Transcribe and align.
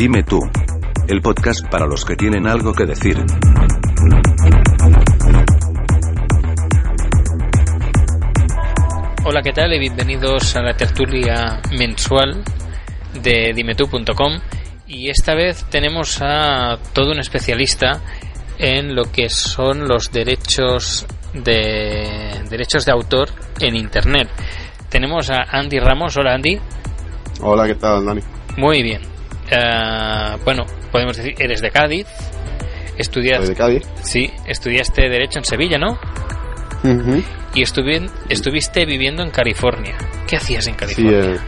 Dime 0.00 0.22
tú, 0.22 0.40
el 1.08 1.20
podcast 1.20 1.68
para 1.68 1.86
los 1.86 2.06
que 2.06 2.16
tienen 2.16 2.46
algo 2.46 2.72
que 2.72 2.86
decir. 2.86 3.18
Hola, 9.26 9.42
¿qué 9.42 9.52
tal? 9.52 9.74
Y 9.74 9.78
bienvenidos 9.78 10.56
a 10.56 10.62
la 10.62 10.72
tertulia 10.72 11.60
mensual 11.76 12.42
de 13.22 13.52
dimetú.com. 13.54 14.38
Y 14.86 15.10
esta 15.10 15.34
vez 15.34 15.66
tenemos 15.68 16.22
a 16.22 16.78
todo 16.94 17.12
un 17.12 17.18
especialista 17.18 18.00
en 18.56 18.94
lo 18.94 19.12
que 19.12 19.28
son 19.28 19.86
los 19.86 20.10
derechos 20.10 21.06
de 21.34 22.40
derechos 22.48 22.86
de 22.86 22.92
autor 22.92 23.28
en 23.60 23.76
internet. 23.76 24.30
Tenemos 24.88 25.28
a 25.28 25.42
Andy 25.50 25.78
Ramos. 25.78 26.16
Hola, 26.16 26.36
Andy. 26.36 26.58
Hola, 27.42 27.66
¿qué 27.66 27.74
tal, 27.74 28.06
Dani? 28.06 28.22
Muy 28.56 28.82
bien. 28.82 29.19
Eh, 29.50 30.36
bueno, 30.44 30.64
podemos 30.92 31.16
decir, 31.16 31.34
eres 31.38 31.60
de 31.60 31.70
Cádiz. 31.70 32.06
Estudiaste, 32.96 33.48
de 33.48 33.54
Cádiz. 33.54 33.82
Sí, 34.02 34.30
estudiaste 34.46 35.08
Derecho 35.08 35.38
en 35.38 35.44
Sevilla, 35.44 35.78
¿no? 35.78 35.98
Y 37.54 37.62
estuvi- 37.62 38.10
estuviste 38.28 38.84
viviendo 38.86 39.22
en 39.22 39.30
California. 39.30 39.96
¿Qué 40.26 40.36
hacías 40.36 40.66
en 40.66 40.74
Sí, 40.74 40.78
California? 40.78 41.34
eh, 41.34 41.38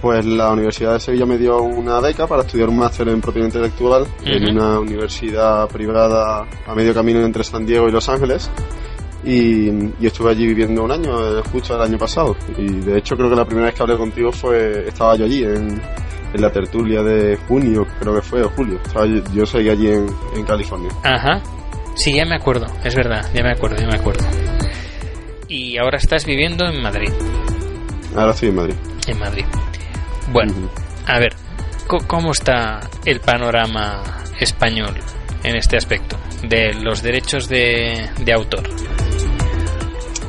pues 0.00 0.24
la 0.24 0.50
Universidad 0.50 0.94
de 0.94 1.00
Sevilla 1.00 1.26
me 1.26 1.38
dio 1.38 1.60
una 1.62 2.00
beca 2.00 2.26
para 2.26 2.42
estudiar 2.42 2.68
un 2.68 2.78
máster 2.78 3.08
en 3.08 3.20
propiedad 3.20 3.46
intelectual 3.46 4.06
en 4.24 4.50
una 4.56 4.78
universidad 4.78 5.68
privada 5.68 6.46
a 6.66 6.74
medio 6.74 6.94
camino 6.94 7.20
entre 7.24 7.42
San 7.44 7.64
Diego 7.66 7.88
y 7.88 7.92
Los 7.92 8.08
Ángeles. 8.08 8.50
Y, 9.24 9.68
y 10.00 10.06
estuve 10.06 10.30
allí 10.30 10.46
viviendo 10.46 10.84
un 10.84 10.92
año, 10.92 11.38
eh, 11.38 11.42
justo 11.50 11.74
el 11.74 11.82
año 11.82 11.98
pasado. 11.98 12.36
Y 12.56 12.66
de 12.80 12.98
hecho 12.98 13.16
creo 13.16 13.28
que 13.28 13.36
la 13.36 13.44
primera 13.44 13.66
vez 13.66 13.74
que 13.74 13.82
hablé 13.82 13.96
contigo 13.96 14.30
fue, 14.30 14.86
estaba 14.88 15.16
yo 15.16 15.24
allí 15.24 15.42
en, 15.42 15.80
en 16.34 16.40
la 16.40 16.50
tertulia 16.50 17.02
de 17.02 17.36
junio, 17.48 17.86
creo 18.00 18.14
que 18.14 18.22
fue, 18.22 18.42
o 18.42 18.50
julio. 18.50 18.78
Yo, 18.94 19.32
yo 19.32 19.46
seguí 19.46 19.70
allí 19.70 19.88
en, 19.88 20.06
en 20.36 20.44
California. 20.44 20.90
Ajá. 21.02 21.40
Sí, 21.94 22.12
ya 22.12 22.24
me 22.24 22.36
acuerdo, 22.36 22.66
es 22.84 22.94
verdad, 22.94 23.26
ya 23.34 23.42
me 23.42 23.50
acuerdo, 23.50 23.76
ya 23.76 23.86
me 23.86 23.96
acuerdo. 23.96 24.24
Y 25.48 25.78
ahora 25.78 25.98
estás 25.98 26.24
viviendo 26.24 26.66
en 26.66 26.80
Madrid. 26.82 27.10
Ahora 28.14 28.30
estoy 28.30 28.50
en 28.50 28.54
Madrid. 28.56 28.74
En 29.06 29.18
Madrid. 29.18 29.44
Bueno, 30.32 30.52
a 31.06 31.18
ver, 31.18 31.34
¿cómo 32.06 32.32
está 32.32 32.80
el 33.04 33.20
panorama 33.20 34.02
español 34.38 34.94
en 35.42 35.56
este 35.56 35.76
aspecto 35.76 36.16
de 36.42 36.74
los 36.74 37.02
derechos 37.02 37.48
de, 37.48 38.08
de 38.24 38.32
autor? 38.32 38.62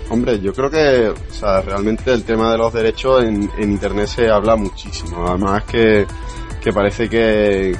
Hombre, 0.10 0.40
yo 0.40 0.54
creo 0.54 0.72
que 0.72 1.10
o 1.10 1.34
sea, 1.34 1.62
realmente 1.62 2.12
el 2.12 2.24
tema 2.24 2.52
de 2.52 2.58
los 2.58 2.74
derechos 2.74 3.24
en, 3.24 3.50
Internet 3.60 4.08
se 4.08 4.30
habla 4.30 4.56
muchísimo. 4.56 5.28
Además 5.28 5.64
que, 5.66 6.06
que 6.62 6.74
parece 6.74 7.08
que, 7.08 7.76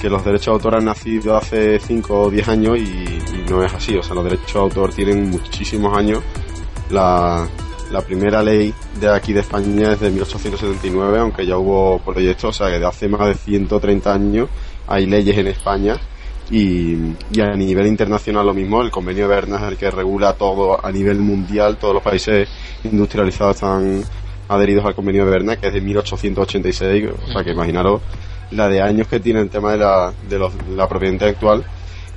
que 0.00 0.10
los 0.10 0.22
derechos 0.24 0.46
de 0.46 0.52
autor 0.52 0.74
han 0.76 0.84
nacido 0.84 1.36
hace 1.36 1.80
5 1.80 2.20
o 2.20 2.30
10 2.30 2.48
años 2.48 2.78
y, 2.78 2.82
y 2.82 3.44
no 3.48 3.64
es 3.64 3.72
así. 3.72 3.96
O 3.96 4.02
sea, 4.02 4.14
los 4.14 4.24
derechos 4.24 4.52
de 4.52 4.60
autor 4.60 4.92
tienen 4.92 5.30
muchísimos 5.30 5.96
años. 5.96 6.22
La, 6.90 7.48
la 7.92 8.00
primera 8.00 8.42
ley 8.42 8.74
de 9.00 9.08
aquí 9.08 9.32
de 9.32 9.40
España 9.40 9.92
es 9.92 10.00
de 10.00 10.10
1879, 10.10 11.18
aunque 11.18 11.46
ya 11.46 11.56
hubo 11.58 11.98
proyectos, 11.98 12.44
o 12.44 12.52
sea, 12.52 12.72
que 12.72 12.78
de 12.78 12.86
hace 12.86 13.08
más 13.08 13.28
de 13.28 13.34
130 13.34 14.12
años 14.12 14.48
hay 14.86 15.06
leyes 15.06 15.36
en 15.38 15.46
España 15.48 16.00
y, 16.50 16.94
y 17.32 17.40
a 17.40 17.54
nivel 17.54 17.86
internacional 17.86 18.46
lo 18.46 18.54
mismo, 18.54 18.82
el 18.82 18.90
convenio 18.90 19.28
de 19.28 19.34
Berna 19.34 19.56
es 19.56 19.62
el 19.72 19.76
que 19.76 19.90
regula 19.90 20.34
todo 20.34 20.84
a 20.84 20.90
nivel 20.92 21.18
mundial, 21.18 21.76
todos 21.78 21.94
los 21.94 22.02
países 22.02 22.48
industrializados 22.84 23.56
están 23.56 24.02
adheridos 24.48 24.84
al 24.84 24.94
convenio 24.94 25.24
de 25.24 25.30
Berna, 25.30 25.56
que 25.56 25.68
es 25.68 25.72
de 25.72 25.80
1886, 25.80 27.08
o 27.28 27.32
sea 27.32 27.42
que 27.44 27.52
imaginaros 27.52 28.00
la 28.50 28.68
de 28.68 28.82
años 28.82 29.08
que 29.08 29.18
tiene 29.20 29.40
el 29.40 29.48
tema 29.48 29.72
de 29.72 29.78
la, 29.78 30.12
de 30.28 30.38
los- 30.38 30.52
la 30.76 30.86
propiedad 30.88 31.12
intelectual. 31.14 31.64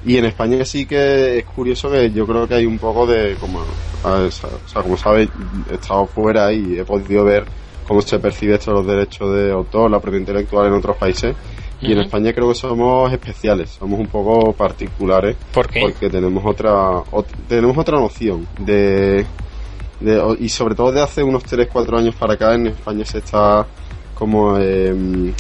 Y 0.05 0.17
en 0.17 0.25
España 0.25 0.63
sí 0.66 0.85
que 0.85 1.39
es 1.39 1.45
curioso 1.45 1.89
que 1.89 2.11
yo 2.11 2.28
creo 2.28 2.47
que 2.47 2.55
hay 2.55 2.66
un 2.66 2.78
poco 2.78 3.07
de, 3.07 3.35
como, 3.39 3.59
o 4.03 4.31
sea, 4.31 4.81
como 4.83 4.97
sabes, 4.97 5.29
he 5.72 5.75
estado 5.75 6.05
fuera 6.05 6.51
y 6.53 6.78
he 6.78 6.83
podido 6.83 7.23
ver 7.23 7.45
cómo 7.88 8.01
se 8.01 8.19
percibe 8.19 8.55
esto 8.55 8.72
los 8.72 8.85
derechos 8.85 9.33
de 9.33 9.51
autor, 9.51 9.89
la 9.89 9.99
propiedad 9.99 10.22
intelectual 10.22 10.67
en 10.67 10.73
otros 10.73 10.97
países. 10.97 11.35
Y 11.81 11.91
en. 11.91 11.99
España 12.01 12.33
creo 12.33 12.47
que 12.49 12.55
somos 12.55 13.11
especiales, 13.11 13.69
somos 13.71 13.99
un 13.99 14.07
poco 14.07 14.53
particulares 14.53 15.35
¿Por 15.53 15.67
qué? 15.67 15.81
porque 15.81 16.09
tenemos 16.09 16.43
otra 16.45 16.71
ot- 17.11 17.25
tenemos 17.47 17.77
otra 17.77 17.99
noción 17.99 18.47
de, 18.59 19.25
y 20.39 20.49
sobre 20.49 20.75
todo 20.75 20.91
de 20.91 21.01
hace 21.01 21.23
unos 21.23 21.43
3 21.43 21.67
4 21.71 21.97
años 21.97 22.15
para 22.15 22.33
acá 22.33 22.53
en 22.55 22.67
España 22.67 23.03
se 23.05 23.19
está 23.19 23.65
como 24.13 24.57
em, 24.57 25.33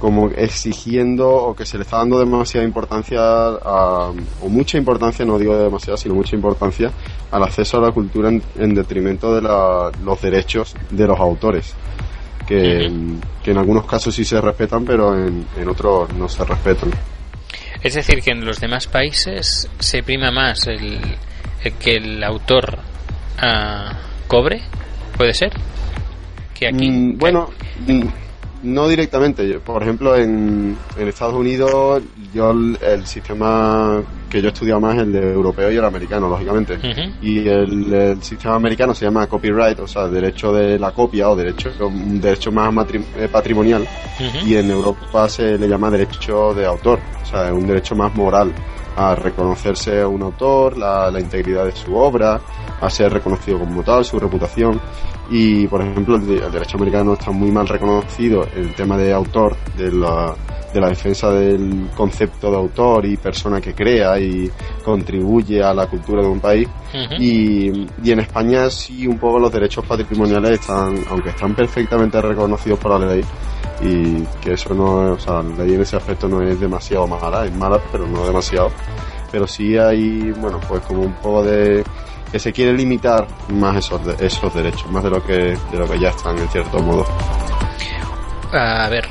como 0.00 0.28
exigiendo 0.28 1.28
o 1.28 1.54
que 1.56 1.64
se 1.64 1.78
le 1.78 1.84
está 1.84 1.98
dando 1.98 2.18
demasiada 2.18 2.66
importancia 2.66 3.18
a, 3.20 4.10
o 4.42 4.48
mucha 4.48 4.76
importancia 4.76 5.24
no 5.24 5.38
digo 5.38 5.56
demasiada 5.56 5.96
sino 5.96 6.14
mucha 6.14 6.36
importancia 6.36 6.90
al 7.30 7.42
acceso 7.42 7.78
a 7.78 7.80
la 7.80 7.92
cultura 7.92 8.28
en, 8.28 8.42
en 8.58 8.74
detrimento 8.74 9.34
de 9.34 9.42
la- 9.42 9.90
los 10.04 10.20
derechos 10.20 10.74
de 10.90 11.06
los 11.06 11.18
autores 11.18 11.74
que, 12.46 12.84
en 12.86 13.58
algunos 13.58 13.86
casos 13.86 14.14
sí 14.14 14.24
se 14.24 14.40
respetan 14.40 14.84
pero 14.84 15.14
en, 15.14 15.46
en 15.56 15.68
otros 15.68 16.12
no 16.14 16.28
se 16.28 16.44
respetan 16.44 16.90
Es 17.82 17.94
decir, 17.94 18.20
que 18.22 18.30
en 18.30 18.44
los 18.44 18.60
demás 18.60 18.86
países 18.86 19.68
se 19.78 20.02
prima 20.02 20.30
más 20.30 20.66
el, 20.66 21.00
el 21.62 21.72
que 21.74 21.96
el 21.96 22.22
autor 22.24 22.78
ah, 23.38 23.98
cobre, 24.26 24.60
¿puede 25.16 25.34
ser? 25.34 25.52
Que 26.54 26.68
aquí. 26.68 26.90
Mm, 26.90 27.18
bueno, 27.18 27.50
mm, 27.86 28.02
no 28.66 28.88
directamente. 28.88 29.58
Por 29.60 29.82
ejemplo, 29.82 30.16
en, 30.16 30.76
en 30.96 31.08
Estados 31.08 31.34
Unidos, 31.34 32.02
yo 32.34 32.50
el, 32.50 32.78
el 32.82 33.06
sistema 33.06 34.02
que 34.28 34.42
yo 34.42 34.48
he 34.48 34.52
estudiado 34.52 34.80
más 34.80 34.96
es 34.96 35.02
el 35.02 35.12
de 35.12 35.32
europeo 35.32 35.70
y 35.70 35.76
el 35.76 35.84
americano, 35.84 36.28
lógicamente. 36.28 36.78
Y 37.22 37.48
el, 37.48 37.92
el 37.92 38.22
sistema 38.22 38.56
americano 38.56 38.94
se 38.94 39.04
llama 39.04 39.26
copyright, 39.26 39.78
o 39.80 39.86
sea, 39.86 40.08
derecho 40.08 40.52
de 40.52 40.78
la 40.78 40.90
copia 40.90 41.30
o 41.30 41.36
derecho, 41.36 41.70
un 41.80 42.20
derecho 42.20 42.50
más 42.50 42.74
eh, 42.92 43.28
patrimonial. 43.30 43.86
Y 44.44 44.56
en 44.56 44.70
Europa 44.70 45.28
se 45.28 45.56
le 45.56 45.68
llama 45.68 45.90
derecho 45.90 46.52
de 46.54 46.66
autor, 46.66 46.98
o 47.22 47.26
sea, 47.26 47.46
es 47.46 47.52
un 47.52 47.66
derecho 47.66 47.94
más 47.94 48.14
moral 48.14 48.52
a 48.96 49.14
reconocerse 49.14 50.00
a 50.00 50.08
un 50.08 50.22
autor, 50.22 50.76
la, 50.78 51.10
la 51.10 51.20
integridad 51.20 51.66
de 51.66 51.72
su 51.72 51.94
obra, 51.94 52.40
a 52.80 52.90
ser 52.90 53.12
reconocido 53.12 53.58
como 53.58 53.82
tal, 53.82 54.04
su 54.04 54.18
reputación. 54.18 54.80
Y, 55.30 55.66
por 55.66 55.82
ejemplo, 55.82 56.16
el, 56.16 56.22
el 56.28 56.52
derecho 56.52 56.76
americano 56.76 57.14
está 57.14 57.30
muy 57.30 57.50
mal 57.50 57.66
reconocido 57.66 58.46
el 58.54 58.74
tema 58.74 58.96
de 58.96 59.12
autor, 59.12 59.56
de 59.76 59.90
la, 59.90 60.34
de 60.72 60.80
la 60.80 60.88
defensa 60.88 61.30
del 61.30 61.88
concepto 61.96 62.50
de 62.50 62.56
autor 62.56 63.06
y 63.06 63.16
persona 63.16 63.60
que 63.60 63.74
crea 63.74 64.20
y 64.20 64.48
contribuye 64.84 65.62
a 65.62 65.74
la 65.74 65.88
cultura 65.88 66.22
de 66.22 66.28
un 66.28 66.38
país. 66.38 66.68
Ujú. 66.94 67.14
Y, 67.20 67.88
y 68.04 68.12
en 68.12 68.20
España 68.20 68.70
sí 68.70 69.06
un 69.06 69.18
poco 69.18 69.38
los 69.40 69.50
derechos 69.50 69.84
patrimoniales 69.84 70.60
están, 70.60 70.96
aunque 71.10 71.30
están 71.30 71.54
perfectamente 71.54 72.20
reconocidos 72.22 72.78
por 72.78 73.00
la 73.00 73.06
ley, 73.06 73.24
y 73.82 74.22
que 74.40 74.54
eso 74.54 74.72
no, 74.72 75.12
o 75.12 75.18
sea, 75.18 75.42
la 75.42 75.64
ley 75.64 75.74
en 75.74 75.82
ese 75.82 75.96
aspecto 75.96 76.28
no 76.28 76.40
es 76.40 76.58
demasiado 76.58 77.06
mala, 77.06 77.44
es 77.44 77.54
mala 77.54 77.78
pero 77.92 78.06
no 78.06 78.24
demasiado, 78.24 78.70
pero 79.30 79.46
sí 79.46 79.76
hay, 79.76 80.30
bueno, 80.40 80.58
pues 80.66 80.82
como 80.82 81.02
un 81.02 81.12
poco 81.14 81.42
de 81.42 81.84
que 82.36 82.40
se 82.40 82.52
quiere 82.52 82.72
limitar 82.74 83.26
más 83.48 83.76
esos, 83.76 84.04
de- 84.04 84.26
esos 84.26 84.52
derechos, 84.54 84.90
más 84.90 85.02
de 85.02 85.10
lo 85.10 85.24
que 85.24 85.56
de 85.72 85.78
lo 85.78 85.88
que 85.88 85.98
ya 85.98 86.10
están 86.10 86.38
en 86.38 86.48
cierto 86.50 86.78
modo. 86.80 87.06
A 88.52 88.88
ver, 88.88 89.06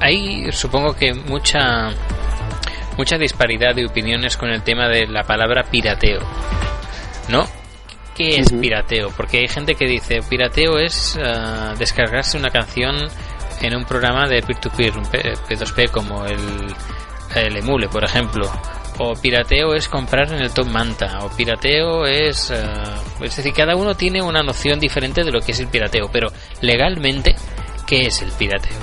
hay 0.00 0.50
supongo 0.52 0.94
que 0.94 1.14
mucha 1.14 1.90
mucha 2.96 3.16
disparidad 3.18 3.74
de 3.74 3.86
opiniones 3.86 4.36
con 4.36 4.48
el 4.50 4.62
tema 4.62 4.88
de 4.88 5.06
la 5.06 5.22
palabra 5.22 5.62
pirateo, 5.64 6.20
¿no? 7.28 7.44
¿Qué 8.14 8.36
es 8.40 8.52
pirateo? 8.52 9.10
Porque 9.16 9.38
hay 9.38 9.48
gente 9.48 9.74
que 9.74 9.86
dice 9.86 10.20
pirateo 10.28 10.78
es 10.78 11.18
ah, 11.20 11.74
descargarse 11.76 12.38
una 12.38 12.50
canción 12.50 12.94
en 13.60 13.76
un 13.76 13.84
programa 13.84 14.26
de 14.28 14.42
peer-to-peer, 14.42 14.96
un 14.98 15.06
P- 15.06 15.32
P2P 15.48 15.90
como 15.90 16.24
el, 16.24 16.38
el 17.34 17.56
Emule, 17.56 17.88
por 17.88 18.04
ejemplo. 18.04 18.50
O 18.98 19.14
pirateo 19.14 19.74
es 19.74 19.88
comprar 19.88 20.32
en 20.32 20.40
el 20.40 20.52
Top 20.52 20.68
Manta. 20.68 21.18
O 21.24 21.28
pirateo 21.28 22.06
es... 22.06 22.50
ah, 22.52 22.94
es 23.20 23.36
decir, 23.36 23.52
cada 23.52 23.74
uno 23.74 23.94
tiene 23.96 24.22
una 24.22 24.42
noción 24.42 24.78
diferente 24.78 25.24
de 25.24 25.32
lo 25.32 25.40
que 25.40 25.52
es 25.52 25.60
el 25.60 25.66
pirateo. 25.68 26.08
Pero 26.12 26.28
legalmente, 26.60 27.34
¿qué 27.86 28.06
es 28.06 28.22
el 28.22 28.30
pirateo? 28.32 28.78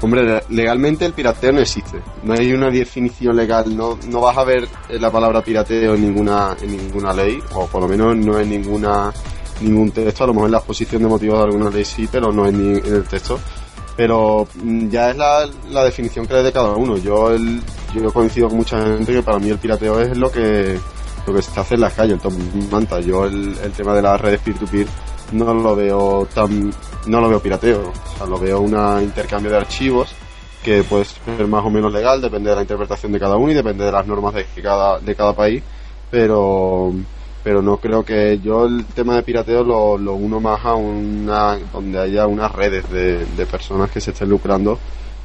Hombre, 0.00 0.24
le- 0.24 0.42
legalmente 0.48 1.04
el 1.04 1.12
pirateo 1.12 1.52
no 1.52 1.60
existe. 1.60 2.00
No 2.24 2.32
hay 2.34 2.52
una 2.52 2.70
definición 2.70 3.36
legal. 3.36 3.76
No, 3.76 3.98
no 4.08 4.20
vas 4.22 4.36
a 4.38 4.44
ver 4.44 4.66
eh, 4.88 4.98
la 4.98 5.10
palabra 5.10 5.42
pirateo 5.42 5.94
en 5.94 6.02
ninguna, 6.02 6.56
en 6.60 6.76
ninguna 6.76 7.12
ley, 7.12 7.38
o 7.54 7.66
por 7.66 7.82
lo 7.82 7.88
menos 7.88 8.16
no 8.16 8.38
en 8.40 8.48
ninguna 8.50 9.12
ningún 9.60 9.92
texto. 9.92 10.24
A 10.24 10.26
lo 10.28 10.32
mejor 10.34 10.48
en 10.48 10.52
la 10.52 10.58
exposición 10.58 11.02
de 11.02 11.08
motivos 11.08 11.38
de 11.38 11.44
alguna 11.44 11.70
ley 11.70 11.84
sí, 11.84 12.08
pero 12.10 12.32
no 12.32 12.46
en, 12.48 12.78
en 12.84 12.94
el 12.94 13.04
texto. 13.04 13.38
Pero 13.96 14.48
mm, 14.54 14.88
ya 14.88 15.10
es 15.10 15.16
la, 15.16 15.46
la 15.70 15.84
definición 15.84 16.26
que 16.26 16.32
le 16.34 16.42
de 16.42 16.52
cada 16.52 16.70
uno. 16.72 16.96
Yo 16.96 17.30
el, 17.30 17.60
yo 18.00 18.12
coincido 18.12 18.48
con 18.48 18.58
mucha 18.58 18.82
gente 18.84 19.12
que 19.12 19.22
para 19.22 19.38
mí 19.38 19.50
el 19.50 19.58
pirateo 19.58 20.00
es 20.00 20.16
lo 20.16 20.30
que 20.30 20.78
lo 21.26 21.34
que 21.34 21.42
se 21.42 21.60
hace 21.60 21.74
en 21.74 21.82
las 21.82 21.92
calles, 21.92 22.14
el 22.14 22.20
top 22.20 22.32
manta. 22.70 23.00
Yo 23.00 23.26
el, 23.26 23.56
el 23.62 23.72
tema 23.72 23.94
de 23.94 24.02
las 24.02 24.20
redes 24.20 24.40
peer-to-peer 24.40 24.86
no 25.32 25.54
lo 25.54 25.76
veo 25.76 26.26
tan 26.34 26.72
no 27.06 27.20
lo 27.20 27.28
veo 27.28 27.40
pirateo, 27.40 27.90
o 27.90 28.16
sea, 28.16 28.26
lo 28.26 28.38
veo 28.38 28.60
un 28.60 29.02
intercambio 29.02 29.50
de 29.50 29.56
archivos 29.56 30.14
que 30.62 30.84
puede 30.84 31.04
ser 31.04 31.46
más 31.48 31.64
o 31.64 31.70
menos 31.70 31.92
legal, 31.92 32.20
depende 32.20 32.50
de 32.50 32.56
la 32.56 32.62
interpretación 32.62 33.10
de 33.12 33.18
cada 33.18 33.36
uno 33.36 33.50
y 33.50 33.54
depende 33.54 33.84
de 33.84 33.92
las 33.92 34.06
normas 34.06 34.34
de 34.34 34.44
cada, 34.62 35.00
de 35.00 35.14
cada 35.14 35.34
país, 35.34 35.62
pero 36.10 36.92
pero 37.42 37.60
no 37.60 37.78
creo 37.78 38.04
que 38.04 38.38
yo 38.38 38.66
el 38.66 38.84
tema 38.86 39.16
de 39.16 39.24
pirateo 39.24 39.64
lo, 39.64 39.98
lo 39.98 40.14
uno 40.14 40.38
más 40.38 40.64
a 40.64 40.74
una 40.74 41.58
donde 41.72 41.98
haya 41.98 42.26
unas 42.28 42.52
redes 42.52 42.88
de, 42.90 43.26
de 43.26 43.46
personas 43.46 43.90
que 43.90 44.00
se 44.00 44.12
estén 44.12 44.28
lucrando 44.28 44.78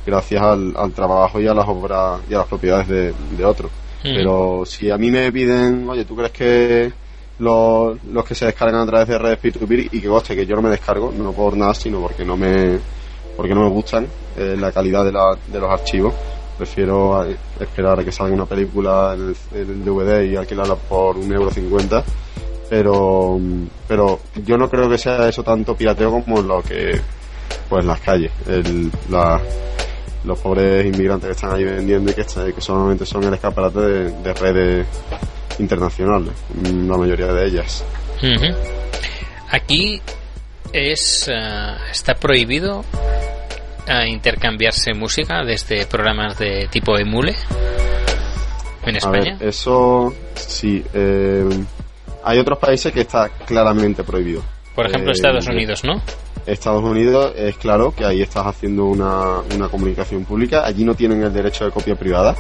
gracias 0.07 0.42
al, 0.42 0.74
al, 0.77 0.94
trabajo 0.94 1.39
y 1.42 1.48
a 1.48 1.54
las 1.54 1.68
obras 1.68 2.21
y 2.30 2.33
a 2.33 2.38
las 2.38 2.48
propiedades 2.48 2.88
de, 2.88 3.13
de 3.38 3.45
otros. 3.45 3.69
Pero 4.01 4.63
si 4.65 4.89
a 4.89 4.98
mí 4.98 5.12
me 5.12 5.30
piden, 5.33 5.88
oye, 5.89 6.06
¿tú 6.06 6.15
crees 6.15 6.31
que 6.31 6.94
los, 7.39 8.01
los 8.06 8.24
que 8.24 8.33
se 8.33 8.45
descargan 8.45 8.81
a 8.81 8.86
través 8.86 9.09
de 9.09 9.18
redes 9.18 9.38
peer-to-peer 9.39 9.89
y 9.92 10.00
que 10.00 10.07
coste 10.07 10.33
que 10.33 10.45
yo 10.45 10.56
no 10.56 10.62
me 10.62 10.69
descargo, 10.69 11.12
no 11.12 11.33
por 11.33 11.57
nada, 11.57 11.74
sino 11.74 12.00
porque 12.00 12.24
no 12.24 12.38
me 12.38 12.80
porque 13.36 13.54
no 13.54 13.63
me 13.65 13.69
gustan 13.69 14.07
eh, 14.38 14.56
la 14.57 14.71
calidad 14.71 15.04
de, 15.04 15.12
la, 15.12 15.38
de 15.45 15.59
los 15.59 15.69
archivos. 15.69 16.13
Prefiero 16.57 17.24
esperar 17.60 18.00
a 18.00 18.03
que 18.03 18.12
salga 18.12 18.33
una 18.33 18.48
película 18.48 19.13
en 19.13 19.36
el, 19.53 19.86
DVD 19.86 20.24
y 20.24 20.36
alquilarla 20.36 20.75
por 20.75 21.18
un 21.18 21.31
euro 21.31 21.51
cincuenta. 21.51 22.03
Pero, 22.68 23.39
pero 23.88 24.19
yo 24.44 24.57
no 24.57 24.68
creo 24.69 24.89
que 24.89 24.98
sea 24.98 25.30
eso 25.30 25.44
tanto 25.44 25.75
pirateo 25.75 26.12
como 26.12 26.42
lo 26.42 26.63
que, 26.63 27.00
pues 27.69 27.86
las 27.86 28.01
calles, 28.01 28.31
el, 28.48 28.92
la, 29.10 29.39
los 30.24 30.40
pobres 30.40 30.86
inmigrantes 30.86 31.28
que 31.28 31.34
están 31.34 31.56
ahí 31.56 31.64
vendiendo 31.64 32.12
y 32.12 32.14
que, 32.14 32.24
que 32.24 32.62
solamente 32.62 33.06
son 33.06 33.24
el 33.24 33.34
escaparate 33.34 33.80
de, 33.80 34.12
de 34.22 34.34
redes 34.34 34.88
internacionales, 35.60 36.34
la 36.64 36.98
mayoría 36.98 37.28
de 37.28 37.46
ellas. 37.48 37.84
Aquí 39.50 40.02
es 40.74 41.30
uh, 41.30 41.92
está 41.92 42.16
prohibido 42.16 42.80
uh, 42.80 44.06
intercambiarse 44.08 44.94
música 44.94 45.44
desde 45.46 45.86
programas 45.86 46.38
de 46.38 46.68
tipo 46.70 46.98
emule 46.98 47.36
en 48.86 48.96
España. 48.96 49.38
Ver, 49.40 49.50
eso 49.50 50.13
sí. 50.36 50.84
Eh, 50.94 51.48
hay 52.24 52.40
otros 52.40 52.58
países 52.60 52.92
que 52.92 53.02
está 53.02 53.30
claramente 53.30 54.04
prohibido. 54.04 54.44
Por 54.75 54.88
ejemplo, 54.88 55.12
eh, 55.12 55.13
Estados 55.13 55.48
Unidos, 55.48 55.84
¿no? 55.84 56.02
Estados 56.45 56.84
Unidos 56.84 57.34
es 57.36 57.57
claro 57.57 57.94
que 57.95 58.06
ahí 58.06 58.22
estás 58.22 58.45
haciendo 58.45 58.86
una, 58.86 59.39
una 59.56 59.69
comunicación 59.69 60.25
pública. 60.25 60.66
Allí 60.66 60.84
no 60.84 60.95
tienen 60.95 61.24
el 61.24 61.34
derecho 61.34 61.66
de 61.66 61.72
copia 61.72 61.95
privada. 61.95 62.36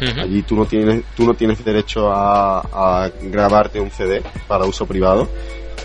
Uh 0.00 0.04
-huh. 0.04 0.22
Allí 0.22 0.42
tú 0.42 0.56
no 0.56 0.64
tienes 0.64 1.02
tú 1.16 1.24
no 1.24 1.34
tienes 1.34 1.62
derecho 1.64 2.10
a, 2.10 2.60
a 2.60 3.10
grabarte 3.22 3.80
un 3.80 3.90
CD 3.90 4.22
para 4.48 4.64
uso 4.64 4.86
privado, 4.86 5.28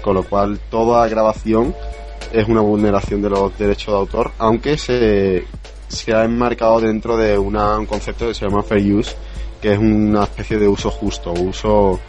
con 0.02 0.16
lo 0.16 0.24
cual 0.24 0.60
toda 0.70 1.08
grabación 1.08 1.74
es 2.32 2.48
una 2.48 2.62
vulneración 2.62 3.22
de 3.22 3.30
los 3.30 3.58
derechos 3.58 3.94
de 3.94 4.00
autor, 4.00 4.32
aunque 4.38 4.78
se, 4.78 5.46
se 5.88 6.14
ha 6.14 6.24
enmarcado 6.24 6.82
dentro 6.82 7.18
de 7.18 7.38
una, 7.38 7.78
un 7.78 7.86
concepto 7.86 8.28
que 8.28 8.34
se 8.34 8.46
llama 8.46 8.64
fair 8.64 8.94
use, 8.94 9.16
que 9.62 9.74
es 9.74 9.80
una 9.80 10.24
especie 10.24 10.58
de 10.58 10.68
uso 10.68 10.92
justo, 10.92 11.32
uso 11.32 12.00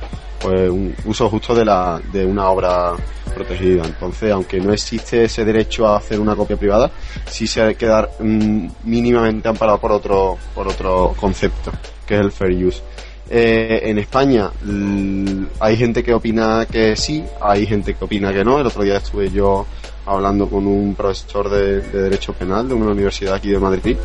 pues 0.47 0.71
un 0.71 0.95
uso 1.07 1.29
justo 1.29 1.57
de 1.57 1.65
la 1.65 2.01
de 2.13 2.25
una 2.25 2.49
obra 2.51 2.95
protegida. 3.35 3.83
Entonces, 3.85 4.31
aunque 4.31 4.61
no 4.61 4.73
existe 4.73 5.25
ese 5.25 5.45
derecho 5.45 5.89
a 5.89 5.97
hacer 5.97 6.21
una 6.21 6.37
copia 6.37 6.57
privada, 6.57 6.89
sí 7.27 7.49
se 7.49 7.61
ha 7.61 7.67
de 7.67 7.75
quedar 7.75 8.09
mmm, 8.21 8.69
mínimamente 8.85 9.49
amparado 9.49 9.81
por 9.81 9.91
otro 9.91 10.39
por 10.55 10.69
otro 10.69 11.17
concepto, 11.19 11.73
que 12.07 12.15
es 12.15 12.21
el 12.21 12.31
fair 12.31 12.65
use. 12.65 12.81
Eh, 13.29 13.81
en 13.87 13.99
España 13.99 14.53
hay 15.59 15.77
gente 15.77 16.05
que 16.05 16.15
opina 16.15 16.65
que 16.71 16.95
sí, 16.95 17.25
hay 17.41 17.67
gente 17.67 17.95
que 17.95 18.05
opina 18.05 18.33
que 18.33 18.45
no. 18.45 18.61
El 18.61 18.67
otro 18.67 18.85
día 18.85 18.99
estuve 18.99 19.29
yo 19.29 19.67
hablando 20.07 20.49
con 20.49 20.65
un 20.65 20.95
profesor 20.95 21.51
de, 21.51 21.81
de 21.81 22.03
Derecho 22.03 22.35
Penal 22.35 22.69
de 22.69 22.75
una 22.75 22.93
universidad 22.93 23.35
aquí 23.35 23.51
de 23.51 23.59
Madrid 23.59 23.97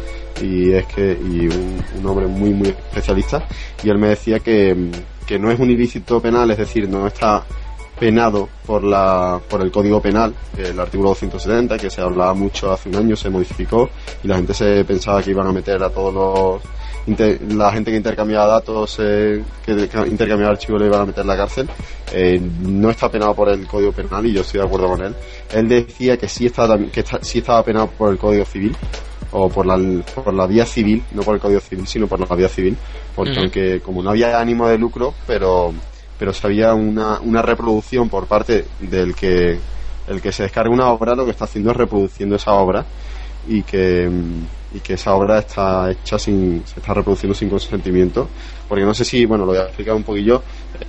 y 0.41 0.71
es 0.71 0.87
que 0.87 1.11
y 1.11 1.45
un, 1.45 1.83
un, 1.99 2.05
hombre 2.07 2.25
muy 2.25 2.49
muy 2.49 2.69
especialista 2.69 3.45
y 3.83 3.89
él 3.91 3.99
me 3.99 4.07
decía 4.07 4.39
que, 4.39 4.89
que 5.25 5.39
no 5.39 5.51
es 5.51 5.59
un 5.59 5.69
ilícito 5.69 6.21
penal, 6.21 6.51
es 6.51 6.57
decir, 6.57 6.87
no 6.89 7.07
está 7.07 7.43
penado 7.99 8.49
por 8.65 8.83
la 8.83 9.39
por 9.47 9.61
el 9.61 9.71
Código 9.71 10.01
Penal, 10.01 10.33
el 10.57 10.79
artículo 10.79 11.09
270 11.09 11.77
que 11.77 11.89
se 11.89 12.01
hablaba 12.01 12.33
mucho 12.33 12.71
hace 12.71 12.89
un 12.89 12.95
año, 12.95 13.15
se 13.15 13.29
modificó 13.29 13.89
y 14.23 14.27
la 14.27 14.37
gente 14.37 14.55
se 14.55 14.83
pensaba 14.85 15.21
que 15.21 15.29
iban 15.29 15.45
a 15.45 15.51
meter 15.51 15.83
a 15.83 15.89
todos 15.89 16.13
los 16.13 16.61
la 17.55 17.71
gente 17.71 17.91
que 17.91 17.97
intercambiaba 17.97 18.45
datos, 18.45 18.97
eh, 18.99 19.43
que 19.65 19.71
intercambiaba 19.71 20.51
archivos 20.51 20.81
le 20.81 20.87
iban 20.87 21.01
a 21.01 21.05
meter 21.05 21.21
en 21.21 21.27
la 21.27 21.37
cárcel, 21.37 21.69
eh, 22.11 22.39
no 22.61 22.89
está 22.89 23.09
penado 23.09 23.35
por 23.35 23.49
el 23.49 23.67
Código 23.67 23.91
Penal 23.91 24.25
y 24.25 24.33
yo 24.33 24.41
estoy 24.41 24.61
de 24.61 24.65
acuerdo 24.65 24.87
con 24.87 25.03
él. 25.03 25.15
Él 25.51 25.67
decía 25.67 26.17
que 26.17 26.27
sí 26.27 26.47
estaba, 26.47 26.77
que 26.77 27.03
sí 27.21 27.39
estaba 27.39 27.63
penado 27.63 27.87
por 27.87 28.11
el 28.11 28.17
Código 28.17 28.45
Civil 28.45 28.75
o 29.31 29.49
por 29.49 29.65
la, 29.65 29.77
por 30.15 30.33
la 30.33 30.45
vía 30.45 30.65
civil, 30.65 31.03
no 31.13 31.21
por 31.21 31.35
el 31.35 31.41
Código 31.41 31.59
Civil, 31.61 31.87
sino 31.87 32.07
por 32.07 32.19
la 32.19 32.35
vía 32.35 32.49
civil, 32.49 32.77
porque 33.15 33.31
uh 33.31 33.35
-huh. 33.35 33.39
aunque 33.39 33.79
como 33.81 34.01
no 34.03 34.09
había 34.11 34.39
ánimo 34.39 34.67
de 34.67 34.77
lucro, 34.77 35.13
pero 35.25 35.73
pero 36.19 36.33
si 36.33 36.45
había 36.45 36.75
una, 36.75 37.19
una 37.21 37.41
reproducción 37.41 38.07
por 38.07 38.27
parte 38.27 38.65
del 38.79 39.15
que 39.15 39.57
el 40.07 40.21
que 40.21 40.31
se 40.31 40.43
descarga 40.43 40.71
una 40.71 40.89
obra, 40.91 41.15
lo 41.15 41.25
que 41.25 41.31
está 41.31 41.45
haciendo 41.45 41.71
es 41.71 41.77
reproduciendo 41.77 42.35
esa 42.35 42.53
obra 42.53 42.85
y 43.47 43.63
que 43.63 44.07
y 44.73 44.79
que 44.79 44.93
esa 44.93 45.13
obra 45.15 45.39
está 45.39 45.91
hecha 45.91 46.17
sin 46.17 46.63
se 46.65 46.79
está 46.79 46.93
reproduciendo 46.93 47.33
sin 47.35 47.49
consentimiento 47.49 48.27
porque 48.67 48.85
no 48.85 48.93
sé 48.93 49.03
si 49.03 49.25
bueno 49.25 49.45
lo 49.45 49.51
voy 49.51 49.61
a 49.61 49.65
explicar 49.65 49.95
un 49.95 50.03
poquillo 50.03 50.41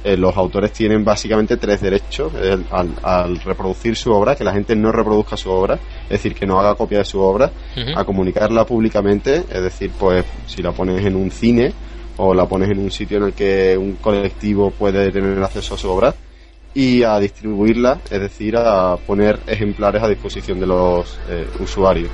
eh, 0.05 0.17
los 0.17 0.37
autores 0.37 0.73
tienen 0.73 1.05
básicamente 1.05 1.56
tres 1.56 1.81
derechos 1.81 2.32
el, 2.34 2.64
al, 2.70 2.90
al, 3.02 3.40
reproducir 3.40 3.96
su 3.96 4.12
obra 4.12 4.37
que 4.37 4.44
la 4.44 4.52
gente 4.52 4.76
no 4.76 4.93
reproduzca 4.93 5.37
su 5.37 5.50
obra 5.50 5.79
es 6.05 6.11
decir 6.11 6.34
que 6.34 6.46
no 6.46 6.61
haga 6.61 6.75
copia 6.75 6.99
de 6.99 7.05
su 7.05 7.20
obra 7.20 7.46
uh 7.76 7.81
-huh. 7.81 7.99
a 7.99 8.05
comunicarla 8.05 8.64
públicamente 8.64 9.44
es 9.50 9.62
decir 9.62 9.90
pues 9.99 10.25
si 10.46 10.62
la 10.62 10.73
pones 10.73 11.05
en 11.05 11.17
un 11.17 11.31
cine 11.31 11.73
o 12.19 12.35
la 12.35 12.46
pones 12.46 12.70
en 12.70 12.78
un 12.78 12.90
sitio 12.90 13.19
en 13.19 13.25
el 13.25 13.32
que 13.32 13.76
un 13.76 13.96
colectivo 13.96 14.70
puede 14.70 15.11
tener 15.11 15.43
acceso 15.43 15.75
a 15.75 15.78
su 15.78 15.90
obra 15.90 16.14
y 16.75 17.02
a 17.02 17.19
distribuirla, 17.19 18.00
es 18.11 18.20
decir, 18.20 18.56
a 18.56 18.96
poner 18.96 19.38
ejemplares 19.46 20.02
a 20.02 20.08
disposición 20.08 20.58
de 20.58 20.67
los 20.67 21.19
eh, 21.28 21.46
usuarios. 21.61 22.11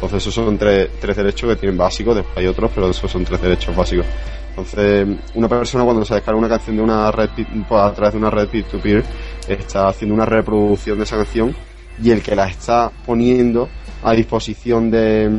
Entonces 0.00 0.22
esos 0.22 0.32
son 0.32 0.56
tres, 0.56 0.88
tres 0.98 1.14
derechos 1.14 1.50
que 1.50 1.56
tienen 1.56 1.76
básicos, 1.76 2.16
después 2.16 2.38
hay 2.38 2.46
otros, 2.46 2.70
pero 2.74 2.88
esos 2.88 3.10
son 3.10 3.22
tres 3.22 3.42
derechos 3.42 3.76
básicos. 3.76 4.06
Entonces, 4.48 5.06
una 5.34 5.46
persona 5.46 5.84
cuando 5.84 6.06
se 6.06 6.14
descarga 6.14 6.38
una 6.38 6.48
canción 6.48 6.76
de 6.76 6.82
una 6.82 7.10
red 7.12 7.28
pues, 7.68 7.82
a 7.82 7.92
través 7.92 8.14
de 8.14 8.18
una 8.18 8.30
red 8.30 8.48
peer-to-peer 8.48 9.04
-peer, 9.04 9.58
está 9.58 9.88
haciendo 9.88 10.14
una 10.14 10.24
reproducción 10.24 10.96
de 10.96 11.04
esa 11.04 11.16
canción 11.16 11.54
y 12.02 12.10
el 12.10 12.22
que 12.22 12.34
la 12.34 12.48
está 12.48 12.90
poniendo 13.04 13.68
a 14.02 14.12
disposición 14.14 14.90
de, 14.90 15.30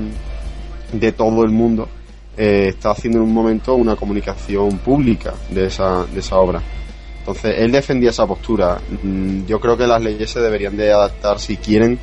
de 0.94 1.12
todo 1.12 1.44
el 1.44 1.50
mundo 1.50 1.90
eh, 2.38 2.68
está 2.70 2.92
haciendo 2.92 3.18
en 3.18 3.26
un 3.26 3.34
momento 3.34 3.74
una 3.74 3.96
comunicación 3.96 4.78
pública 4.78 5.34
de 5.50 5.66
esa, 5.66 6.06
de 6.06 6.20
esa 6.20 6.38
obra. 6.38 6.62
Entonces, 7.20 7.56
él 7.58 7.72
defendía 7.72 8.12
esa 8.12 8.28
postura. 8.28 8.80
Mm, 9.02 9.46
yo 9.46 9.60
creo 9.60 9.76
que 9.76 9.88
las 9.88 10.02
leyes 10.02 10.30
se 10.30 10.40
deberían 10.40 10.78
de 10.78 10.92
adaptar 10.92 11.40
si 11.40 11.58
quieren 11.58 12.00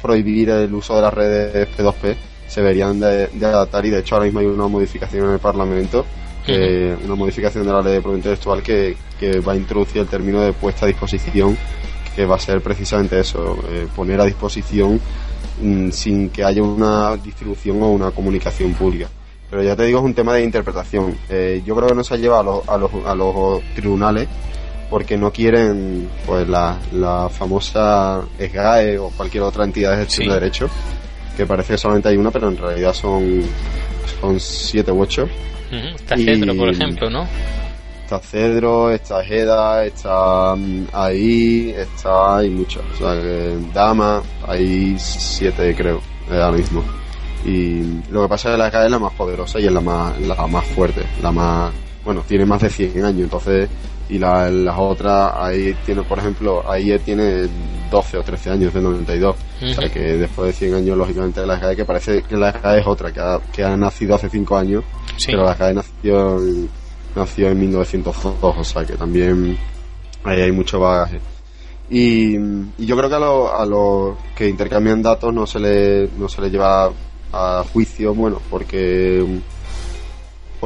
prohibir 0.00 0.50
el 0.50 0.74
uso 0.74 0.96
de 0.96 1.02
las 1.02 1.14
redes 1.14 1.68
P2P 1.76 2.16
se 2.48 2.60
deberían 2.60 2.98
de, 2.98 3.28
de, 3.28 3.46
adaptar 3.46 3.84
y 3.86 3.90
de 3.90 4.00
hecho 4.00 4.14
ahora 4.14 4.26
mismo 4.26 4.40
hay 4.40 4.46
una 4.46 4.68
modificación 4.68 5.26
en 5.26 5.32
el 5.34 5.38
Parlamento 5.38 6.04
eh, 6.48 6.96
una 7.04 7.16
modificación 7.16 7.66
de 7.66 7.72
la 7.72 7.82
ley 7.82 7.94
de 7.94 8.00
propiedad 8.00 8.18
intelectual 8.18 8.62
que, 8.62 8.96
que, 9.18 9.40
va 9.40 9.54
a 9.54 9.56
introducir 9.56 10.02
el 10.02 10.06
término 10.06 10.40
de 10.40 10.52
puesta 10.52 10.84
a 10.84 10.88
disposición 10.88 11.56
que 12.14 12.24
va 12.24 12.36
a 12.36 12.38
ser 12.38 12.60
precisamente 12.60 13.18
eso 13.18 13.58
eh, 13.68 13.88
poner 13.94 14.20
a 14.20 14.24
disposición 14.24 15.00
mm, 15.60 15.90
sin 15.90 16.30
que 16.30 16.44
haya 16.44 16.62
una 16.62 17.16
distribución 17.16 17.82
o 17.82 17.90
una 17.90 18.12
comunicación 18.12 18.74
pública. 18.74 19.08
Pero 19.50 19.62
ya 19.64 19.74
te 19.74 19.84
digo 19.86 19.98
es 19.98 20.04
un 20.04 20.14
tema 20.14 20.34
de 20.34 20.44
interpretación. 20.44 21.18
Eh, 21.28 21.62
yo 21.66 21.74
creo 21.74 21.88
que 21.88 21.94
no 21.96 22.04
se 22.04 22.14
ha 22.14 22.16
llevado 22.16 22.62
a 22.68 22.78
los, 22.78 22.90
a 22.92 22.96
los, 22.96 23.06
a 23.06 23.14
los 23.14 23.62
tribunales 23.74 24.28
porque 24.90 25.16
no 25.16 25.32
quieren 25.32 26.08
pues 26.26 26.48
la, 26.48 26.78
la 26.92 27.28
famosa 27.28 28.22
SGAE 28.38 28.98
o 28.98 29.10
cualquier 29.10 29.42
otra 29.42 29.64
entidad 29.64 29.92
de 29.92 30.04
gestión 30.04 30.24
sí. 30.24 30.28
de 30.28 30.34
derecho 30.34 30.68
que 31.36 31.46
parece 31.46 31.74
que 31.74 31.78
solamente 31.78 32.08
hay 32.08 32.16
una 32.16 32.30
pero 32.30 32.48
en 32.48 32.56
realidad 32.56 32.92
son 32.92 33.42
son 34.20 34.40
siete 34.40 34.92
u 34.92 35.02
ocho 35.02 35.24
uh 35.24 35.74
-huh. 35.74 35.94
está 35.96 36.16
Cedro 36.16 36.54
y, 36.54 36.58
por 36.58 36.68
ejemplo 36.68 37.10
¿no? 37.10 37.26
está 38.02 38.18
Cedro 38.20 38.90
está 38.90 39.24
Jeda 39.24 39.84
está 39.84 40.54
um, 40.54 40.86
ahí 40.92 41.74
está 41.76 42.38
hay 42.38 42.50
muchos 42.50 42.84
o 42.94 42.96
sea 42.96 43.14
Dama 43.74 44.22
hay 44.46 44.96
siete 44.98 45.74
creo 45.74 46.00
eh, 46.30 46.40
ahora 46.40 46.56
mismo 46.56 46.82
y 47.44 48.00
lo 48.10 48.22
que 48.22 48.28
pasa 48.28 48.48
es 48.48 48.54
que 48.54 48.58
la 48.58 48.70
SGAE 48.70 48.86
es 48.86 48.90
la 48.90 48.98
más 48.98 49.12
poderosa 49.12 49.60
y 49.60 49.66
es 49.66 49.72
la 49.72 49.80
más 49.80 50.20
la 50.20 50.46
más 50.46 50.64
fuerte 50.66 51.02
la 51.22 51.32
más 51.32 51.72
bueno 52.06 52.22
tiene 52.26 52.46
más 52.46 52.62
de 52.62 52.70
100 52.70 53.04
años 53.04 53.22
entonces 53.22 53.68
y 54.08 54.18
la, 54.18 54.48
las 54.48 54.76
otras 54.78 55.32
ahí 55.36 55.76
tiene 55.84 56.02
por 56.04 56.18
ejemplo 56.18 56.62
ahí 56.70 56.96
tiene 57.00 57.48
12 57.90 58.18
o 58.18 58.22
13 58.22 58.50
años 58.50 58.72
del 58.72 58.84
92 58.84 59.36
uh 59.36 59.64
-huh. 59.64 59.70
o 59.70 59.74
sea 59.74 59.88
que 59.90 60.00
después 60.00 60.46
de 60.46 60.52
100 60.52 60.74
años 60.74 60.96
lógicamente 60.96 61.44
la 61.44 61.58
SGAE 61.58 61.76
que 61.76 61.84
parece 61.84 62.22
que 62.22 62.36
la 62.36 62.52
SGAE 62.52 62.80
es 62.80 62.86
otra 62.86 63.12
que 63.12 63.20
ha, 63.20 63.40
que 63.52 63.64
ha 63.64 63.76
nacido 63.76 64.14
hace 64.14 64.30
5 64.30 64.56
años 64.56 64.84
sí. 65.16 65.26
pero 65.32 65.44
la 65.44 65.54
SGAE 65.54 65.74
nació 65.74 66.38
en, 66.38 66.68
nació 67.16 67.48
en 67.48 67.58
1902 67.58 68.56
o 68.56 68.64
sea 68.64 68.84
que 68.84 68.94
también 68.94 69.58
ahí 70.22 70.40
hay 70.42 70.52
mucho 70.52 70.78
bagaje 70.78 71.20
y, 71.90 72.36
y 72.36 72.86
yo 72.86 72.96
creo 72.96 73.08
que 73.08 73.16
a 73.16 73.20
los 73.20 73.50
a 73.50 73.66
lo 73.66 74.16
que 74.36 74.48
intercambian 74.48 75.02
datos 75.02 75.34
no 75.34 75.46
se 75.46 75.58
le 75.58 76.08
no 76.16 76.28
se 76.28 76.40
le 76.42 76.50
lleva 76.50 76.90
a 77.32 77.64
juicio, 77.72 78.14
bueno, 78.14 78.40
porque 78.50 79.24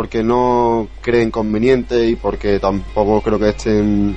porque 0.01 0.23
no 0.23 0.89
creen 1.03 1.31
conveniente 1.31 2.07
y 2.07 2.17
porque 2.17 2.59
tampoco 2.59 3.21
creo 3.21 3.39
que 3.39 3.51
estén 3.51 4.17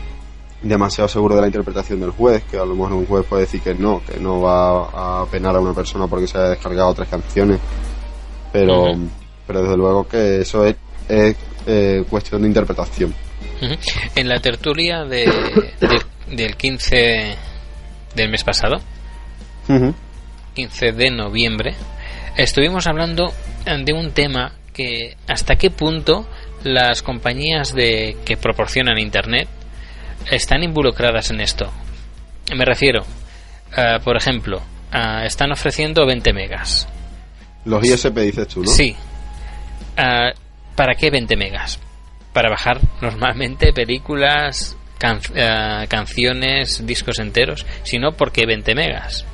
demasiado 0.62 1.10
seguros 1.10 1.36
de 1.36 1.42
la 1.42 1.48
interpretación 1.48 2.00
del 2.00 2.12
juez, 2.12 2.42
que 2.50 2.56
a 2.56 2.64
lo 2.64 2.74
mejor 2.74 2.94
un 2.94 3.06
juez 3.06 3.26
puede 3.26 3.42
decir 3.42 3.60
que 3.60 3.76
no, 3.76 4.02
que 4.08 4.18
no 4.18 4.40
va 4.40 5.24
a 5.24 5.26
penar 5.26 5.54
a 5.58 5.60
una 5.60 5.74
persona 5.74 6.08
porque 6.08 6.26
se 6.26 6.38
haya 6.38 6.52
descargado 6.52 6.88
otras 6.88 7.10
canciones, 7.10 7.60
pero, 8.54 8.94
pero 9.46 9.62
desde 9.62 9.76
luego 9.76 10.08
que 10.08 10.40
eso 10.40 10.66
es, 10.66 10.78
eh, 11.10 12.06
cuestión 12.10 12.44
de 12.44 12.48
interpretación. 12.48 13.14
En 14.16 14.30
la 14.30 14.40
tertulia 14.40 15.04
de, 15.04 15.30
del 16.32 16.56
15 16.56 17.36
del 18.16 18.30
mes 18.30 18.44
pasado, 18.46 18.80
15 20.54 20.92
de 20.94 21.12
noviembre, 21.12 21.76
estuvimos 22.38 22.88
hablando 22.88 23.34
de 23.66 23.92
un 23.92 24.12
tema 24.12 24.54
que 24.74 25.16
hasta 25.28 25.56
qué 25.56 25.70
punto 25.70 26.28
las 26.64 27.02
compañías 27.02 27.74
de 27.74 28.18
que 28.26 28.38
proporcionan 28.38 28.98
internet 28.98 29.48
están 30.32 30.64
involucradas 30.64 31.32
en 31.32 31.42
esto. 31.42 31.72
Me 32.56 32.66
refiero, 32.66 33.02
uh, 33.02 34.04
por 34.04 34.18
ejemplo, 34.18 34.58
uh, 34.94 35.26
están 35.26 35.52
ofreciendo 35.52 36.06
20 36.06 36.34
megas. 36.34 36.88
Los 37.66 37.84
ISP 37.86 38.18
dices 38.20 38.48
tú, 38.48 38.64
¿no? 38.64 38.72
Sí. 38.72 38.96
Uh, 39.98 40.38
¿Para 40.76 40.96
qué 40.96 41.10
20 41.10 41.38
megas? 41.38 41.80
Para 42.34 42.50
bajar 42.50 42.82
normalmente 43.02 43.74
películas, 43.74 44.76
can 44.98 45.20
canciones, 45.88 46.86
discos 46.86 47.20
enteros, 47.20 47.66
sino 47.84 48.14
porque 48.14 48.46
20 48.46 48.74
megas. 48.74 49.26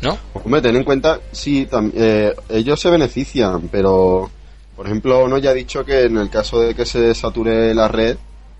¿No? 0.00 0.16
Hombre, 0.34 0.62
ten 0.62 0.76
en 0.76 0.84
cuenta, 0.84 1.18
sí, 1.32 1.68
eh, 1.96 2.32
ellos 2.48 2.78
se 2.78 2.88
benefician, 2.88 3.68
pero 3.68 4.30
por 4.78 4.86
ejemplo, 4.86 5.26
no 5.26 5.38
ya 5.38 5.50
ha 5.50 5.54
dicho 5.54 5.84
que 5.84 6.04
en 6.04 6.18
el 6.18 6.30
caso 6.30 6.60
de 6.60 6.72
que 6.72 6.86
se 6.86 7.12
sature 7.12 7.74
la 7.74 7.88
red, 7.88 8.16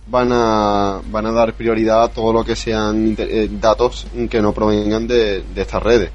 van 0.08 0.30
a, 0.32 1.00
van 1.12 1.26
a 1.26 1.30
dar 1.30 1.52
prioridad 1.52 2.02
a 2.02 2.08
todo 2.08 2.32
lo 2.32 2.44
que 2.44 2.56
sean 2.56 3.14
eh, 3.16 3.48
datos 3.52 4.08
que 4.28 4.42
no 4.42 4.52
provengan 4.52 5.06
de, 5.06 5.44
estas 5.54 5.80
redes. 5.80 6.10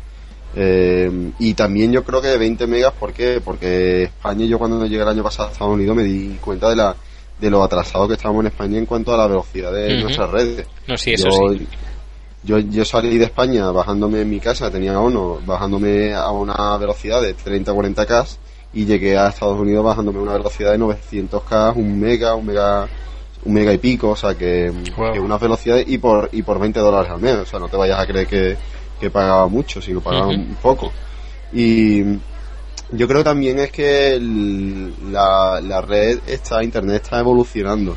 Eh, 0.58 1.32
y 1.40 1.54
también 1.54 1.94
yo 1.94 2.04
creo 2.04 2.22
que 2.22 2.28
de 2.28 2.38
20 2.38 2.68
megas, 2.68 2.92
¿por 2.92 3.14
qué? 3.14 3.40
Porque 3.42 4.04
España, 4.04 4.46
yo 4.46 4.60
cuando 4.60 4.86
llegué 4.86 5.04
el 5.04 5.08
año 5.08 5.24
pasado 5.24 5.48
a 5.48 5.52
Estados 5.54 5.74
Unidos 5.74 5.96
me 5.96 6.04
di 6.04 6.38
cuenta 6.42 6.70
de 6.70 6.76
la 6.76 6.94
de 7.40 7.50
lo 7.50 7.64
atrasado 7.64 8.06
que 8.06 8.16
estábamos 8.16 8.42
en 8.42 8.48
España 8.48 8.78
en 8.78 8.86
cuanto 8.86 9.14
a 9.14 9.18
la 9.18 9.28
velocidad 9.28 9.72
de 9.72 10.02
nuestras 10.02 10.30
redes. 10.30 10.68
No, 10.86 10.98
sí, 10.98 11.14
eso 11.14 11.30
yo, 11.30 11.58
sí. 11.58 11.68
Yo, 12.44 12.60
yo 12.60 12.84
salí 12.84 13.18
de 13.18 13.26
España 13.26 13.72
bajándome 13.72 14.20
en 14.20 14.30
mi 14.30 14.42
casa, 14.42 14.70
tenía 14.70 15.00
uno, 15.00 15.40
bajándome 15.46 16.14
a 16.14 16.30
una 16.30 16.76
velocidad 16.78 17.22
de 17.22 17.38
30-40K 17.38 18.38
y 18.74 18.86
llegué 18.86 19.18
a 19.18 19.30
Estados 19.30 19.60
Unidos 19.60 19.84
bajándome 19.84 20.20
a 20.20 20.22
una 20.24 20.34
velocidad 20.34 20.72
de 20.72 20.80
900K, 20.80 21.76
un 21.76 22.00
mega, 22.00 22.36
un 22.36 22.46
mega 22.46 22.88
un 23.46 23.54
mega 23.54 23.74
y 23.74 23.78
pico, 23.78 24.12
o 24.12 24.16
sea 24.16 24.36
que, 24.36 24.72
que 24.96 25.20
unas 25.20 25.42
velocidades 25.42 25.86
y 25.88 25.98
por 25.98 26.30
y 26.32 26.42
por 26.44 26.60
20 26.60 26.80
dólares 26.80 27.12
al 27.12 27.20
mes, 27.20 27.36
o 27.36 27.46
sea, 27.46 27.60
no 27.60 27.68
te 27.68 27.76
vayas 27.76 28.00
a 28.00 28.06
creer 28.06 28.26
que, 28.26 28.58
que 29.00 29.10
pagaba 29.10 29.48
mucho, 29.48 29.82
sino 29.82 30.00
pagaba 30.00 30.28
un 30.28 30.56
poco. 30.62 30.92
Y 31.52 32.04
yo 32.92 33.08
creo 33.08 33.24
también 33.24 33.60
es 33.60 33.72
que 33.72 34.18
la, 35.12 35.60
la 35.62 35.82
red 35.82 36.20
está, 36.26 36.64
internet 36.64 37.04
está 37.04 37.20
evolucionando 37.20 37.96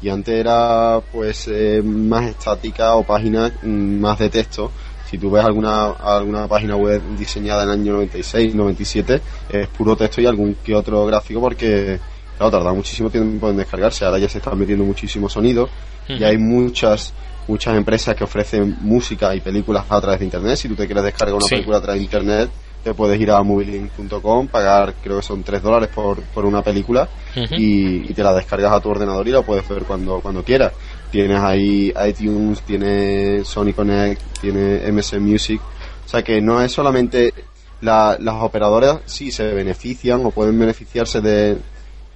y 0.00 0.08
antes 0.08 0.34
era 0.34 1.00
pues 1.12 1.48
eh, 1.48 1.82
más 1.84 2.26
estática 2.26 2.94
o 2.94 3.04
páginas 3.04 3.52
mm, 3.62 4.00
más 4.00 4.18
de 4.18 4.30
texto. 4.30 4.70
Si 5.08 5.16
tú 5.16 5.30
ves 5.30 5.44
alguna, 5.44 5.86
alguna 5.92 6.46
página 6.46 6.76
web 6.76 7.00
diseñada 7.16 7.62
en 7.62 7.70
el 7.70 7.80
año 7.80 7.92
96, 7.94 8.54
97, 8.54 9.20
es 9.48 9.68
puro 9.68 9.96
texto 9.96 10.20
y 10.20 10.26
algún 10.26 10.56
que 10.62 10.74
otro 10.74 11.06
gráfico 11.06 11.40
porque 11.40 11.98
claro, 12.36 12.50
tarda 12.50 12.72
muchísimo 12.74 13.08
tiempo 13.08 13.48
en 13.48 13.56
descargarse. 13.56 14.04
Ahora 14.04 14.18
ya 14.18 14.28
se 14.28 14.38
están 14.38 14.58
metiendo 14.58 14.84
muchísimo 14.84 15.28
sonido 15.28 15.68
y 16.08 16.22
hay 16.24 16.36
muchas 16.38 17.14
muchas 17.46 17.74
empresas 17.76 18.14
que 18.14 18.24
ofrecen 18.24 18.76
música 18.82 19.34
y 19.34 19.40
películas 19.40 19.86
a 19.88 20.00
través 20.00 20.20
de 20.20 20.26
internet. 20.26 20.56
Si 20.56 20.68
tú 20.68 20.74
te 20.74 20.84
quieres 20.84 21.04
descargar 21.04 21.34
una 21.34 21.46
película 21.46 21.78
a 21.78 21.80
través 21.80 22.00
de 22.00 22.04
internet, 22.04 22.50
te 22.84 22.94
puedes 22.94 23.20
ir 23.20 23.30
a 23.30 23.42
movielink.com, 23.42 24.48
pagar 24.48 24.94
creo 25.02 25.16
que 25.16 25.22
son 25.22 25.42
3 25.42 25.62
dólares 25.62 25.88
por, 25.92 26.22
por 26.22 26.44
una 26.44 26.62
película 26.62 27.08
y, 27.34 28.12
te 28.12 28.22
la 28.22 28.34
descargas 28.34 28.72
a 28.72 28.80
tu 28.80 28.90
ordenador 28.90 29.26
y 29.26 29.32
la 29.32 29.42
puedes 29.42 29.68
ver 29.68 29.82
cuando, 29.84 30.20
cuando 30.20 30.44
quieras. 30.44 30.72
Tienes 31.10 31.40
ahí 31.40 31.92
iTunes, 32.06 32.60
tiene 32.62 33.44
Sony 33.44 33.72
Connect, 33.74 34.20
tiene 34.40 34.90
MS 34.92 35.18
Music. 35.20 35.60
O 36.04 36.08
sea 36.08 36.22
que 36.22 36.40
no 36.40 36.62
es 36.62 36.72
solamente 36.72 37.32
las 37.80 38.42
operadoras, 38.42 39.00
sí 39.06 39.30
se 39.30 39.52
benefician 39.52 40.24
o 40.24 40.30
pueden 40.30 40.58
beneficiarse 40.58 41.20
de, 41.20 41.58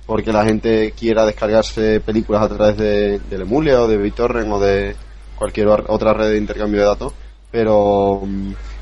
porque 0.06 0.32
la 0.32 0.44
gente 0.44 0.92
quiera 0.98 1.24
descargarse 1.24 2.00
películas 2.00 2.42
a 2.42 2.48
través 2.48 2.76
de, 2.76 3.18
del 3.30 3.42
o 3.42 3.88
de 3.88 3.96
BitTorrent 3.96 4.50
o 4.50 4.60
de 4.60 4.96
cualquier 5.36 5.68
otra 5.68 6.12
red 6.12 6.30
de 6.30 6.38
intercambio 6.38 6.80
de 6.80 6.86
datos, 6.86 7.12
pero, 7.50 8.22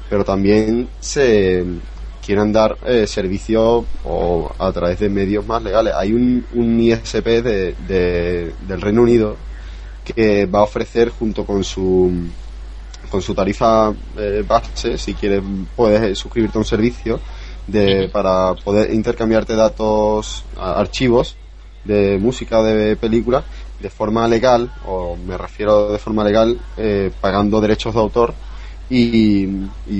pero 0.08 0.24
también 0.24 0.88
se 1.00 1.64
quieren 2.24 2.52
dar 2.52 2.76
eh, 2.86 3.06
servicio 3.06 3.84
o 4.04 4.52
a 4.58 4.72
través 4.72 5.00
de 5.00 5.08
medios 5.08 5.46
más 5.46 5.62
legales. 5.62 5.94
Hay 5.94 6.12
un, 6.12 6.44
un 6.54 6.80
ISP 6.80 7.26
de, 7.42 8.52
del 8.66 8.80
Reino 8.80 9.02
Unido 9.02 9.36
que 10.04 10.46
va 10.46 10.60
a 10.60 10.62
ofrecer 10.62 11.10
junto 11.10 11.44
con 11.44 11.64
su 11.64 12.10
con 13.10 13.20
su 13.22 13.34
tarifa 13.34 13.92
eh, 14.16 14.44
base, 14.46 14.96
si 14.96 15.14
quieres 15.14 15.42
puedes 15.74 16.16
suscribirte 16.16 16.58
a 16.58 16.60
un 16.60 16.64
servicio 16.64 17.20
de, 17.66 18.08
para 18.08 18.54
poder 18.54 18.92
intercambiarte 18.94 19.54
datos, 19.54 20.44
archivos 20.56 21.36
de 21.84 22.18
música 22.18 22.62
de 22.62 22.96
película 22.96 23.42
de 23.80 23.90
forma 23.90 24.28
legal, 24.28 24.70
o 24.86 25.16
me 25.16 25.36
refiero 25.36 25.90
de 25.90 25.98
forma 25.98 26.22
legal, 26.22 26.58
eh, 26.76 27.10
pagando 27.20 27.60
derechos 27.60 27.94
de 27.94 28.00
autor 28.00 28.34
y, 28.90 29.46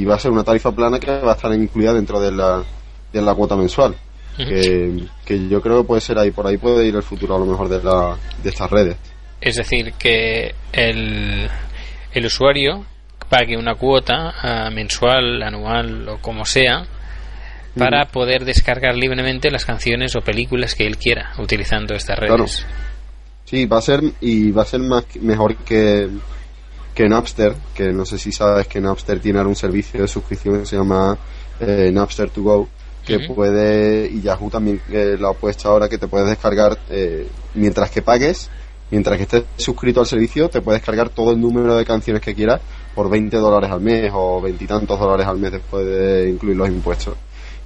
va 0.05 0.17
a 0.17 0.19
ser 0.19 0.31
una 0.31 0.45
tarifa 0.45 0.73
plana 0.73 0.99
que 0.99 1.11
va 1.11 1.33
a 1.33 1.35
estar 1.35 1.53
incluida 1.55 1.95
dentro 1.95 2.21
de 2.21 2.33
la, 2.33 2.63
de 3.13 3.23
la 3.23 3.35
cuota 3.35 3.57
mensual. 3.57 3.95
que, 4.37 5.05
que, 5.25 5.49
yo 5.49 5.61
creo 5.61 5.79
que 5.79 5.87
puede 5.87 6.01
ser 6.01 6.19
ahí, 6.19 6.31
por 6.31 6.47
ahí 6.47 6.57
puede 6.57 6.87
ir 6.87 6.97
el 6.97 7.03
futuro 7.03 7.37
a 7.37 7.39
lo 7.39 7.47
mejor 7.47 7.69
de, 7.69 7.83
la, 7.83 8.17
de 8.43 8.51
estas 8.51 8.71
redes. 8.71 8.97
Es 9.41 9.57
decir, 9.57 9.95
que 9.95 10.55
el, 10.73 11.49
el 12.13 12.27
usuario 12.27 12.85
pague 13.29 13.57
una 13.57 13.75
cuota 13.75 14.35
ah, 14.43 14.71
mensual, 14.71 15.43
anual 15.43 16.09
o 16.09 16.19
como 16.19 16.45
sea, 16.45 16.87
para 17.77 18.07
poder 18.07 18.45
descargar 18.45 18.97
libremente 18.97 19.51
las 19.51 19.65
canciones 19.65 20.17
o 20.17 20.21
películas 20.21 20.75
que 20.75 20.87
él 20.87 20.99
quiera 20.99 21.33
utilizando 21.39 21.95
estas 21.95 22.19
redes. 22.19 22.67
Sí, 23.45 23.67
va 23.67 23.79
a 23.79 23.83
ser 23.83 24.01
y 24.21 24.51
va 24.51 24.63
a 24.63 24.67
ser 24.67 24.81
más 24.81 25.05
mejor 25.21 25.57
que 25.57 26.09
que 26.95 27.09
Napster, 27.09 27.55
que 27.75 27.93
no 27.93 28.05
sé 28.05 28.19
si 28.19 28.33
sabes 28.33 28.67
que 28.67 28.81
Napster 28.81 29.21
tiene 29.21 29.41
un 29.43 29.57
servicio 29.57 30.03
de 30.03 30.09
suscripción 30.09 30.61
que 30.61 30.67
se 30.67 30.77
llama 30.77 31.17
eh, 31.61 31.91
Napster 31.93 32.31
to 32.31 32.43
Go, 32.43 32.69
que 33.07 33.21
puede 33.21 34.09
y 34.09 34.21
Yahoo 34.21 34.51
también 34.51 34.81
eh, 34.91 35.17
lo 35.19 35.29
ha 35.29 35.35
puesto 35.35 35.69
ahora 35.69 35.89
que 35.89 35.99
te 35.99 36.09
puedes 36.09 36.29
descargar 36.29 36.79
eh, 36.91 37.27
mientras 37.55 37.91
que 37.91 38.03
pagues, 38.03 38.51
mientras 38.91 39.17
que 39.17 39.23
estés 39.23 39.45
suscrito 39.57 40.01
al 40.01 40.07
servicio, 40.07 40.49
te 40.49 40.61
puedes 40.61 40.81
descargar 40.81 41.11
todo 41.11 41.33
el 41.33 41.41
número 41.41 41.77
de 41.77 41.85
canciones 41.85 42.23
que 42.23 42.35
quieras 42.35 42.61
por 42.95 43.09
20 43.09 43.37
dólares 43.37 43.71
al 43.71 43.81
mes 43.81 44.11
o 44.15 44.41
veintitantos 44.41 44.99
dólares 44.99 45.27
al 45.27 45.39
mes 45.39 45.53
después 45.53 45.87
de 45.87 46.29
incluir 46.29 46.57
los 46.57 46.69
impuestos. 46.69 47.15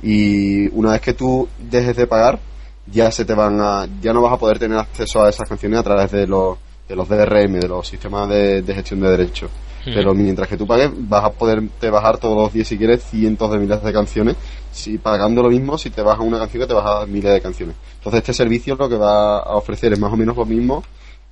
Y 0.02 0.68
una 0.76 0.92
vez 0.92 1.00
que 1.00 1.14
tú 1.14 1.48
dejes 1.58 1.96
de 1.96 2.06
pagar 2.06 2.38
ya 2.86 3.10
se 3.10 3.24
te 3.24 3.34
van 3.34 3.58
a 3.60 3.88
ya 4.02 4.12
no 4.12 4.20
vas 4.20 4.34
a 4.34 4.36
poder 4.36 4.58
tener 4.58 4.78
acceso 4.78 5.22
a 5.22 5.30
esas 5.30 5.48
canciones 5.48 5.80
a 5.80 5.82
través 5.82 6.10
de 6.10 6.26
los 6.26 6.58
de 6.86 6.94
los 6.94 7.08
DRM 7.08 7.60
de 7.60 7.68
los 7.68 7.88
sistemas 7.88 8.28
de, 8.28 8.62
gestión 8.66 9.00
de 9.00 9.10
derechos. 9.10 9.50
Pero 9.86 10.14
mientras 10.14 10.48
que 10.48 10.56
tú 10.56 10.66
pagues 10.66 10.90
vas 10.94 11.24
a 11.24 11.30
poderte 11.30 11.90
bajar 11.90 12.16
todos 12.18 12.36
los 12.36 12.52
días 12.52 12.66
si 12.66 12.78
quieres 12.78 13.02
cientos 13.04 13.50
de 13.50 13.58
miles 13.58 13.82
de 13.82 13.92
canciones. 13.92 14.36
Si 14.72 14.98
pagando 14.98 15.42
lo 15.42 15.48
mismo 15.48 15.78
si 15.78 15.90
te 15.90 16.02
bajas 16.02 16.26
una 16.26 16.38
canción 16.38 16.68
te 16.68 16.74
bajas 16.74 17.08
miles 17.08 17.32
de 17.32 17.40
canciones. 17.40 17.76
Entonces 17.96 18.18
este 18.18 18.32
servicio 18.34 18.76
lo 18.76 18.88
que 18.88 18.96
va 18.96 19.38
a 19.38 19.56
ofrecer 19.56 19.92
es 19.92 19.98
más 19.98 20.12
o 20.12 20.16
menos 20.16 20.36
lo 20.36 20.44
mismo 20.44 20.84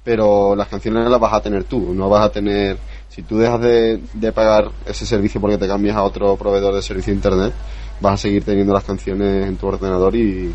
pero 0.04 0.56
las 0.56 0.68
canciones 0.68 1.08
las 1.08 1.20
vas 1.20 1.32
a 1.32 1.40
tener 1.40 1.64
tú 1.64 1.94
no 1.94 2.08
vas 2.08 2.26
a 2.26 2.32
tener 2.32 2.76
si 3.08 3.22
tú 3.22 3.38
dejas 3.38 3.60
de, 3.60 4.00
de 4.14 4.32
pagar 4.32 4.70
ese 4.86 5.06
servicio 5.06 5.40
porque 5.40 5.58
te 5.58 5.68
cambias 5.68 5.96
a 5.96 6.02
otro 6.02 6.36
proveedor 6.36 6.74
de 6.74 6.82
servicio 6.82 7.12
de 7.12 7.16
internet 7.16 7.52
vas 8.02 8.14
a 8.14 8.16
seguir 8.16 8.44
teniendo 8.44 8.74
las 8.74 8.84
canciones 8.84 9.46
en 9.46 9.56
tu 9.56 9.68
ordenador 9.68 10.14
y, 10.16 10.52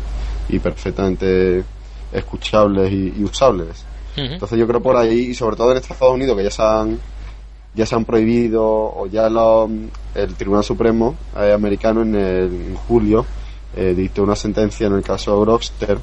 perfectamente 0.62 1.64
escuchables 2.12 2.92
y, 2.92 3.24
usables. 3.24 3.84
Entonces 4.16 4.58
yo 4.58 4.66
creo 4.66 4.82
por 4.82 4.96
ahí, 4.96 5.30
y 5.30 5.34
sobre 5.34 5.56
todo 5.56 5.70
en 5.72 5.78
Estados 5.78 6.14
Unidos, 6.14 6.36
que 6.36 6.44
ya 6.44 6.50
se 6.50 6.62
han, 6.62 6.98
ya 7.74 7.86
se 7.86 7.94
han 7.94 8.04
prohibido, 8.04 8.64
o 8.64 9.06
ya 9.06 9.28
el 10.14 10.34
Tribunal 10.34 10.64
Supremo 10.64 11.16
eh, 11.36 11.52
americano 11.52 12.02
en, 12.02 12.14
el, 12.14 12.76
julio 12.88 13.24
eh, 13.76 13.94
dictó 13.96 14.24
una 14.24 14.34
sentencia 14.36 14.88
en 14.88 14.94
el 14.94 15.02
caso 15.02 15.34
de 15.34 15.40
Grokster 15.42 15.98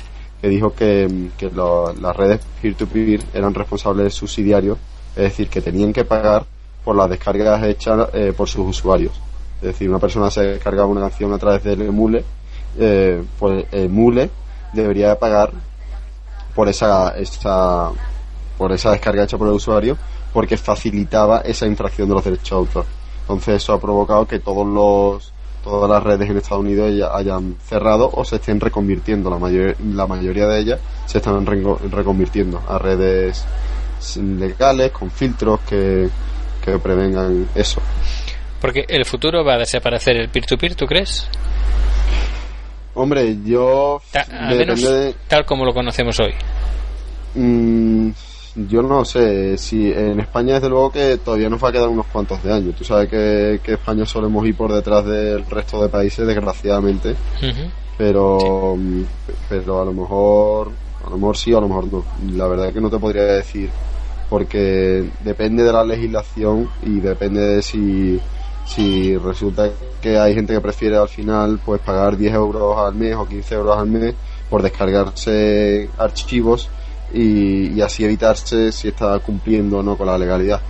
que 0.45 0.49
dijo 0.49 0.73
que, 0.75 1.09
las 1.99 2.15
redes 2.15 2.41
peer-to-peer 2.61 3.19
eran 3.33 3.51
responsables 3.51 4.13
subsidiarios, 4.13 4.77
es 5.15 5.23
decir, 5.23 5.47
que 5.49 5.59
tenían 5.59 5.91
que 5.91 6.05
pagar 6.05 6.45
por 6.83 6.95
las 6.95 7.09
descargas 7.09 7.63
hechas 7.63 8.09
eh, 8.13 8.31
por 8.37 8.47
sus 8.47 8.67
usuarios. 8.67 9.11
Es 9.55 9.69
decir, 9.69 9.89
una 9.89 9.97
persona 9.97 10.29
se 10.29 10.43
descargaba 10.43 10.87
una 10.87 11.01
canción 11.01 11.33
a 11.33 11.39
través 11.39 11.63
del 11.63 11.81
emule 11.81 12.23
eh, 12.77 13.23
pues 13.39 13.65
Mule 13.89 14.29
debería 14.71 15.17
pagar 15.17 15.49
por 16.53 16.69
esa, 16.69 17.17
esa 17.17 17.89
por 18.55 18.71
esa 18.71 18.91
descarga 18.91 19.23
hecha 19.23 19.39
por 19.39 19.47
el 19.47 19.55
usuario 19.55 19.97
porque 20.31 20.57
facilitaba 20.57 21.39
esa 21.39 21.65
infracción 21.65 22.07
de 22.07 22.13
los 22.13 22.23
derechos 22.23 22.49
de 22.49 22.55
autor. 22.55 22.85
Entonces 23.21 23.63
eso 23.63 23.73
ha 23.73 23.81
provocado 23.81 24.27
que 24.27 24.37
todos 24.37 24.67
los 24.67 25.33
todas 25.65 25.89
las 25.89 26.03
redes 26.03 26.29
en 26.29 26.37
Estados 26.37 26.63
Unidos 26.63 26.93
ya 26.95 27.07
hayan 27.17 27.57
cerrado 27.65 28.09
o 28.13 28.23
se 28.23 28.35
estén 28.35 28.59
reconvirtiendo. 28.59 29.31
La, 29.31 29.39
mayor, 29.39 29.75
la 29.83 30.05
mayoría 30.05 30.45
de 30.45 30.59
ellas 30.59 30.79
se 31.07 31.17
están 31.17 31.43
reconvirtiendo 31.43 32.61
a 32.69 32.77
redes 32.77 33.43
legales 34.15 34.91
con 34.91 35.09
filtros 35.09 35.59
que, 35.61 36.07
que 36.63 36.77
prevengan 36.77 37.49
eso. 37.55 37.81
Porque 38.61 38.85
el 38.87 39.05
futuro 39.05 39.43
va 39.43 39.55
a 39.55 39.57
desaparecer 39.57 40.17
el 40.17 40.29
peer-to-peer, 40.29 40.75
¿tú 40.75 40.85
crees? 40.85 41.27
Hombre, 42.93 43.37
yo... 43.43 44.01
tal 45.27 45.45
como 45.45 45.65
lo 45.65 45.73
conocemos 45.73 46.19
hoy. 46.19 46.33
Mm, 47.33 48.11
yo 48.55 48.81
no 48.81 49.03
sé, 49.03 49.57
si 49.57 49.91
en 49.91 50.19
España 50.19 50.55
desde 50.55 50.69
luego 50.69 50.89
que 50.89 51.17
todavía 51.17 51.49
nos 51.49 51.61
va 51.61 51.69
a 51.69 51.71
quedar 51.71 51.89
unos 51.89 52.05
cuantos 52.07 52.41
de 52.41 52.53
años. 52.53 52.75
Tú 52.75 52.83
sabes 52.83 53.09
que, 53.09 53.59
que 53.61 53.73
España 53.73 54.05
solemos 54.05 54.45
ir 54.47 54.55
por 54.55 54.73
detrás 54.73 55.05
del 55.05 55.45
resto 55.45 55.81
de 55.81 55.89
países, 55.89 56.25
desgraciadamente. 56.25 57.15
Pero, 57.97 58.77
pero 59.49 59.81
a 59.81 59.85
lo 59.85 59.93
mejor, 59.93 60.71
a 61.05 61.09
lo 61.09 61.17
mejor 61.17 61.37
sí, 61.37 61.53
a 61.53 61.59
lo 61.59 61.67
mejor 61.67 61.91
no. 61.91 62.05
La 62.35 62.47
verdad 62.47 62.67
es 62.67 62.73
que 62.73 62.81
no 62.81 62.89
te 62.89 62.97
podría 62.97 63.23
decir, 63.23 63.69
porque 64.29 65.09
depende 65.23 65.63
de 65.63 65.73
la 65.73 65.83
legislación 65.83 66.69
y 66.83 67.01
depende 67.01 67.41
de 67.41 67.61
si, 67.61 68.19
si 68.65 69.17
resulta 69.17 69.69
que 70.01 70.17
hay 70.17 70.33
gente 70.33 70.53
que 70.53 70.61
prefiere 70.61 70.95
al 70.95 71.09
final 71.09 71.59
pues 71.65 71.81
pagar 71.81 72.15
10 72.15 72.33
euros 72.33 72.77
al 72.77 72.95
mes 72.95 73.15
o 73.15 73.27
15 73.27 73.55
euros 73.55 73.77
al 73.77 73.87
mes 73.87 74.15
por 74.49 74.61
descargarse 74.61 75.89
archivos 75.97 76.69
y, 77.15 77.81
así 77.81 78.03
evitarse 78.03 78.71
si 78.71 78.89
está 78.89 79.17
cumpliendo 79.19 79.79
o 79.79 79.83
no 79.83 79.97
con 79.97 80.07
la 80.07 80.17
legalidad. 80.17 80.61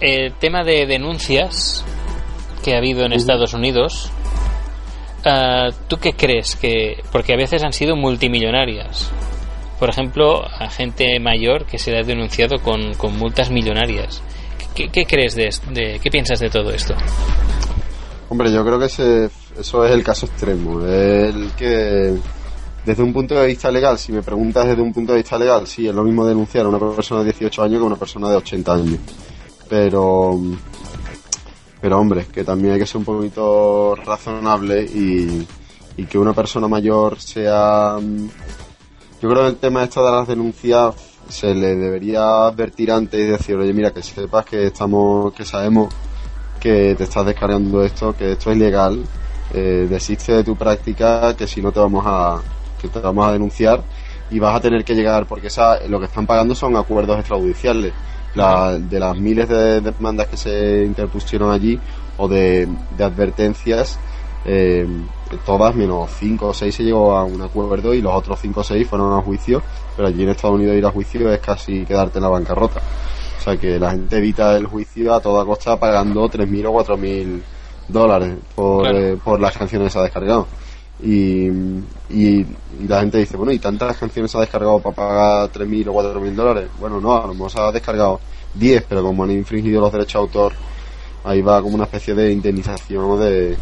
El 0.00 0.32
tema 0.34 0.62
de 0.62 0.86
denuncias 0.86 1.84
que 2.62 2.74
ha 2.74 2.78
habido 2.78 3.04
en 3.04 3.12
Estados 3.12 3.54
Unidos, 3.54 4.10
ah, 5.24 5.70
¿tú 5.88 5.96
qué 5.96 6.12
crees 6.12 6.54
que.? 6.56 7.02
Porque 7.10 7.32
a 7.32 7.36
veces 7.36 7.62
han 7.64 7.72
sido 7.72 7.96
multimillonarias 7.96 9.12
por 9.82 9.90
ejemplo, 9.90 10.44
a 10.46 10.70
gente 10.70 11.18
mayor 11.18 11.66
que 11.66 11.76
se 11.76 11.90
le 11.90 11.98
ha 11.98 12.02
denunciado 12.04 12.60
con, 12.60 12.92
multas 13.18 13.50
millonarias. 13.50 14.22
¿Qué, 14.76 15.04
crees 15.04 15.34
de, 15.34 15.52
de, 15.72 15.98
qué 16.00 16.08
piensas 16.08 16.38
de 16.38 16.48
todo 16.48 16.70
esto? 16.70 16.94
Hombre, 18.28 18.52
yo 18.52 18.64
creo 18.64 18.78
que 18.78 18.84
ese, 18.84 19.28
eso 19.58 19.84
es 19.84 19.90
el 19.90 20.04
caso 20.04 20.26
extremo. 20.26 20.86
El 20.86 21.50
que, 21.56 22.14
desde 22.86 23.02
un 23.02 23.12
punto 23.12 23.34
de 23.34 23.44
vista 23.48 23.72
legal, 23.72 23.98
si 23.98 24.12
me 24.12 24.22
preguntas 24.22 24.68
desde 24.68 24.80
un 24.80 24.92
punto 24.92 25.14
de 25.14 25.18
vista 25.18 25.36
legal, 25.36 25.66
sí, 25.66 25.88
es 25.88 25.94
lo 25.96 26.04
mismo 26.04 26.24
denunciar 26.24 26.64
a 26.66 26.68
una 26.68 26.78
persona 26.78 27.24
de 27.24 27.32
18 27.32 27.62
años 27.64 27.78
que 27.78 27.82
a 27.82 27.86
una 27.88 27.96
persona 27.96 28.30
de 28.30 28.36
80 28.36 28.72
años. 28.72 28.98
Pero, 29.68 30.40
pero 31.80 31.98
hombre, 31.98 32.26
que 32.32 32.44
también 32.44 32.74
hay 32.74 32.78
que 32.78 32.86
ser 32.86 32.98
un 32.98 33.04
poquito 33.04 33.96
razonable 33.96 34.84
y, 34.84 35.44
y 35.96 36.04
que 36.06 36.18
una 36.18 36.34
persona 36.34 36.68
mayor 36.68 37.20
sea 37.20 37.96
yo 39.22 39.28
creo 39.28 39.42
que 39.44 39.50
el 39.50 39.56
tema 39.56 39.84
esto 39.84 40.04
de 40.04 40.10
las 40.10 40.26
denuncias 40.26 40.96
se 41.28 41.54
le 41.54 41.76
debería 41.76 42.46
advertir 42.48 42.90
antes 42.90 43.20
y 43.20 43.22
decir, 43.22 43.54
oye, 43.54 43.72
mira, 43.72 43.92
que 43.92 44.02
sepas 44.02 44.44
que 44.44 44.66
estamos, 44.66 45.32
que 45.32 45.44
sabemos 45.44 45.94
que 46.58 46.96
te 46.96 47.04
estás 47.04 47.24
descargando 47.24 47.84
esto, 47.84 48.16
que 48.16 48.32
esto 48.32 48.50
es 48.50 48.56
ilegal, 48.56 49.04
eh, 49.54 49.86
desiste 49.88 50.32
de 50.32 50.42
tu 50.42 50.56
práctica, 50.56 51.36
que 51.36 51.46
si 51.46 51.62
no 51.62 51.70
te 51.70 51.78
vamos 51.78 52.02
a, 52.04 52.40
que 52.80 52.88
te 52.88 52.98
vamos 52.98 53.24
a 53.24 53.32
denunciar 53.32 53.80
y 54.28 54.40
vas 54.40 54.56
a 54.56 54.60
tener 54.60 54.84
que 54.84 54.96
llegar, 54.96 55.26
porque 55.26 55.46
esa, 55.46 55.78
lo 55.86 56.00
que 56.00 56.06
están 56.06 56.26
pagando 56.26 56.56
son 56.56 56.76
acuerdos 56.76 57.20
extrajudiciales. 57.20 57.92
de 58.34 58.98
las 58.98 59.16
miles 59.16 59.48
de 59.48 59.80
demandas 59.82 60.26
que 60.26 60.36
se 60.36 60.84
interpusieron 60.84 61.52
allí 61.52 61.78
o 62.16 62.26
de 62.26 62.66
advertencias, 62.98 64.00
eh, 64.44 64.86
todas 65.46 65.74
menos 65.74 66.10
5 66.18 66.48
o 66.48 66.54
6 66.54 66.74
se 66.74 66.82
llegó 66.82 67.16
a 67.16 67.24
un 67.24 67.40
acuerdo 67.42 67.94
y 67.94 68.00
los 68.00 68.12
otros 68.12 68.40
5 68.40 68.60
o 68.60 68.64
6 68.64 68.88
fueron 68.88 69.12
a 69.12 69.22
juicio, 69.22 69.62
pero 69.96 70.08
allí 70.08 70.22
en 70.22 70.30
Estados 70.30 70.56
Unidos 70.56 70.76
ir 70.76 70.86
a 70.86 70.90
juicio 70.90 71.32
es 71.32 71.40
casi 71.40 71.84
quedarte 71.84 72.18
en 72.18 72.24
la 72.24 72.30
bancarrota. 72.30 72.80
O 73.38 73.42
sea 73.42 73.56
que 73.56 73.78
la 73.78 73.90
gente 73.90 74.18
evita 74.18 74.56
el 74.56 74.66
juicio 74.66 75.14
a 75.14 75.20
toda 75.20 75.44
costa 75.44 75.78
pagando 75.78 76.28
3.000 76.28 76.66
o 76.66 76.84
4.000 76.84 77.42
dólares 77.88 78.36
por, 78.54 78.86
eh, 78.86 79.16
por 79.22 79.40
las 79.40 79.56
canciones 79.56 79.88
que 79.88 79.92
se 79.92 79.98
ha 79.98 80.02
descargado. 80.02 80.46
Y, 81.02 81.48
y, 82.10 82.46
la 82.86 83.00
gente 83.00 83.18
dice, 83.18 83.36
bueno, 83.36 83.52
¿y 83.52 83.58
tantas 83.58 83.96
canciones 83.96 84.30
se 84.30 84.38
ha 84.38 84.42
descargado 84.42 84.78
para 84.78 84.94
pagar 84.94 85.52
3.000 85.52 85.88
o 85.88 85.92
4.000 85.94 86.34
dólares? 86.34 86.68
Bueno, 86.78 87.00
no, 87.00 87.16
a 87.16 87.26
lo 87.26 87.34
mejor 87.34 87.50
se 87.50 87.60
ha 87.60 87.72
descargado 87.72 88.20
10, 88.54 88.84
pero 88.88 89.02
como 89.02 89.24
han 89.24 89.32
infringido 89.32 89.80
los 89.80 89.92
derechos 89.92 90.12
de 90.12 90.18
autor, 90.20 90.52
ahí 91.24 91.42
va 91.42 91.60
como 91.60 91.74
una 91.74 91.84
especie 91.84 92.14
de 92.14 92.32
indemnización 92.32 93.18
de, 93.18 93.56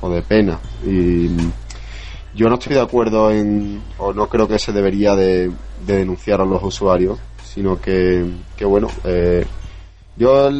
o 0.00 0.10
de 0.10 0.22
pena. 0.22 0.58
Y 0.84 1.28
yo 2.34 2.48
no 2.48 2.54
estoy 2.54 2.74
de 2.74 2.80
acuerdo 2.80 3.30
en, 3.30 3.82
o 3.98 4.12
no 4.12 4.28
creo 4.28 4.46
que 4.46 4.58
se 4.58 4.72
debería 4.72 5.14
de, 5.14 5.50
denunciar 5.86 6.40
a 6.40 6.44
los 6.44 6.62
usuarios, 6.62 7.18
sino 7.42 7.80
que, 7.80 8.24
que 8.56 8.64
bueno, 8.64 8.88
eh, 9.04 9.44
yo, 10.16 10.50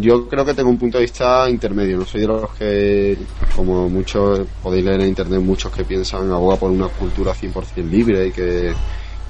yo 0.00 0.28
creo 0.28 0.44
que 0.44 0.54
tengo 0.54 0.70
un 0.70 0.78
punto 0.78 0.98
de 0.98 1.04
vista 1.04 1.48
intermedio, 1.48 1.98
no 1.98 2.04
soy 2.04 2.22
de 2.22 2.26
los 2.26 2.50
que, 2.54 3.16
como 3.56 3.88
muchos 3.88 4.40
podéis 4.62 4.84
leer 4.84 5.00
en 5.00 5.08
internet, 5.08 5.40
muchos 5.40 5.72
que 5.72 5.84
piensan 5.84 6.30
aboga 6.30 6.56
por 6.56 6.70
una 6.70 6.88
cultura 6.88 7.32
100% 7.32 7.88
libre 7.88 8.26
y 8.26 8.32
que 8.32 8.72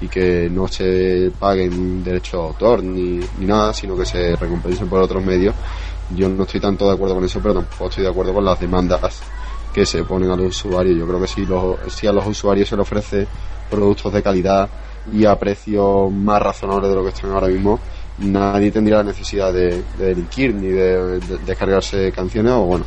y 0.01 0.07
que 0.09 0.49
no 0.49 0.67
se 0.67 1.31
paguen 1.39 2.03
derechos 2.03 2.41
de 2.41 2.47
autor 2.47 2.83
ni, 2.83 3.19
ni 3.39 3.45
nada, 3.45 3.73
sino 3.73 3.95
que 3.95 4.05
se 4.05 4.35
recompensen 4.35 4.89
por 4.89 5.01
otros 5.01 5.23
medios 5.23 5.55
yo 6.11 6.29
no 6.29 6.43
estoy 6.43 6.59
tanto 6.59 6.87
de 6.87 6.93
acuerdo 6.93 7.15
con 7.15 7.23
eso, 7.23 7.39
pero 7.41 7.55
tampoco 7.55 7.89
estoy 7.89 8.03
de 8.03 8.09
acuerdo 8.09 8.33
con 8.33 8.45
las 8.45 8.59
demandas 8.59 9.21
que 9.73 9.85
se 9.85 10.03
ponen 10.03 10.29
a 10.31 10.35
los 10.35 10.47
usuarios. 10.47 10.97
Yo 10.97 11.07
creo 11.07 11.19
que 11.19 11.27
si, 11.27 11.45
los, 11.45 11.77
si 11.87 12.07
a 12.07 12.11
los 12.11 12.25
usuarios 12.27 12.69
se 12.69 12.75
les 12.75 12.83
ofrece 12.83 13.27
productos 13.69 14.13
de 14.13 14.21
calidad 14.21 14.69
y 15.11 15.25
a 15.25 15.37
precios 15.37 16.11
más 16.11 16.41
razonables 16.41 16.89
de 16.89 16.95
lo 16.95 17.03
que 17.03 17.09
están 17.09 17.31
ahora 17.31 17.47
mismo, 17.47 17.79
nadie 18.19 18.71
tendría 18.71 18.97
la 18.97 19.03
necesidad 19.03 19.51
de, 19.51 19.83
delinquir 19.97 20.53
ni 20.53 20.67
de, 20.67 21.19
descargarse 21.45 22.11
canciones 22.11 22.53
o 22.53 22.61
bueno, 22.61 22.85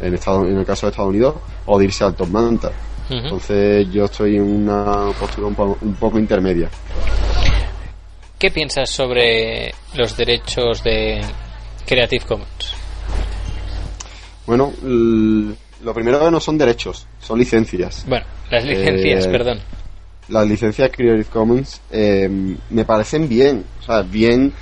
en, 0.00 0.14
Estados, 0.14 0.48
en 0.48 0.56
el 0.56 0.64
caso 0.64 0.86
de 0.86 0.90
Estados 0.90 1.10
Unidos, 1.10 1.34
o 1.66 1.78
de 1.78 1.84
irse 1.84 2.04
al 2.04 2.14
top 2.14 2.28
manta. 2.28 2.72
Entonces 3.10 3.86
yo 3.92 4.06
estoy 4.06 4.36
en 4.36 4.42
una 4.42 5.12
postura 5.20 5.48
un 5.48 5.94
poco 5.94 6.18
intermedia. 6.18 6.70
¿Qué 8.38 8.50
piensas 8.50 8.90
sobre 8.90 9.74
los 9.94 10.16
derechos 10.16 10.82
de, 10.82 11.20
Creative 11.86 12.24
Commons? 12.24 12.74
Bueno, 14.46 14.72
lo 14.82 15.94
primero 15.94 16.20
que 16.20 16.30
no 16.30 16.40
son 16.40 16.58
derechos, 16.58 17.06
son 17.20 17.38
licencias. 17.38 18.04
Bueno, 18.06 18.26
las 18.50 18.64
licencias, 18.64 19.26
eh, 19.26 19.30
perdón. 19.30 19.60
Las 20.28 20.46
licencias 20.46 20.90
Creative 20.90 21.24
Commons 21.24 21.80
eh, 21.90 22.28
me 22.70 22.84
parecen 22.84 23.28
bien, 23.28 23.64
o 23.80 23.82
sea, 23.82 24.02
bien. 24.02 24.52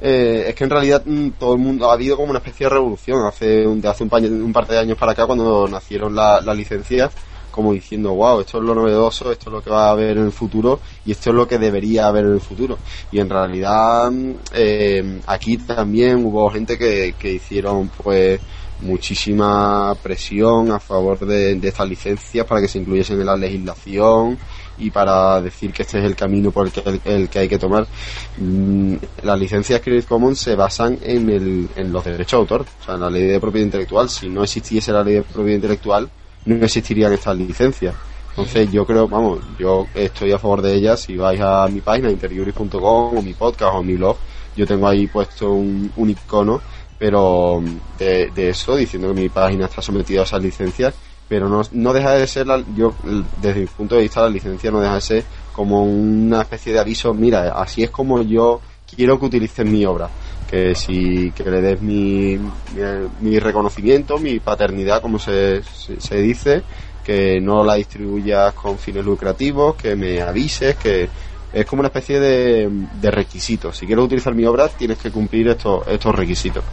Eh, 0.00 0.46
es 0.48 0.54
que 0.54 0.62
en 0.62 0.70
realidad 0.70 1.02
mm, 1.04 1.30
todo 1.30 1.54
el 1.54 1.58
mundo 1.58 1.90
ha 1.90 1.94
habido 1.94 2.16
como 2.16 2.30
una 2.30 2.38
especie 2.38 2.66
de 2.66 2.70
revolución 2.70 3.26
hace 3.26 3.66
un, 3.66 3.80
de 3.80 3.88
hace 3.88 4.04
un, 4.04 4.42
un 4.42 4.52
par 4.52 4.66
de 4.68 4.78
años 4.78 4.96
para 4.96 5.10
acá 5.10 5.26
cuando 5.26 5.66
nacieron 5.66 6.14
las 6.14 6.56
licencias 6.56 7.10
como 7.58 7.72
diciendo, 7.72 8.14
wow, 8.14 8.38
esto 8.38 8.58
es 8.58 8.64
lo 8.64 8.72
novedoso, 8.72 9.32
esto 9.32 9.50
es 9.50 9.52
lo 9.52 9.60
que 9.60 9.68
va 9.68 9.88
a 9.88 9.90
haber 9.90 10.16
en 10.16 10.26
el 10.26 10.30
futuro 10.30 10.78
y 11.04 11.10
esto 11.10 11.30
es 11.30 11.34
lo 11.34 11.48
que 11.48 11.58
debería 11.58 12.06
haber 12.06 12.26
en 12.26 12.34
el 12.34 12.40
futuro. 12.40 12.78
Y 13.10 13.18
en 13.18 13.28
realidad 13.28 14.12
eh, 14.54 15.20
aquí 15.26 15.56
también 15.56 16.24
hubo 16.24 16.48
gente 16.50 16.78
que, 16.78 17.16
que 17.18 17.32
hicieron 17.32 17.88
pues 17.88 18.40
muchísima 18.80 19.92
presión 20.00 20.70
a 20.70 20.78
favor 20.78 21.18
de, 21.18 21.58
estas 21.60 21.88
licencias 21.88 22.46
para 22.46 22.60
que 22.60 22.68
se 22.68 22.78
incluyesen 22.78 23.18
en 23.18 23.26
la 23.26 23.36
legislación 23.36 24.38
y 24.78 24.92
para 24.92 25.40
decir 25.40 25.72
que 25.72 25.82
este 25.82 25.98
es 25.98 26.04
el 26.04 26.14
camino 26.14 26.52
por 26.52 26.68
el 26.68 26.72
que, 26.72 27.00
el, 27.12 27.28
que 27.28 27.40
hay 27.40 27.48
que 27.48 27.58
tomar. 27.58 27.88
Mm, 28.36 28.94
las 29.24 29.36
licencias 29.36 29.80
Creative 29.80 30.06
Commons 30.06 30.38
se 30.38 30.54
basan 30.54 30.96
en, 31.02 31.28
el, 31.28 31.68
en 31.74 31.92
los 31.92 32.04
derechos 32.04 32.30
de 32.30 32.36
autor, 32.36 32.66
o 32.82 32.84
sea, 32.84 32.94
en 32.94 33.00
la 33.00 33.10
ley 33.10 33.24
de 33.24 33.40
propiedad 33.40 33.66
intelectual. 33.66 34.08
Si 34.08 34.28
no 34.28 34.44
existiese 34.44 34.92
la 34.92 35.02
ley 35.02 35.14
de 35.14 35.22
propiedad 35.22 35.56
intelectual, 35.56 36.08
no 36.56 36.64
existirían 36.64 37.12
estas 37.12 37.36
licencias. 37.36 37.94
Entonces 38.30 38.70
yo 38.70 38.86
creo, 38.86 39.08
vamos, 39.08 39.40
yo 39.58 39.86
estoy 39.94 40.32
a 40.32 40.38
favor 40.38 40.62
de 40.62 40.74
ellas. 40.74 41.00
Si 41.00 41.16
vais 41.16 41.40
a 41.40 41.66
mi 41.68 41.80
página 41.80 42.10
interioris.com 42.10 43.18
o 43.18 43.22
mi 43.22 43.34
podcast 43.34 43.74
o 43.74 43.82
mi 43.82 43.94
blog, 43.94 44.16
yo 44.56 44.66
tengo 44.66 44.88
ahí 44.88 45.06
puesto 45.06 45.52
un, 45.52 45.92
icono, 45.96 46.60
pero 46.98 47.62
de, 47.98 48.30
eso, 48.36 48.76
diciendo 48.76 49.12
que 49.12 49.20
mi 49.20 49.28
página 49.28 49.66
está 49.66 49.82
sometida 49.82 50.20
a 50.20 50.24
esas 50.24 50.42
licencias 50.42 50.94
pero 51.28 51.46
no, 51.46 51.60
no 51.72 51.92
deja 51.92 52.12
de 52.12 52.26
ser, 52.26 52.46
la, 52.46 52.64
yo 52.74 52.94
desde 53.42 53.60
mi 53.60 53.66
punto 53.66 53.96
de 53.96 54.00
vista, 54.00 54.22
la 54.22 54.30
licencia 54.30 54.70
no 54.70 54.80
deja 54.80 54.94
de 54.94 55.00
ser 55.02 55.24
como 55.52 55.82
una 55.84 56.40
especie 56.40 56.72
de 56.72 56.78
aviso, 56.78 57.12
mira, 57.12 57.52
así 57.52 57.82
es 57.82 57.90
como 57.90 58.22
yo 58.22 58.62
quiero 58.96 59.18
que 59.20 59.26
utilices 59.26 59.66
mi 59.66 59.84
obra 59.84 60.08
que 60.48 60.74
si 60.74 61.30
que 61.32 61.44
le 61.50 61.60
des 61.60 61.82
mi, 61.82 62.38
mi, 63.20 63.38
reconocimiento, 63.38 64.18
mi 64.18 64.40
paternidad, 64.40 65.02
como 65.02 65.18
se, 65.18 65.62
se, 65.62 66.16
dice, 66.16 66.62
que 67.04 67.38
no 67.40 67.62
la 67.62 67.74
distribuyas 67.74 68.54
con 68.54 68.78
fines 68.78 69.04
lucrativos, 69.04 69.76
que 69.76 69.94
me 69.94 70.22
avises, 70.22 70.76
que 70.76 71.08
es 71.52 71.66
como 71.66 71.80
una 71.80 71.88
especie 71.88 72.18
de, 72.18 72.70
de 73.00 73.10
requisitos. 73.10 73.76
Si 73.76 73.86
quieres 73.86 74.06
utilizar 74.06 74.34
mi 74.34 74.46
obra, 74.46 74.68
tienes 74.68 74.96
que 74.98 75.10
cumplir 75.10 75.48
estos, 75.48 75.86
estos 75.86 76.14
requisitos. 76.14 76.64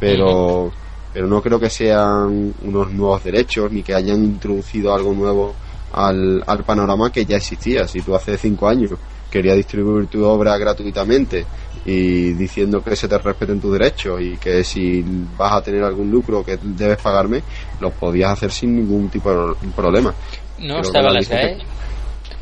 Pero, 0.00 0.72
pero 1.12 1.26
no 1.28 1.40
creo 1.40 1.60
que 1.60 1.70
sean 1.70 2.52
unos 2.62 2.90
nuevos 2.90 3.22
derechos 3.22 3.70
ni 3.70 3.82
que 3.82 3.94
hayan 3.94 4.24
introducido 4.24 4.92
algo 4.92 5.12
nuevo 5.12 5.54
al, 5.92 6.42
al 6.46 6.64
panorama 6.64 7.12
que 7.12 7.24
ya 7.24 7.36
existía. 7.36 7.86
Si 7.86 8.00
tú 8.00 8.14
hace 8.14 8.36
cinco 8.36 8.66
años 8.66 8.92
querías 9.30 9.56
distribuir 9.56 10.06
tu 10.08 10.24
obra 10.24 10.56
gratuitamente 10.58 11.46
y 11.84 12.32
diciendo 12.32 12.82
que 12.82 12.94
se 12.94 13.08
te 13.08 13.16
respeten 13.18 13.60
tus 13.60 13.72
derechos 13.72 14.20
y 14.20 14.36
que 14.36 14.62
si 14.64 15.02
vas 15.36 15.52
a 15.52 15.62
tener 15.62 15.82
algún 15.82 16.10
lucro 16.10 16.44
que 16.44 16.58
debes 16.62 16.98
pagarme, 16.98 17.42
lo 17.80 17.90
podías 17.90 18.32
hacer 18.32 18.50
sin 18.50 18.76
ningún 18.76 19.08
tipo 19.08 19.30
de 19.30 19.54
problema. 19.74 20.14
¿No 20.58 20.80
estaban 20.80 21.14
las 21.14 21.28
GAE? 21.28 21.58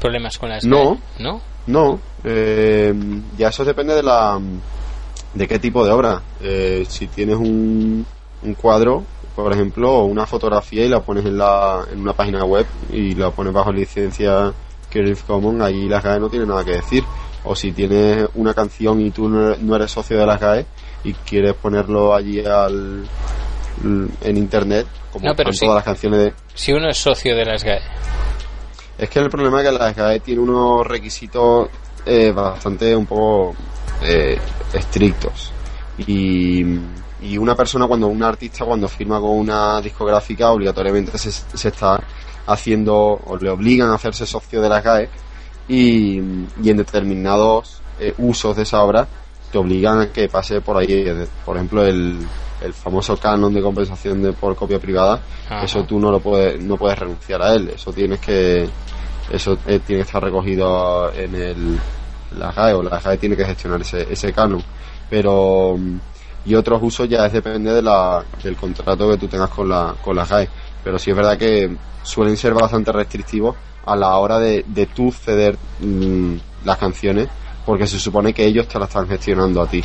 ¿Problemas 0.01 0.39
con 0.39 0.49
las 0.49 0.65
no, 0.65 0.95
GAE? 0.95 0.99
No, 1.21 1.41
no. 1.67 2.01
Eh, 2.25 2.93
ya 3.37 3.49
eso 3.49 3.65
depende 3.65 3.95
de 3.95 4.03
la 4.03 4.41
de 5.35 5.47
qué 5.47 5.59
tipo 5.59 5.85
de 5.85 5.93
obra. 5.93 6.21
Eh, 6.41 6.85
si 6.89 7.07
tienes 7.07 7.37
un, 7.37 8.05
un 8.43 8.55
cuadro, 8.55 9.05
por 9.37 9.53
ejemplo, 9.53 9.93
o 9.93 10.05
una 10.07 10.27
fotografía 10.27 10.85
y 10.85 10.89
la 10.89 11.01
pones 11.01 11.25
en, 11.25 11.39
la, 11.39 11.85
en 11.93 12.01
una 12.01 12.13
página 12.13 12.45
web 12.45 12.67
y 12.93 13.15
la 13.15 13.31
pones 13.31 13.53
bajo 13.53 13.71
licencia 13.71 14.53
Creative 14.91 15.21
Commons, 15.27 15.63
ahí 15.63 15.89
las 15.89 16.03
GAE 16.03 16.21
no 16.21 16.29
tiene 16.29 16.47
nada 16.47 16.65
que 16.65 16.73
decir 16.73 17.05
o 17.45 17.55
si 17.55 17.73
tienes 17.73 18.29
una 18.35 18.53
canción 18.55 19.01
y 19.01 19.11
tú 19.11 19.29
no 19.29 19.77
eres 19.77 19.91
socio 19.91 20.19
de 20.19 20.27
las 20.27 20.41
GAE 20.41 20.67
y 21.05 21.13
quieres 21.15 21.55
ponerlo 21.55 22.15
allí 22.15 22.45
al, 22.45 23.07
en 23.83 24.37
internet, 24.37 24.87
como 25.13 25.27
no, 25.27 25.35
todas 25.35 25.75
las 25.75 25.85
canciones 25.85 26.21
de... 26.21 26.33
Si 26.55 26.73
uno 26.73 26.89
es 26.89 26.99
socio 26.99 27.37
de 27.37 27.45
las 27.45 27.65
GAE. 27.65 27.81
Es 28.99 29.09
que 29.09 29.21
el 29.21 29.31
problema 29.31 29.63
es 29.63 29.69
que 29.69 29.79
las 29.79 29.95
GAE 29.95 30.21
tiene 30.21 30.41
unos 30.41 30.87
requisitos 30.87 31.69
eh, 32.05 32.33
bastante 32.33 32.95
un 32.95 33.07
poco 33.07 33.55
eh, 34.03 34.39
estrictos. 34.73 35.53
Y, 35.99 36.63
y 37.23 37.39
una 37.39 37.55
persona, 37.55 37.87
cuando 37.87 38.09
un 38.09 38.23
artista, 38.23 38.65
cuando 38.65 38.89
firma 38.89 39.21
con 39.21 39.31
una 39.31 39.81
discográfica, 39.81 40.51
obligatoriamente 40.51 41.17
se, 41.17 41.31
se 41.31 41.69
está 41.69 42.01
haciendo, 42.49 43.21
o 43.25 43.37
le 43.37 43.51
obligan 43.51 43.91
a 43.91 43.95
hacerse 43.95 44.27
socio 44.27 44.61
de 44.61 44.69
las 44.69 44.83
GAE 44.83 45.09
y, 45.69 46.19
en 46.19 46.77
determinados 46.77 47.81
eh, 48.01 48.15
usos 48.19 48.57
de 48.57 48.63
esa 48.63 48.83
obra 48.83 49.07
te 49.53 49.59
obligan 49.59 50.01
a 50.01 50.13
que 50.13 50.29
pase 50.29 50.61
por 50.61 50.77
ahí, 50.77 51.07
por 51.45 51.57
ejemplo, 51.57 51.85
el, 51.85 52.19
el 52.61 52.75
famoso 52.75 53.17
canon 53.17 53.53
de 53.55 53.63
compensación 53.63 54.23
de, 54.23 54.33
por 54.33 54.55
copia 54.57 54.79
privada, 54.79 55.21
eso 55.63 55.85
tú 55.85 55.99
no 55.99 56.11
lo 56.11 56.21
puedes, 56.21 56.63
no 56.63 56.77
puedes 56.77 56.99
renunciar 56.99 57.43
a 57.43 57.55
él, 57.55 57.71
eso 57.71 57.93
tienes 57.93 58.21
que, 58.21 58.69
eso 59.31 59.53
eh, 59.67 59.81
tiene 59.87 60.03
que 60.03 60.07
estar 60.07 60.23
recogido 60.23 61.13
en 61.15 61.35
el, 61.35 61.79
la 62.39 62.53
GAE 62.53 62.75
o 62.75 62.83
la 62.83 62.99
GAE 62.99 63.17
tiene 63.17 63.37
que 63.37 63.45
gestionar 63.45 63.81
ese, 63.81 64.07
ese 64.11 64.33
canon, 64.33 64.63
pero, 65.09 65.79
y 66.45 66.55
otros 66.55 66.81
usos 66.83 67.09
ya 67.09 67.27
es 67.27 67.33
depende 67.33 67.73
de 67.73 67.83
la, 67.83 68.25
del 68.43 68.57
contrato 68.57 69.09
que 69.11 69.17
tú 69.17 69.29
tengas 69.29 69.51
con 69.51 69.69
la, 69.69 69.95
con 70.03 70.17
la 70.17 70.25
GAE, 70.25 70.49
pero 70.85 70.99
sí 70.99 71.11
es 71.11 71.17
verdad 71.17 71.39
que 71.39 71.77
suelen 72.03 72.37
ser 72.37 72.55
bastante 72.55 72.93
restrictivos 72.93 73.57
a 73.85 73.97
la 73.97 74.17
hora 74.17 74.39
de, 74.39 74.65
de 74.67 74.87
tú 74.87 75.13
ceder 75.13 75.57
mm, 75.81 76.37
las 76.65 76.79
canciones 76.79 77.29
porque 77.65 77.87
se 77.87 77.99
supone 77.99 78.33
que 78.33 78.47
ellos 78.47 78.67
te 78.67 78.79
la 78.79 78.87
están 78.87 79.07
gestionando 79.07 79.61
a 79.61 79.67
ti. 79.67 79.83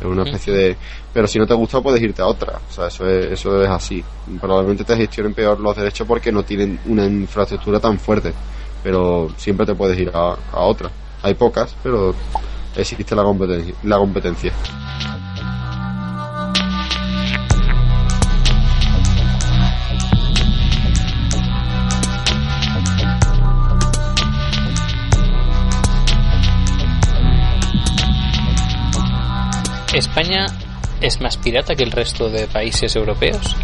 Es 0.00 0.06
una 0.06 0.22
especie 0.22 0.52
de... 0.52 0.76
Pero 1.12 1.26
si 1.26 1.38
no 1.38 1.46
te 1.46 1.54
gusta 1.54 1.80
puedes 1.80 2.00
irte 2.00 2.22
a 2.22 2.26
otra. 2.26 2.60
O 2.68 2.72
sea, 2.72 2.86
eso 2.86 3.04
es, 3.08 3.32
eso 3.32 3.62
es 3.62 3.68
así. 3.68 4.04
Probablemente 4.40 4.84
te 4.84 4.96
gestionen 4.96 5.34
peor 5.34 5.58
los 5.58 5.74
derechos 5.74 6.06
porque 6.06 6.30
no 6.30 6.44
tienen 6.44 6.78
una 6.86 7.04
infraestructura 7.04 7.80
tan 7.80 7.98
fuerte. 7.98 8.32
Pero 8.82 9.28
siempre 9.36 9.66
te 9.66 9.74
puedes 9.74 9.98
ir 9.98 10.10
a, 10.14 10.36
a 10.52 10.60
otra. 10.60 10.90
Hay 11.22 11.34
pocas, 11.34 11.74
pero 11.82 12.14
existe 12.76 13.16
la 13.16 13.24
competencia. 13.24 13.74
La 13.82 13.96
competencia. 13.96 14.52
¿España 29.96 30.44
es 31.00 31.22
más 31.22 31.38
pirata 31.38 31.74
que 31.74 31.82
el 31.82 31.90
resto 31.90 32.28
de 32.28 32.46
países 32.48 32.94
europeos? 32.96 33.56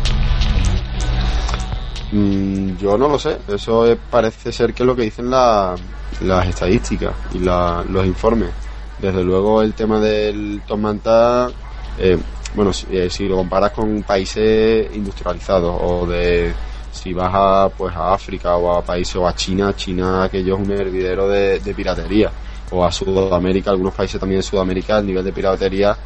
Mm, 2.10 2.78
yo 2.78 2.96
no 2.96 3.06
lo 3.06 3.18
sé. 3.18 3.36
Eso 3.48 3.84
parece 4.10 4.50
ser 4.50 4.72
que 4.72 4.82
es 4.82 4.86
lo 4.86 4.96
que 4.96 5.02
dicen 5.02 5.30
las 5.30 5.78
estadísticas 6.46 7.14
y 7.34 7.40
los 7.40 8.06
informes. 8.06 8.48
Desde 8.98 9.22
luego 9.22 9.60
el 9.60 9.74
tema 9.74 10.00
del 10.00 10.62
Tom 10.66 10.98
eh, 11.98 12.18
bueno, 12.54 12.72
si, 12.72 12.86
eh, 12.96 13.10
si, 13.10 13.28
lo 13.28 13.36
comparas 13.36 13.72
con 13.72 14.02
países 14.02 14.88
industrializados 14.96 15.78
o 15.82 16.06
de 16.06 16.54
si 16.90 17.12
vas 17.12 17.30
a 17.30 17.68
pues 17.76 17.94
a 17.94 18.14
África 18.14 18.56
o 18.56 18.74
a 18.74 18.82
países 18.82 19.16
o 19.16 19.28
a 19.28 19.34
China, 19.34 19.74
China 19.76 20.24
aquello 20.24 20.54
es 20.54 20.66
un 20.66 20.72
hervidero 20.72 21.28
de, 21.28 21.60
de 21.60 21.74
piratería 21.74 22.30
o 22.72 22.84
a 22.84 22.90
Sudamérica, 22.90 23.70
algunos 23.70 23.94
países 23.94 24.18
también 24.18 24.40
de 24.40 24.46
Sudamérica 24.46 24.98
el 24.98 25.06
nivel 25.06 25.24
de 25.24 25.32
piratería 25.32 25.96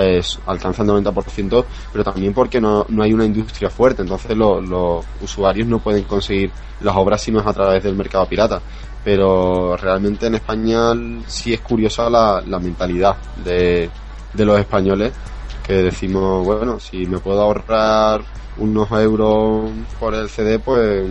es, 0.00 0.38
alcanza 0.46 0.82
el 0.82 0.88
90%, 0.88 1.64
pero 1.92 2.04
también 2.04 2.34
porque 2.34 2.60
no, 2.60 2.84
no 2.88 3.02
hay 3.02 3.12
una 3.12 3.24
industria 3.24 3.70
fuerte, 3.70 4.02
entonces 4.02 4.36
los 4.36 5.04
usuarios 5.22 5.68
no 5.68 5.78
pueden 5.78 6.04
conseguir 6.04 6.50
las 6.80 6.96
obras 6.96 7.22
si 7.22 7.30
no 7.30 7.40
es 7.40 7.46
a 7.46 7.52
través 7.52 7.82
del 7.82 7.94
mercado 7.94 8.26
pirata. 8.26 8.60
Pero 9.04 9.76
realmente 9.76 10.26
en 10.26 10.34
España 10.34 10.92
sí 11.26 11.54
es 11.54 11.60
curiosa 11.60 12.10
la, 12.10 12.42
la 12.44 12.58
mentalidad 12.58 13.16
de, 13.44 13.88
de 14.32 14.44
los 14.44 14.58
españoles 14.58 15.12
que 15.64 15.74
decimos, 15.74 16.44
bueno, 16.44 16.80
si 16.80 17.06
me 17.06 17.18
puedo 17.18 17.40
ahorrar 17.40 18.22
unos 18.58 18.90
euros 18.90 19.70
por 20.00 20.14
el 20.14 20.28
CD, 20.28 20.58
pues 20.58 21.04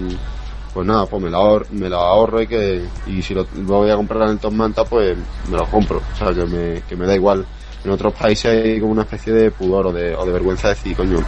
pues 0.76 0.86
nada, 0.86 1.06
pues 1.06 1.24
me 1.24 1.30
lo 1.30 1.38
ahorro, 1.38 1.66
me 1.72 1.88
lo 1.88 1.98
ahorro 1.98 2.42
y 2.42 2.48
que 2.48 2.86
y 3.08 3.22
si 3.22 3.34
lo, 3.34 3.48
voy 3.64 3.90
a 3.90 3.96
comprar 3.96 4.30
en 4.30 4.38
el 4.44 4.52
Manta, 4.52 4.84
pues 4.84 5.18
me 5.50 5.58
lo 5.58 5.66
compro, 5.68 6.02
o 6.14 6.18
sea, 6.18 6.34
que 6.34 6.46
me, 6.46 6.82
que 6.82 6.98
me 6.98 7.08
da 7.08 7.16
igual 7.16 7.46
en 7.86 7.92
otros 7.92 8.14
países 8.14 8.52
hay 8.52 8.82
como 8.82 8.92
una 8.92 9.04
especie 9.04 9.32
de 9.32 9.52
pudor 9.52 9.88
o 9.88 9.94
de, 9.94 10.14
o 10.14 10.26
de 10.26 10.34
vergüenza 10.34 10.68
de 10.68 10.74
decir, 10.74 10.98
coño, 10.98 11.20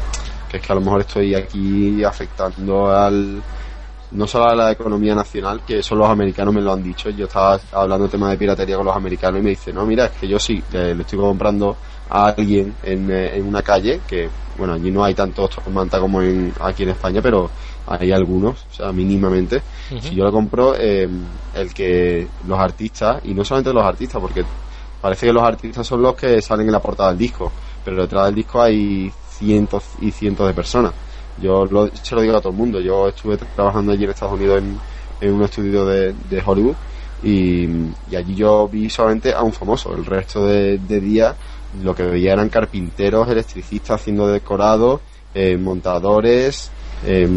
que 0.49 0.57
es 0.57 0.63
que 0.63 0.71
a 0.73 0.75
lo 0.75 0.81
mejor 0.81 0.99
estoy 0.99 1.33
aquí 1.33 2.03
afectando 2.03 2.91
al 2.91 3.41
no 4.11 4.27
solo 4.27 4.49
a 4.49 4.55
la 4.55 4.71
economía 4.71 5.15
nacional, 5.15 5.61
que 5.65 5.79
eso 5.79 5.95
los 5.95 6.09
americanos 6.09 6.53
me 6.53 6.61
lo 6.61 6.73
han 6.73 6.83
dicho. 6.83 7.09
Yo 7.09 7.25
estaba 7.25 7.59
hablando 7.71 8.05
de 8.05 8.11
tema 8.11 8.29
de 8.29 8.37
piratería 8.37 8.75
con 8.75 8.85
los 8.85 8.95
americanos 8.95 9.39
y 9.39 9.43
me 9.43 9.49
dice, 9.51 9.71
no, 9.71 9.85
mira, 9.85 10.05
es 10.05 10.11
que 10.11 10.27
yo 10.27 10.39
sí, 10.39 10.61
le, 10.71 10.91
estoy 10.91 11.19
comprando 11.19 11.77
a 12.09 12.27
alguien 12.27 12.73
en, 12.83 13.11
eh, 13.11 13.37
en, 13.37 13.45
una 13.45 13.61
calle, 13.61 14.01
que, 14.07 14.29
bueno, 14.57 14.73
allí 14.73 14.91
no 14.91 15.03
hay 15.03 15.13
tantos 15.13 15.51
manta 15.71 15.99
como 15.99 16.21
en, 16.21 16.53
aquí 16.61 16.83
en 16.83 16.89
España, 16.89 17.21
pero 17.21 17.49
hay 17.87 18.11
algunos, 18.11 18.65
o 18.69 18.73
sea, 18.73 18.91
mínimamente. 18.91 19.61
Si 20.01 20.13
yo 20.13 20.25
le 20.25 20.31
compro, 20.31 20.75
eh, 20.77 21.07
el 21.55 21.73
que 21.73 22.27
los 22.45 22.59
artistas, 22.59 23.21
y 23.23 23.33
no 23.33 23.45
solamente 23.45 23.73
los 23.73 23.83
artistas, 23.83 24.21
porque 24.21 24.43
parece 25.01 25.27
que 25.27 25.33
los 25.33 25.43
artistas 25.43 25.87
son 25.87 26.01
los 26.01 26.15
que 26.15 26.41
salen 26.41 26.67
en 26.67 26.73
la 26.73 26.81
portada 26.81 27.09
del 27.09 27.17
disco, 27.17 27.51
pero 27.83 28.01
detrás 28.01 28.25
del 28.25 28.35
disco 28.35 28.61
hay 28.61 29.11
cientos 29.29 29.83
y 30.01 30.11
cientos 30.11 30.47
de 30.47 30.53
personas. 30.53 30.93
Yo 31.41 31.65
lo, 31.65 31.87
se 31.87 32.15
lo 32.15 32.21
digo 32.21 32.35
a 32.35 32.41
todo 32.41 32.51
el 32.51 32.57
mundo. 32.57 32.81
Yo 32.81 33.07
estuve 33.07 33.37
trabajando 33.37 33.91
allí 33.91 34.03
en 34.03 34.09
Estados 34.09 34.33
Unidos 34.33 34.61
en, 35.21 35.33
un 35.33 35.43
estudio 35.43 35.85
de, 35.85 36.13
Hollywood 36.45 36.75
y, 37.23 37.67
allí 38.15 38.35
yo 38.35 38.67
vi 38.67 38.89
solamente 38.89 39.33
a 39.33 39.41
un 39.43 39.53
famoso. 39.53 39.95
El 39.95 40.05
resto 40.05 40.45
de, 40.45 40.77
días 40.77 41.35
lo 41.83 41.95
que 41.95 42.03
veía 42.03 42.33
eran 42.33 42.49
carpinteros, 42.49 43.29
electricistas 43.29 44.01
haciendo 44.01 44.27
decorados, 44.27 45.01
eh, 45.33 45.57
montadores, 45.57 46.71
eh, 47.05 47.27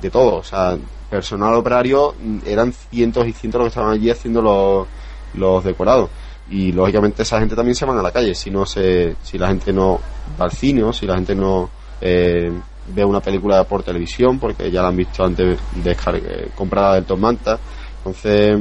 de 0.00 0.10
todo. 0.10 0.36
O 0.36 0.42
sea, 0.42 0.76
personal 1.08 1.54
operario 1.54 2.14
eran 2.44 2.72
cientos 2.72 3.26
y 3.26 3.32
cientos 3.32 3.60
los 3.60 3.66
que 3.66 3.78
estaban 3.78 3.92
allí 3.92 4.10
haciendo 4.10 4.42
los, 4.42 4.86
los 5.34 5.64
decorados. 5.64 6.10
Y 6.50 6.72
lógicamente 6.72 7.22
esa 7.22 7.38
gente 7.38 7.54
también 7.54 7.74
se 7.74 7.84
van 7.84 7.98
a 7.98 8.02
la 8.02 8.10
calle. 8.10 8.34
Si 8.34 8.50
no 8.50 8.64
se 8.64 9.16
si 9.22 9.38
la 9.38 9.48
gente 9.48 9.72
no 9.72 10.00
va 10.40 10.46
al 10.46 10.52
cine 10.52 10.82
o 10.82 10.92
si 10.92 11.06
la 11.06 11.14
gente 11.14 11.34
no 11.34 11.68
eh, 12.00 12.50
ve 12.94 13.04
una 13.04 13.20
película 13.20 13.64
por 13.64 13.82
televisión 13.82 14.38
porque 14.38 14.70
ya 14.70 14.82
la 14.82 14.88
han 14.88 14.96
visto 14.96 15.24
antes 15.24 15.58
de 15.74 15.90
eh, 15.92 16.48
comprada 16.54 16.94
del 16.94 17.04
Tom 17.04 17.20
Manta. 17.20 17.58
Entonces 17.98 18.58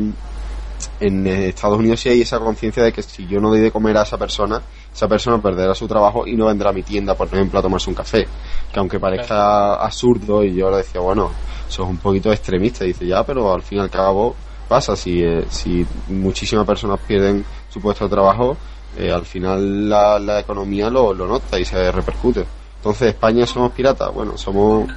en 1.00 1.28
Estados 1.28 1.80
Unidos 1.80 2.00
sí 2.00 2.10
hay 2.10 2.22
esa 2.22 2.40
conciencia 2.40 2.84
de 2.84 2.92
que 2.92 3.02
si 3.02 3.26
yo 3.26 3.40
no 3.40 3.50
doy 3.50 3.62
de 3.62 3.72
comer 3.72 3.98
a 3.98 4.04
esa 4.04 4.18
persona 4.18 4.62
esa 4.98 5.08
persona 5.08 5.40
perderá 5.40 5.76
su 5.76 5.88
trabajo 5.88 6.26
y 6.26 6.36
no 6.36 6.48
vendrá 6.48 6.72
a 6.72 6.74
mi 6.74 6.82
tienda, 6.82 7.14
por 7.14 7.28
ejemplo, 7.28 7.60
a 7.60 7.62
tomarse 7.62 7.88
un 7.88 7.96
café. 7.96 8.28
Que 8.74 8.80
aunque 8.80 9.00
parezca 9.00 9.76
absurdo, 9.76 10.44
y 10.44 10.56
yo 10.56 10.72
le 10.72 10.78
decía, 10.78 11.00
bueno, 11.00 11.30
sos 11.68 11.88
un 11.88 11.98
poquito 11.98 12.32
extremista, 12.32 12.84
y 12.84 12.88
dice, 12.88 13.06
ya, 13.06 13.24
pero 13.24 13.54
al 13.54 13.62
fin 13.62 13.78
y 13.78 13.82
al 13.82 13.92
cabo 13.92 14.36
pasa, 14.68 14.96
si, 14.96 15.22
eh, 15.22 15.46
si 15.50 15.86
muchísimas 16.08 16.66
personas 16.66 17.00
pierden 17.08 17.46
su 17.70 17.80
puesto 17.80 18.06
de 18.06 18.10
trabajo, 18.10 18.58
eh, 18.98 19.12
al 19.12 19.24
final 19.24 19.88
la, 19.88 20.18
la 20.18 20.40
economía 20.40 20.90
lo, 20.90 21.14
lo 21.14 21.28
nota 21.28 21.60
y 21.60 21.66
se 21.66 21.92
repercute. 21.92 22.44
Entonces, 22.78 23.10
España 23.10 23.46
somos 23.46 23.74
piratas, 23.74 24.12
bueno, 24.12 24.36
somos 24.36 24.90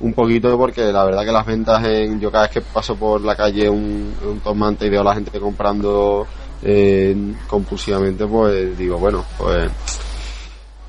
un 0.00 0.14
poquito 0.14 0.56
porque 0.56 0.90
la 0.90 1.04
verdad 1.04 1.26
que 1.26 1.32
las 1.32 1.44
ventas 1.44 1.84
en 1.84 2.18
yo 2.18 2.30
cada 2.30 2.44
vez 2.44 2.52
que 2.52 2.60
paso 2.62 2.96
por 2.96 3.20
la 3.20 3.36
calle 3.36 3.68
un, 3.68 4.14
un 4.24 4.40
tomante 4.40 4.86
y 4.86 4.88
veo 4.88 5.02
a 5.02 5.04
la 5.04 5.14
gente 5.14 5.38
comprando 5.38 6.26
eh, 6.62 7.16
compulsivamente 7.46 8.26
pues 8.26 8.76
digo 8.78 8.98
bueno 8.98 9.24
pues 9.38 9.70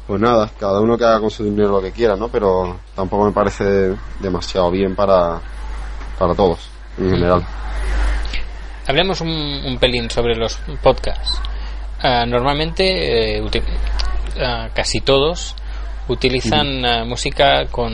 pues 0.06 0.22
nada 0.22 0.52
cada 0.60 0.82
uno 0.82 0.98
que 0.98 1.06
haga 1.06 1.20
con 1.20 1.32
su 1.32 1.44
dinero 1.44 1.70
lo 1.70 1.82
que 1.82 1.92
quiera 1.92 2.16
no 2.16 2.28
pero 2.28 2.80
tampoco 2.96 3.26
me 3.26 3.32
parece 3.32 3.96
demasiado 4.20 4.70
bien 4.70 4.96
para 4.96 5.42
para 6.18 6.36
todos 6.36 6.70
en 6.98 7.10
general. 7.10 7.44
Hablemos 8.88 9.22
un, 9.22 9.30
un 9.30 9.78
pelín 9.78 10.10
sobre 10.10 10.36
los 10.36 10.60
podcasts. 10.82 11.42
Uh, 12.04 12.26
normalmente 12.28 13.42
uh, 13.42 13.46
uh, 13.46 14.70
casi 14.74 15.00
todos 15.00 15.56
utilizan 16.10 16.84
uh, 16.84 17.06
música 17.06 17.66
con 17.72 17.94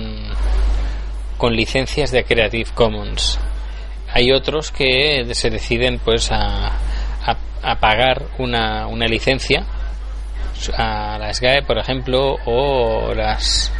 con 1.37 1.55
licencias 1.55 2.11
de 2.11 2.23
Creative 2.23 2.71
Commons. 2.73 3.39
Hay 4.11 4.31
otros 4.31 4.71
que 4.71 5.25
se 5.33 5.49
deciden 5.49 5.99
pues 5.99 6.31
a, 6.31 6.71
a, 7.31 7.71
a 7.71 7.79
pagar 7.79 8.23
una, 8.37 8.87
una, 8.87 9.05
licencia 9.05 9.65
a 10.77 11.17
la 11.17 11.33
SGAE, 11.33 11.63
por 11.63 11.77
ejemplo, 11.77 12.35
o 12.45 13.13
las 13.13 13.71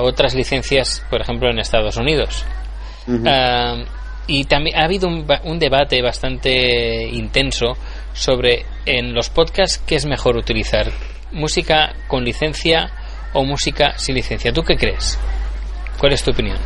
otras 0.00 0.34
licencias, 0.34 1.04
por 1.10 1.20
ejemplo, 1.20 1.50
en 1.50 1.58
Estados 1.58 1.96
Unidos. 1.96 2.44
Uh 3.06 3.12
-huh. 3.12 3.82
uh, 3.82 3.84
y 4.26 4.44
también 4.44 4.78
ha 4.78 4.84
habido 4.84 5.08
un, 5.08 5.26
un, 5.44 5.58
debate 5.58 6.00
bastante 6.00 7.06
intenso 7.08 7.76
sobre 8.14 8.64
en 8.86 9.12
los 9.12 9.28
podcasts 9.28 9.82
qué 9.86 9.96
es 9.96 10.06
mejor 10.06 10.36
utilizar, 10.36 10.90
música 11.32 11.92
con 12.06 12.24
licencia 12.24 12.90
o 13.34 13.44
música 13.44 13.98
sin 13.98 14.14
licencia. 14.14 14.52
¿Tú 14.52 14.62
qué 14.62 14.76
crees? 14.76 15.18
¿Cuál 15.98 16.12
es 16.12 16.22
tu 16.22 16.30
opinión? 16.30 16.58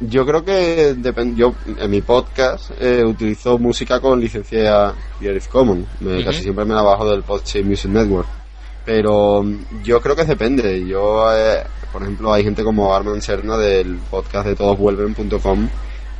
Yo 0.00 0.24
creo 0.24 0.44
que 0.44 0.96
yo 1.34 1.54
en 1.66 1.90
mi 1.90 2.02
podcast 2.02 2.70
eh, 2.80 3.04
utilizo 3.04 3.58
música 3.58 4.00
con 4.00 4.20
licencia 4.20 4.94
Creative 5.18 5.46
Commons. 5.50 5.86
Me, 6.00 6.12
uh 6.12 6.20
-huh. 6.20 6.24
Casi 6.24 6.42
siempre 6.42 6.64
me 6.64 6.74
la 6.74 6.82
bajo 6.82 7.10
del 7.10 7.24
Podchain 7.24 7.66
Music 7.66 7.90
Network. 7.90 8.28
Pero 8.84 9.44
yo 9.82 10.00
creo 10.00 10.14
que 10.14 10.24
depende. 10.24 10.86
Yo, 10.86 11.26
eh, 11.36 11.64
por 11.92 12.02
ejemplo, 12.02 12.32
hay 12.32 12.44
gente 12.44 12.62
como 12.62 12.94
Arman 12.94 13.20
Serna 13.20 13.56
del 13.56 13.98
podcast 14.10 14.46
de 14.46 14.54
todosvuelven.com 14.54 15.68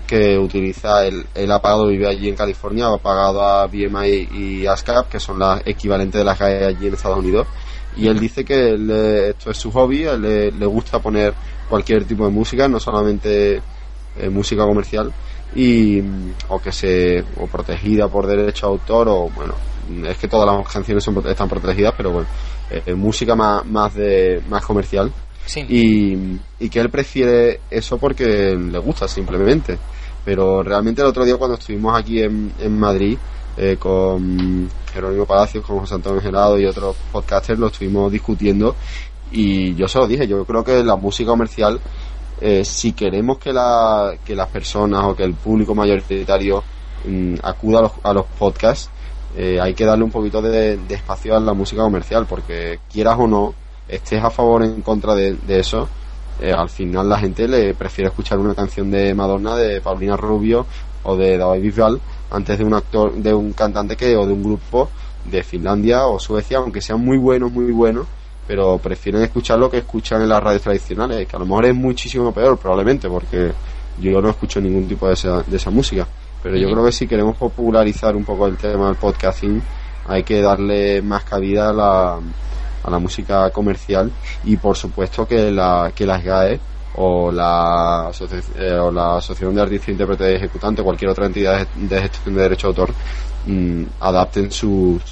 que 0.09 0.39
utiliza, 0.39 1.07
el, 1.07 1.27
él 1.35 1.53
ha 1.53 1.61
pagado, 1.61 1.87
vive 1.87 2.09
allí 2.09 2.29
en 2.31 2.35
California, 2.35 2.87
ha 2.87 2.97
pagado 2.97 3.43
a 3.43 3.67
BMI 3.67 4.29
y 4.33 4.67
ASCAP, 4.67 5.11
que 5.11 5.21
son 5.21 5.39
las 5.39 5.61
equivalentes 5.67 6.19
de 6.19 6.25
las 6.25 6.39
GAE 6.39 6.65
allí 6.65 6.87
en 6.87 6.95
Estados 6.95 7.19
Unidos. 7.19 7.47
Y 7.97 8.07
él 8.07 8.19
dice 8.21 8.45
que 8.45 8.71
él, 8.71 8.91
esto 8.91 9.51
es 9.51 9.57
su 9.57 9.71
hobby, 9.73 10.05
a 10.07 10.13
él 10.13 10.23
le, 10.23 10.53
le 10.53 10.67
gusta 10.67 11.01
poner 11.01 11.35
cualquier 11.69 12.05
tipo 12.05 12.25
de 12.25 12.31
música, 12.31 12.69
no 12.69 12.79
solamente 12.79 13.61
eh, 14.17 14.29
música 14.29 14.65
comercial 14.65 15.13
y 15.55 16.01
o 16.49 16.59
que 16.61 16.73
se 16.73 17.25
o 17.37 17.47
protegida 17.47 18.09
por 18.09 18.27
derecho 18.27 18.67
a 18.67 18.71
autor 18.71 19.09
o 19.09 19.31
bueno 19.31 19.55
es 20.07 20.19
que 20.19 20.29
todas 20.29 20.47
las 20.47 20.71
canciones 20.71 21.05
son, 21.05 21.25
están 21.27 21.49
protegidas 21.49 21.95
pero 21.97 22.11
bueno 22.11 22.29
eh, 22.71 22.95
música 22.95 23.35
más, 23.37 23.65
más 23.65 23.95
de 23.95 24.43
más 24.49 24.65
comercial 24.65 25.13
sí. 25.47 25.61
y, 25.69 26.65
y 26.65 26.69
que 26.69 26.81
él 26.81 26.91
prefiere 26.91 27.61
eso 27.71 27.97
porque 27.97 28.57
le 28.57 28.79
gusta 28.79 29.07
simplemente 29.07 29.79
pero 30.25 30.63
realmente 30.63 31.01
el 31.01 31.09
otro 31.09 31.25
día 31.25 31.37
cuando 31.37 31.57
estuvimos 31.57 31.97
aquí 31.97 32.21
en, 32.21 32.53
en 32.59 32.79
Madrid 32.79 33.17
eh, 33.59 33.77
con 33.77 34.69
Jerónimo 34.93 35.27
Palacios, 35.27 35.65
con 35.65 35.81
José 35.81 35.97
Antonio 35.97 36.21
Gerado 36.21 36.59
y 36.59 36.65
otros 36.65 36.97
podcasters 37.13 37.59
lo 37.59 37.67
estuvimos 37.67 38.11
discutiendo 38.11 38.77
y 39.33 39.75
yo 39.75 39.89
se 39.89 39.99
lo 39.99 40.07
dije, 40.07 40.27
yo 40.27 40.45
creo 40.45 40.65
que 40.65 40.83
la 40.83 40.97
música 40.97 41.31
comercial, 41.31 41.81
eh, 42.41 42.65
si 42.65 42.93
queremos 42.93 43.39
que, 43.39 43.53
la, 43.53 44.15
que 44.25 44.35
las 44.35 44.49
personas 44.49 45.05
o 45.05 45.15
que 45.15 45.25
el 45.25 45.35
público 45.35 45.75
mayoritario 45.75 46.63
mmm, 47.05 47.35
acuda 47.43 47.81
a 47.81 47.83
los, 47.83 47.93
a 48.03 48.13
los 48.13 48.27
podcasts, 48.27 48.91
eh, 49.37 49.59
hay 49.61 49.75
que 49.75 49.85
darle 49.85 50.05
un 50.05 50.11
poquito 50.11 50.41
de, 50.41 50.79
espacio 50.89 51.37
a 51.37 51.41
la 51.41 51.53
música 51.53 51.83
comercial, 51.83 52.27
porque 52.27 52.81
quieras 52.91 53.19
o 53.19 53.27
no, 53.27 53.55
estés 53.89 54.23
a 54.23 54.31
favor 54.31 54.63
o 54.63 54.65
en 54.65 54.83
contra 54.83 55.15
de, 55.15 55.35
de 55.35 55.61
eso, 55.61 55.89
eh, 56.41 56.53
al 56.53 56.71
final 56.71 57.09
la 57.09 57.19
gente 57.19 57.49
le 57.49 57.75
prefiere 57.75 58.09
escuchar 58.09 58.39
una 58.39 58.55
canción 58.55 58.91
de 58.91 59.13
Madonna, 59.13 59.57
de 59.57 59.81
Paulina 59.81 60.17
Rubio 60.17 60.67
o 61.03 61.17
de 61.17 61.37
David 61.37 61.63
Bisbal 61.63 62.01
antes 62.31 62.59
de 62.59 62.65
un 62.65 62.75
actor, 62.75 63.15
de 63.15 63.33
un 63.33 63.53
cantante 63.53 63.97
que 63.97 64.17
o 64.17 64.27
de 64.27 64.33
un 64.33 64.43
grupo 64.43 64.91
de 65.25 65.43
Finlandia 65.43 66.07
o 66.07 66.19
Suecia, 66.19 66.59
aunque 66.59 66.81
sean 66.81 67.01
muy 67.01 67.19
buenos, 67.19 67.53
muy 67.53 67.73
buenos, 67.73 68.07
pero 68.47 68.79
prefieren 68.79 69.23
escuchar 69.23 69.59
lo 69.59 69.71
que 69.71 69.79
escuchan 69.79 70.23
en 70.23 70.29
las 70.29 70.43
radios 70.43 70.63
tradicionales, 70.63 71.27
que 71.27 71.37
a 71.37 71.39
lo 71.39 71.47
mejor 71.47 71.67
es 71.67 71.75
muchísimo 71.75 72.33
peor, 72.33 72.59
probablemente, 72.59 73.09
porque 73.09 73.53
yo 74.01 74.21
no 74.23 74.31
escucho 74.31 74.61
ningún 74.61 74.89
tipo 74.89 75.07
de 75.07 75.15
esa, 75.15 75.43
de 75.43 75.57
esa 75.57 75.71
música. 75.71 76.07
Pero 76.43 76.57
yo 76.57 76.71
creo 76.71 76.85
que 76.85 76.93
si 76.93 77.07
queremos 77.07 77.37
popularizar 77.37 78.15
un 78.15 78.25
poco 78.25 78.47
el 78.47 78.57
tema 78.57 78.87
del 78.87 78.97
podcasting, 78.97 79.61
hay 80.07 80.23
que 80.23 80.41
darle 80.41 81.03
más 81.03 81.25
cabida 81.25 81.71
a 81.71 81.73
la, 81.73 82.19
a 82.83 82.91
la 82.91 82.99
música 82.99 83.51
comercial 83.51 84.11
y 84.45 84.57
por 84.57 84.77
supuesto 84.77 85.27
que, 85.27 85.51
la, 85.51 85.93
que 85.95 86.07
las 86.07 86.25
GAE 86.25 86.61
o 87.01 87.31
la, 87.31 88.11
eh, 88.59 88.73
o 88.73 88.91
la 88.91 89.19
Asociación 89.19 89.55
de 89.55 89.63
Artistas, 89.63 89.91
Intérpretes 89.91 90.37
Ejecutantes, 90.37 90.85
cualquier 90.85 91.11
otra 91.11 91.27
entidad 91.27 91.67
de 91.77 92.01
gestión 92.01 92.35
de 92.35 92.43
derecho 92.43 92.67
de 92.67 92.71
autor, 92.71 92.95
mmm, 93.47 93.85
adapten 94.01 94.51
sus, 94.51 95.03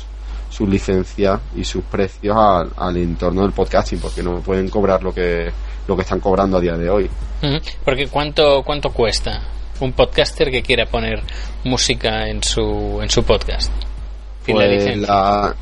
sus 0.51 0.68
licencias 0.68 1.40
y 1.55 1.64
sus 1.64 1.85
precios 1.85 2.37
al, 2.37 2.70
al, 2.77 2.96
entorno 2.96 3.42
del 3.42 3.53
podcasting 3.53 4.01
porque 4.01 4.22
no 4.22 4.40
pueden 4.40 4.68
cobrar 4.68 5.03
lo 5.03 5.14
que 5.14 5.51
lo 5.87 5.94
que 5.94 6.03
están 6.03 6.18
cobrando 6.18 6.57
a 6.57 6.61
día 6.61 6.77
de 6.77 6.90
hoy. 6.90 7.09
Porque 7.85 8.09
cuánto 8.09 8.62
cuánto 8.64 8.90
cuesta 8.90 9.40
un 9.79 9.92
podcaster 9.92 10.51
que 10.51 10.62
quiera 10.62 10.87
poner 10.87 11.22
música 11.64 12.27
en 12.29 12.42
su 12.42 12.99
en 13.01 13.09
su 13.09 13.22
podcast 13.22 13.70
pues 14.46 14.96
la, 14.96 15.55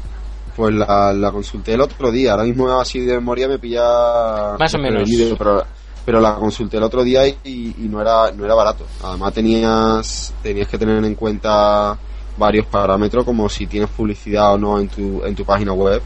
pues 0.54 0.74
la, 0.74 1.12
la, 1.12 1.32
consulté 1.32 1.74
el 1.74 1.80
otro 1.80 2.10
día. 2.12 2.32
Ahora 2.32 2.44
mismo 2.44 2.78
así 2.78 3.00
de 3.00 3.14
memoria 3.14 3.48
me 3.48 3.58
pilla 3.58 4.56
más 4.58 4.74
o 4.74 4.78
menos. 4.78 5.08
pero, 5.38 5.64
pero 6.04 6.20
la 6.20 6.34
consulté 6.34 6.76
el 6.76 6.82
otro 6.82 7.02
día 7.02 7.26
y, 7.26 7.36
y, 7.44 7.88
no 7.88 8.00
era 8.00 8.30
no 8.32 8.44
era 8.44 8.54
barato. 8.54 8.84
Además 9.02 9.32
tenías 9.32 10.34
tenías 10.42 10.68
que 10.68 10.78
tener 10.78 11.02
en 11.02 11.14
cuenta 11.14 11.96
varios 12.36 12.66
parámetros 12.66 13.24
como 13.24 13.48
si 13.48 13.66
tienes 13.66 13.90
publicidad 13.90 14.54
o 14.54 14.58
no 14.58 14.78
en 14.78 14.88
tu, 14.88 15.24
en 15.24 15.34
tu 15.34 15.44
página 15.44 15.72
web. 15.72 16.02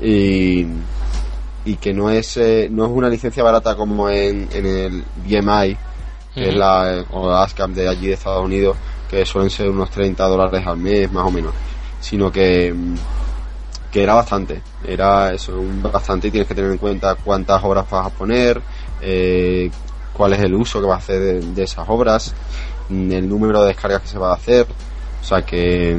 Y, 0.00 0.66
y 1.64 1.76
que 1.76 1.92
no 1.92 2.10
es 2.10 2.36
eh, 2.36 2.68
no 2.70 2.86
es 2.86 2.90
una 2.90 3.08
licencia 3.08 3.42
barata 3.42 3.76
como 3.76 4.08
en, 4.08 4.48
en 4.52 4.66
el 4.66 5.04
BMI 5.24 5.76
que 6.34 6.40
uh 6.40 6.44
-huh. 6.44 6.48
es 6.48 6.54
la 6.56 7.04
o 7.12 7.28
la 7.28 7.42
ASCAP 7.42 7.70
de 7.70 7.88
allí 7.88 8.06
de 8.08 8.14
Estados 8.14 8.44
Unidos 8.44 8.76
que 9.10 9.24
suelen 9.24 9.50
ser 9.50 9.70
unos 9.70 9.90
30 9.90 10.24
dólares 10.26 10.66
al 10.66 10.76
mes 10.76 11.10
más 11.12 11.26
o 11.26 11.30
menos. 11.30 11.52
Sino 12.00 12.30
que 12.30 12.74
que 13.90 14.02
era 14.02 14.14
bastante. 14.14 14.62
Era 14.84 15.32
eso 15.32 15.58
un 15.58 15.82
bastante 15.82 16.28
y 16.28 16.30
tienes 16.30 16.48
que 16.48 16.54
tener 16.54 16.70
en 16.70 16.78
cuenta 16.78 17.14
cuántas 17.16 17.62
obras 17.64 17.88
vas 17.90 18.06
a 18.06 18.10
poner 18.10 18.60
eh, 19.02 19.70
cuál 20.12 20.32
es 20.34 20.40
el 20.40 20.54
uso 20.54 20.80
que 20.80 20.86
vas 20.86 20.96
a 20.96 20.98
hacer 20.98 21.20
de, 21.20 21.40
de 21.40 21.62
esas 21.62 21.88
obras 21.88 22.34
el 22.90 23.28
número 23.28 23.60
de 23.60 23.68
descargas 23.68 24.02
que 24.02 24.08
se 24.08 24.18
va 24.18 24.30
a 24.30 24.34
hacer 24.34 24.66
o 25.20 25.24
sea 25.24 25.42
que. 25.42 25.96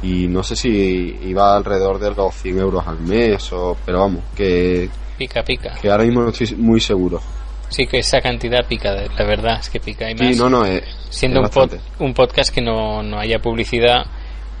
Y 0.00 0.28
no 0.28 0.42
sé 0.42 0.54
si 0.54 1.18
iba 1.24 1.56
alrededor 1.56 1.98
de 1.98 2.12
los 2.12 2.34
100 2.36 2.58
euros 2.58 2.86
al 2.86 3.00
mes, 3.00 3.52
o, 3.52 3.76
pero 3.84 4.00
vamos, 4.00 4.22
que. 4.36 4.88
Pica, 5.16 5.42
pica. 5.42 5.74
Que 5.80 5.90
ahora 5.90 6.04
mismo 6.04 6.22
no 6.22 6.28
estoy 6.28 6.56
muy 6.56 6.80
seguro. 6.80 7.20
Sí, 7.68 7.86
que 7.86 7.98
esa 7.98 8.20
cantidad 8.20 8.64
pica, 8.66 8.92
la 8.92 9.24
verdad 9.24 9.58
es 9.60 9.68
que 9.68 9.80
pica. 9.80 10.08
Y 10.10 10.14
más, 10.14 10.28
sí, 10.28 10.36
no, 10.36 10.48
no, 10.48 10.64
es, 10.64 10.82
siendo 11.10 11.40
es 11.40 11.46
un, 11.46 11.52
pod, 11.52 11.78
un, 11.98 12.14
podcast 12.14 12.54
que 12.54 12.62
no, 12.62 13.02
no 13.02 13.18
haya 13.18 13.40
publicidad 13.40 14.06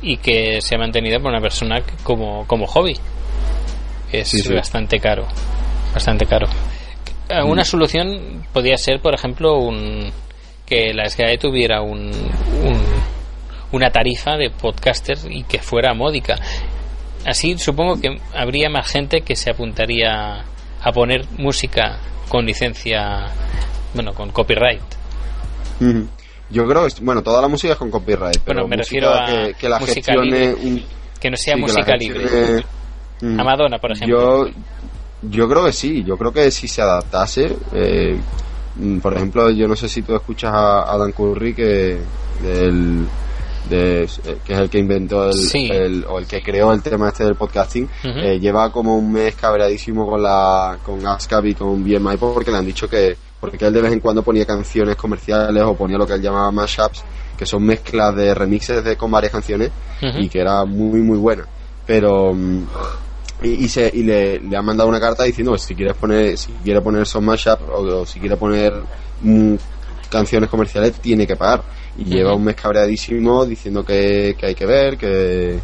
y 0.02 0.18
que 0.18 0.60
se 0.60 0.74
ha 0.74 0.78
mantenido 0.78 1.20
por 1.20 1.30
una 1.30 1.40
persona 1.40 1.80
como, 2.02 2.44
como 2.46 2.66
hobby. 2.66 2.98
Es 4.12 4.28
sí, 4.28 4.40
sí. 4.40 4.52
bastante 4.52 4.98
caro. 4.98 5.26
Bastante 5.94 6.26
caro. 6.26 6.48
Mm. 7.28 7.48
Una 7.48 7.64
solución 7.64 8.44
podría 8.52 8.76
ser, 8.76 9.00
por 9.00 9.14
ejemplo, 9.14 9.58
un 9.58 10.10
que 10.66 10.92
la 10.92 11.08
SGAE 11.08 11.38
tuviera 11.38 11.80
un, 11.80 12.10
un 12.10 12.82
una 13.72 13.90
tarifa 13.90 14.36
de 14.36 14.50
podcaster 14.50 15.18
y 15.30 15.42
que 15.44 15.58
fuera 15.58 15.94
módica. 15.94 16.36
Así 17.26 17.58
supongo 17.58 18.00
que 18.00 18.16
habría 18.34 18.70
más 18.70 18.90
gente 18.90 19.20
que 19.20 19.36
se 19.36 19.50
apuntaría 19.50 20.44
a 20.80 20.92
poner 20.92 21.26
música 21.38 21.98
con 22.28 22.46
licencia, 22.46 23.26
bueno, 23.94 24.14
con 24.14 24.30
copyright. 24.30 24.82
Mm. 25.80 26.02
Yo 26.50 26.66
creo 26.66 26.86
que, 26.86 26.94
bueno, 27.02 27.22
toda 27.22 27.42
la 27.42 27.48
música 27.48 27.74
es 27.74 27.78
con 27.78 27.90
copyright. 27.90 28.38
Pero 28.44 28.62
bueno, 28.62 28.68
me 28.68 28.76
refiero 28.76 29.12
a 29.12 29.26
que, 29.26 29.54
que 29.54 29.68
la 29.68 29.78
música 29.78 30.14
libre, 30.14 30.54
un, 30.54 30.82
que 31.20 31.30
no 31.30 31.36
sea 31.36 31.54
sí, 31.54 31.60
música 31.60 31.94
libre. 31.96 32.64
Mm. 33.20 33.40
A 33.40 33.44
Madonna, 33.44 33.78
por 33.78 33.92
ejemplo. 33.92 34.46
Yo, 34.46 34.52
yo 35.22 35.48
creo 35.48 35.64
que 35.64 35.72
sí, 35.72 36.04
yo 36.04 36.16
creo 36.16 36.32
que 36.32 36.50
si 36.50 36.68
se 36.68 36.82
adaptase, 36.82 37.56
eh, 37.72 38.18
mm, 38.76 38.98
por 38.98 39.14
ejemplo, 39.14 39.50
yo 39.50 39.66
no 39.66 39.76
sé 39.76 39.88
si 39.88 40.02
tú 40.02 40.14
escuchas 40.14 40.52
a 40.54 40.96
Dan 40.96 41.12
Curry, 41.12 41.54
que 41.54 41.98
del, 42.42 43.06
de, 43.68 44.04
eh, 44.04 44.38
que 44.44 44.52
es 44.52 44.58
el 44.58 44.70
que 44.70 44.78
inventó 44.78 45.30
el, 45.30 46.04
o 46.08 46.18
el 46.18 46.26
que 46.26 46.42
creó 46.42 46.72
el 46.72 46.82
tema 46.82 47.08
este 47.08 47.24
del 47.24 47.34
podcasting, 47.34 47.88
eh, 48.04 48.38
lleva 48.40 48.70
como 48.72 48.96
un 48.96 49.12
mes 49.12 49.34
cabreadísimo 49.34 50.08
con 50.08 50.22
la 50.22 50.78
con 50.84 51.06
ASCAP 51.06 51.46
y 51.46 51.54
con 51.54 51.84
BMI 51.84 52.16
porque 52.16 52.50
le 52.50 52.58
han 52.58 52.66
dicho 52.66 52.88
que 52.88 53.16
porque 53.40 53.64
él 53.66 53.72
de 53.72 53.82
vez 53.82 53.92
en 53.92 54.00
cuando 54.00 54.22
ponía 54.22 54.44
canciones 54.44 54.96
comerciales 54.96 55.62
o 55.62 55.74
ponía 55.74 55.96
lo 55.96 56.06
que 56.06 56.14
él 56.14 56.22
llamaba 56.22 56.50
mashups, 56.50 57.04
que 57.36 57.46
son 57.46 57.62
mezclas 57.64 58.14
de 58.16 58.34
remixes 58.34 58.82
de, 58.82 58.96
con 58.96 59.10
varias 59.10 59.32
canciones 59.32 59.70
y 60.00 60.28
que 60.28 60.40
era 60.40 60.64
muy 60.64 61.00
muy 61.00 61.18
buena. 61.18 61.44
Pero 61.86 62.34
mm, 63.42 63.46
y, 63.46 63.68
se, 63.68 63.90
y 63.92 64.02
le, 64.02 64.40
le 64.40 64.56
han 64.56 64.64
mandado 64.64 64.88
una 64.88 65.00
carta 65.00 65.24
diciendo 65.24 65.52
que 65.52 65.58
si 65.58 65.74
quieres 65.74 65.96
poner 65.96 66.36
si 66.36 66.52
quiere 66.64 66.80
poner 66.80 67.02
esos 67.02 67.22
mashups 67.22 67.62
o, 67.72 68.06
si 68.06 68.20
quiere 68.20 68.36
poner 68.36 68.74
mm, 69.22 69.54
canciones 70.08 70.48
comerciales 70.48 70.92
tiene 71.00 71.26
que 71.26 71.36
pagar. 71.36 71.62
Y 71.96 72.04
lleva 72.04 72.34
un 72.34 72.44
mes 72.44 72.54
cabreadísimo 72.54 73.44
diciendo 73.44 73.84
que, 73.84 74.36
hay 74.40 74.54
que 74.54 74.66
ver, 74.66 74.96
que, 74.96 75.58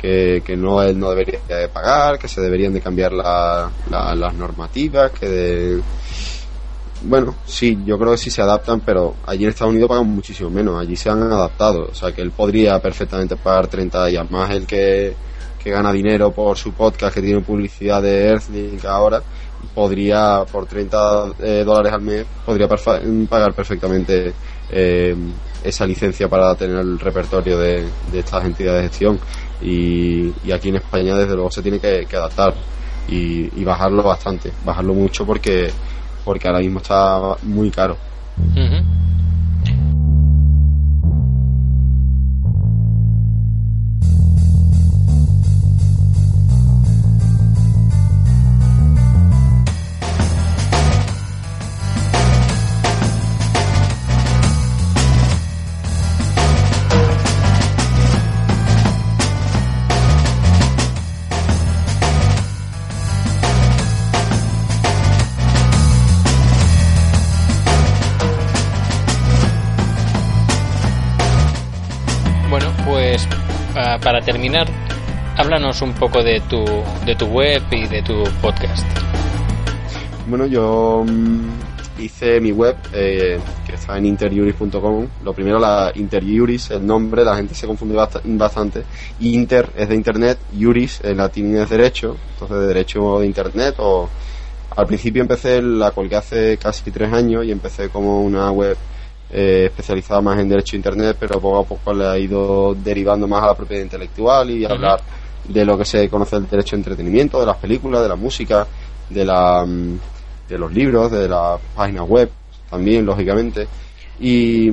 que, 0.00 0.56
no 0.56 0.80
él 0.82 0.98
no 0.98 1.10
debería 1.10 1.40
de 1.48 1.68
pagar, 1.68 2.18
que 2.18 2.28
se 2.28 2.40
deberían 2.40 2.72
de 2.72 2.80
cambiar 2.80 3.12
las 3.12 4.34
normativas, 4.34 5.10
que 5.12 5.28
de... 5.28 5.82
Bueno, 7.04 7.34
sí, 7.44 7.76
yo 7.84 7.98
creo 7.98 8.12
que 8.12 8.18
sí 8.18 8.30
se 8.30 8.42
adaptan, 8.42 8.80
pero 8.80 9.16
allí 9.26 9.42
en 9.42 9.50
Estados 9.50 9.72
Unidos 9.72 9.88
pagan 9.88 10.06
muchísimo 10.06 10.50
menos, 10.50 10.80
allí 10.80 10.94
se 10.94 11.10
han 11.10 11.20
adaptado, 11.20 11.88
o 11.90 11.94
sea 11.96 12.12
que 12.12 12.22
él 12.22 12.30
podría 12.30 12.80
perfectamente 12.80 13.34
pagar 13.34 13.66
30 13.66 14.08
y 14.10 14.16
además 14.16 14.50
el 14.50 14.66
que, 14.68 15.12
que 15.62 15.70
gana 15.70 15.92
dinero 15.92 16.32
por 16.32 16.56
su 16.56 16.72
podcast, 16.72 17.14
que 17.14 17.22
tiene 17.22 17.40
publicidad 17.40 18.02
de 18.02 18.28
Earthlink 18.28 18.84
ahora, 18.84 19.22
podría 19.74 20.44
por 20.50 20.66
30 20.66 21.32
eh, 21.40 21.62
dólares 21.64 21.92
al 21.92 22.02
mes, 22.02 22.26
podría 22.44 22.68
pagar 22.68 23.54
perfectamente 23.54 24.32
eh, 24.70 25.14
esa 25.62 25.86
licencia 25.86 26.28
para 26.28 26.54
tener 26.54 26.78
el 26.78 26.98
repertorio 26.98 27.58
de, 27.58 27.86
estas 28.12 28.44
entidades 28.44 28.82
de 28.82 28.88
gestión 28.88 29.20
y, 29.62 30.50
aquí 30.52 30.70
en 30.70 30.76
España 30.76 31.16
desde 31.16 31.34
luego 31.34 31.50
se 31.50 31.62
tiene 31.62 31.78
que, 31.78 32.06
adaptar 32.16 32.54
y, 33.08 33.64
bajarlo 33.64 34.02
bastante, 34.02 34.52
bajarlo 34.64 34.94
mucho 34.94 35.24
porque 35.24 35.70
porque 36.24 36.46
ahora 36.46 36.60
mismo 36.60 36.78
está 36.78 37.36
muy 37.42 37.70
caro. 37.70 37.96
Terminar, 74.22 74.66
háblanos 75.36 75.82
un 75.82 75.92
poco 75.94 76.22
de 76.22 76.40
tu, 76.40 76.64
de 77.04 77.14
tu 77.14 77.26
web 77.26 77.62
y 77.70 77.86
de 77.86 78.02
tu 78.02 78.22
podcast. 78.40 78.86
Bueno, 80.26 80.46
yo 80.46 81.04
mm, 81.06 82.02
hice 82.02 82.40
mi 82.40 82.52
web 82.52 82.76
eh, 82.92 83.38
que 83.66 83.74
está 83.74 83.98
en 83.98 84.06
interjuris.com. 84.06 85.06
Lo 85.24 85.32
primero, 85.32 85.58
la 85.58 85.92
interjuris, 85.94 86.70
el 86.70 86.86
nombre, 86.86 87.24
la 87.24 87.36
gente 87.36 87.54
se 87.54 87.66
confunde 87.66 87.94
bastante. 87.94 88.84
Inter 89.20 89.70
es 89.76 89.88
de 89.88 89.94
internet, 89.94 90.38
juris 90.58 91.00
en 91.02 91.16
latín 91.16 91.56
es 91.56 91.68
derecho, 91.68 92.16
entonces 92.34 92.58
de 92.58 92.66
derecho 92.66 93.18
de 93.20 93.26
internet 93.26 93.74
o 93.78 94.08
al 94.74 94.86
principio 94.86 95.20
empecé 95.22 95.60
la 95.60 95.90
colgué 95.90 96.16
hace 96.16 96.56
casi 96.56 96.90
tres 96.90 97.12
años 97.12 97.44
y 97.44 97.50
empecé 97.50 97.88
como 97.90 98.22
una 98.22 98.50
web 98.50 98.76
eh, 99.32 99.64
especializada 99.66 100.20
más 100.20 100.38
en 100.38 100.48
derecho 100.48 100.76
a 100.76 100.78
internet, 100.78 101.16
pero 101.18 101.40
poco 101.40 101.58
a 101.60 101.64
poco 101.64 101.94
le 101.94 102.06
ha 102.06 102.18
ido 102.18 102.74
derivando 102.74 103.26
más 103.26 103.42
a 103.42 103.46
la 103.46 103.54
propiedad 103.54 103.82
intelectual 103.82 104.50
y 104.50 104.64
hablar 104.64 105.00
de 105.48 105.64
lo 105.64 105.76
que 105.78 105.84
se 105.84 106.08
conoce 106.08 106.36
el 106.36 106.48
derecho 106.48 106.76
a 106.76 106.78
entretenimiento, 106.78 107.40
de 107.40 107.46
las 107.46 107.56
películas, 107.56 108.02
de 108.02 108.08
la 108.08 108.16
música, 108.16 108.66
de 109.08 109.24
la 109.24 109.64
mm, 109.66 109.98
de 110.52 110.58
los 110.58 110.72
libros, 110.72 111.10
de 111.10 111.28
la 111.28 111.58
página 111.74 112.02
web, 112.02 112.30
también 112.68 113.06
lógicamente. 113.06 113.66
Y, 114.20 114.70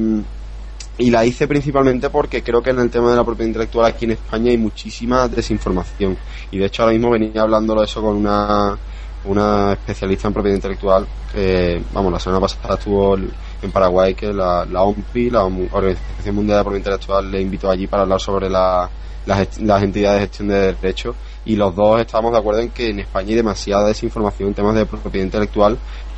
y 0.98 1.10
la 1.10 1.26
hice 1.26 1.48
principalmente 1.48 2.10
porque 2.10 2.44
creo 2.44 2.62
que 2.62 2.72
en 2.72 2.80
el 2.80 2.90
tema 2.90 3.12
de 3.12 3.18
la 3.18 3.24
propiedad 3.24 3.48
intelectual 3.48 3.86
aquí 3.86 4.06
en 4.06 4.12
España 4.12 4.52
hay 4.52 4.58
muchísima 4.58 5.28
desinformación. 5.30 6.18
Y 6.52 6.58
de 6.58 6.66
hecho 6.66 6.84
ahora 6.84 6.94
mismo 6.94 7.12
venía 7.12 7.42
hablándolo 7.42 7.84
eso 7.84 8.02
con 8.02 8.18
una, 8.18 8.78
una 9.24 9.74
especialista 9.74 10.28
en 10.28 10.34
propiedad 10.34 10.58
intelectual 10.58 11.08
que, 11.32 11.82
vamos, 11.94 12.12
la 12.12 12.20
semana 12.20 12.42
pasada 12.42 12.76
estuvo 12.76 13.16
en 13.62 13.72
Paraguay 13.72 14.14
que 14.16 14.34
la, 14.34 14.66
la 14.66 14.84
OMPI, 14.84 15.30
la 15.30 15.44
Organización 15.44 16.36
Mundial 16.36 16.60
de 16.60 16.64
Propiedad 16.64 16.78
Intelectual, 16.78 17.32
le 17.32 17.42
invitó 17.42 17.70
allí 17.70 17.88
para 17.88 18.04
hablar 18.04 18.20
sobre 18.20 18.50
la, 18.50 18.90
las, 19.26 19.84
entidades 19.84 20.22
de 20.22 20.28
gestión 20.28 20.48
de 20.50 20.74
derechos. 20.74 21.16
Y 21.46 21.56
los 21.56 21.76
dos 21.76 22.00
estamos 22.02 22.32
de 22.32 22.38
acuerdo 22.38 22.62
en 22.62 22.70
que 22.70 22.90
en 22.90 23.00
España 23.00 23.30
hay 23.30 23.36
demasiada 23.36 23.88
desinformación 23.88 24.50
en 24.50 24.56
temas 24.56 24.76
de 24.76 24.86
propiedad 24.86 25.26
intelectual 25.26 25.78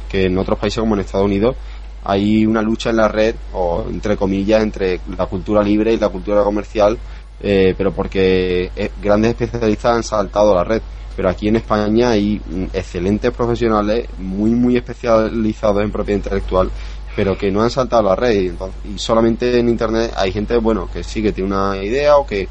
que 0.10 0.26
en 0.26 0.38
otros 0.38 0.60
países 0.60 0.80
como 0.80 0.96
en 0.96 1.02
Estados 1.02 1.26
Unidos 1.26 1.56
hay 2.04 2.46
una 2.46 2.62
lucha 2.62 2.90
en 2.90 2.98
la 2.98 3.08
red 3.08 3.36
o 3.54 3.86
entre 3.90 4.18
comillas 4.18 4.62
entre 4.62 5.00
la 5.18 5.28
cultura 5.28 5.62
libre 5.62 5.94
y 5.94 5.98
la 5.98 6.10
cultura 6.10 6.44
comercial 6.44 6.98
eh, 7.44 7.74
pero 7.76 7.92
porque 7.92 8.72
eh, 8.76 8.92
grandes 9.02 9.32
especialistas 9.32 9.96
han 9.96 10.04
saltado 10.04 10.54
la 10.54 10.64
red. 10.64 10.82
Pero 11.16 11.30
aquí 11.30 11.48
en 11.48 11.58
España 11.58 12.12
hay 12.12 12.40
mm, 12.46 12.66
excelentes 12.74 13.32
profesionales 13.32 14.08
muy 14.20 14.52
muy 14.52 14.78
especializados 14.78 15.84
en 15.84 15.92
propiedad 15.92 16.18
intelectual 16.20 16.70
pero 17.16 17.38
que 17.38 17.52
no 17.52 17.62
han 17.62 17.70
saltado 17.70 18.04
la 18.04 18.16
red 18.16 18.54
y 18.86 18.98
solamente 18.98 19.60
en 19.60 19.70
internet 19.70 20.14
hay 20.16 20.32
gente 20.32 20.58
bueno 20.58 20.90
que 20.92 21.04
sí 21.04 21.22
que 21.22 21.32
tiene 21.32 21.50
una 21.50 21.78
idea 21.84 22.18
o 22.18 22.26
que 22.26 22.48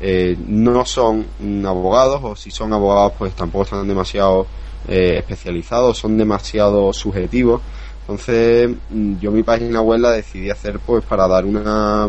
eh, 0.00 0.36
no 0.46 0.84
son 0.84 1.26
abogados 1.66 2.20
o 2.22 2.36
si 2.36 2.50
son 2.50 2.72
abogados 2.72 3.12
pues 3.18 3.34
tampoco 3.34 3.64
están 3.64 3.86
demasiado 3.86 4.46
eh, 4.86 5.16
especializados 5.18 5.98
son 5.98 6.16
demasiado 6.16 6.92
subjetivos. 6.92 7.60
Entonces 8.02 8.70
mm, 8.90 9.18
yo 9.18 9.30
mi 9.30 9.42
página 9.42 9.82
web 9.82 10.00
la 10.00 10.12
decidí 10.12 10.50
hacer 10.50 10.78
pues 10.78 11.04
para 11.04 11.26
dar 11.28 11.44
una 11.44 12.08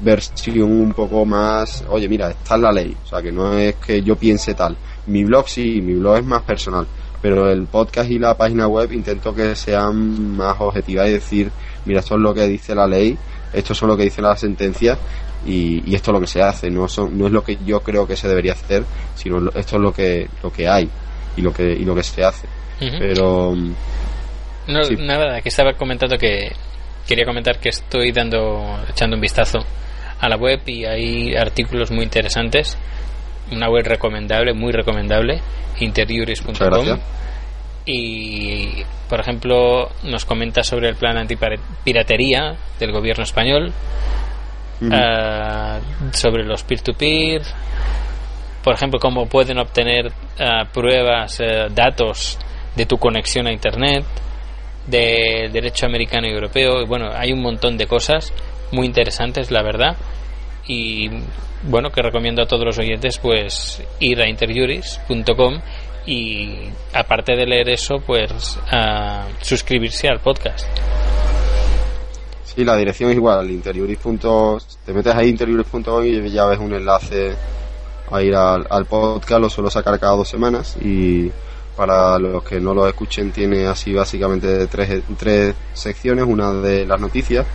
versión 0.00 0.72
un 0.72 0.92
poco 0.92 1.24
más 1.24 1.84
oye 1.88 2.08
mira 2.08 2.30
está 2.30 2.54
es 2.56 2.60
la 2.62 2.72
ley 2.72 2.96
o 3.04 3.06
sea 3.06 3.20
que 3.20 3.30
no 3.30 3.52
es 3.56 3.76
que 3.76 4.02
yo 4.02 4.16
piense 4.16 4.54
tal. 4.54 4.76
Mi 5.06 5.24
blog 5.24 5.48
sí 5.48 5.80
mi 5.80 5.94
blog 5.94 6.18
es 6.18 6.24
más 6.24 6.42
personal 6.42 6.86
pero 7.22 7.50
el 7.50 7.66
podcast 7.66 8.10
y 8.10 8.18
la 8.18 8.36
página 8.36 8.66
web 8.66 8.92
intento 8.92 9.34
que 9.34 9.54
sean 9.54 10.36
más 10.36 10.56
objetivas 10.58 11.08
y 11.08 11.12
decir, 11.12 11.50
mira, 11.84 12.00
esto 12.00 12.14
es 12.14 12.20
lo 12.20 12.34
que 12.34 12.46
dice 12.46 12.74
la 12.74 12.86
ley, 12.86 13.16
esto 13.52 13.72
es 13.72 13.82
lo 13.82 13.96
que 13.96 14.04
dice 14.04 14.22
la 14.22 14.36
sentencia 14.36 14.96
y, 15.46 15.94
esto 15.94 16.10
es 16.10 16.14
lo 16.14 16.20
que 16.20 16.26
se 16.26 16.42
hace, 16.42 16.70
no, 16.70 16.88
son, 16.88 17.16
no 17.18 17.26
es 17.26 17.32
lo 17.32 17.42
que 17.44 17.58
yo 17.64 17.80
creo 17.80 18.06
que 18.06 18.16
se 18.16 18.28
debería 18.28 18.52
hacer, 18.52 18.84
sino 19.14 19.50
esto 19.54 19.76
es 19.76 19.82
lo 19.82 19.92
que, 19.92 20.28
lo 20.42 20.52
que 20.52 20.68
hay 20.68 20.88
y 21.36 21.42
lo 21.42 21.52
que, 21.52 21.64
y 21.64 21.84
lo 21.84 21.94
que 21.94 22.02
se 22.02 22.24
hace. 22.24 22.46
Pero... 22.78 23.54
No, 24.66 24.80
Nada, 24.98 25.40
que 25.40 25.48
estaba 25.48 25.72
comentando 25.74 26.16
que 26.16 26.52
quería 27.06 27.24
comentar 27.24 27.58
que 27.58 27.70
estoy 27.70 28.12
dando, 28.12 28.78
echando 28.88 29.16
un 29.16 29.20
vistazo 29.20 29.58
a 30.20 30.28
la 30.28 30.36
web 30.36 30.60
y 30.66 30.84
hay 30.84 31.34
artículos 31.34 31.90
muy 31.90 32.04
interesantes 32.04 32.78
una 33.52 33.68
web 33.68 33.86
recomendable, 33.86 34.52
muy 34.52 34.72
recomendable, 34.72 35.40
interiores.com. 35.80 36.98
Y, 37.86 38.82
por 39.08 39.20
ejemplo, 39.20 39.90
nos 40.04 40.24
comenta 40.24 40.62
sobre 40.62 40.88
el 40.88 40.96
plan 40.96 41.16
antipiratería 41.16 42.56
del 42.78 42.92
gobierno 42.92 43.24
español, 43.24 43.72
ah, 44.92 45.80
sobre 46.12 46.44
los 46.44 46.62
peer-to-peer, 46.62 47.42
por 48.62 48.74
ejemplo, 48.74 48.98
cómo 49.00 49.26
pueden 49.26 49.58
obtener 49.58 50.12
ah, 50.38 50.64
pruebas, 50.72 51.40
eh, 51.40 51.68
datos 51.70 52.38
de 52.76 52.86
tu 52.86 52.98
conexión 52.98 53.46
a 53.46 53.52
Internet, 53.52 54.04
de 54.86 55.48
derecho 55.52 55.86
americano 55.86 56.26
y 56.26 56.32
europeo. 56.32 56.86
Bueno, 56.86 57.10
hay 57.14 57.32
un 57.32 57.40
montón 57.40 57.78
de 57.78 57.86
cosas 57.86 58.32
muy 58.70 58.86
interesantes, 58.86 59.50
la 59.50 59.62
verdad. 59.62 59.96
Y 60.66 61.08
bueno, 61.64 61.90
que 61.90 62.02
recomiendo 62.02 62.42
a 62.42 62.46
todos 62.46 62.64
los 62.64 62.78
oyentes 62.78 63.18
pues 63.18 63.82
ir 63.98 64.20
a 64.20 64.28
interjuris.com 64.28 65.60
y 66.06 66.70
aparte 66.94 67.36
de 67.36 67.46
leer 67.46 67.68
eso, 67.70 67.96
pues 68.04 68.58
a 68.70 69.26
suscribirse 69.40 70.08
al 70.08 70.20
podcast. 70.20 70.66
Sí, 72.44 72.64
la 72.64 72.76
dirección 72.76 73.10
es 73.10 73.16
igual, 73.16 73.50
interjuris. 73.50 73.98
Te 74.84 74.92
metes 74.92 75.14
ahí 75.14 75.28
interjuris.com 75.28 76.04
y 76.04 76.30
ya 76.30 76.46
ves 76.46 76.58
un 76.58 76.74
enlace 76.74 77.34
a 78.10 78.22
ir 78.22 78.34
al, 78.34 78.66
al 78.68 78.86
podcast, 78.86 79.40
lo 79.40 79.50
suelo 79.50 79.70
sacar 79.70 79.98
cada 80.00 80.16
dos 80.16 80.28
semanas 80.28 80.76
y 80.80 81.30
para 81.76 82.18
los 82.18 82.42
que 82.42 82.60
no 82.60 82.74
lo 82.74 82.86
escuchen 82.88 83.30
tiene 83.30 83.66
así 83.66 83.94
básicamente 83.94 84.66
tres, 84.66 85.02
tres 85.16 85.54
secciones, 85.72 86.24
una 86.26 86.52
de 86.52 86.84
las 86.84 87.00
noticias 87.00 87.46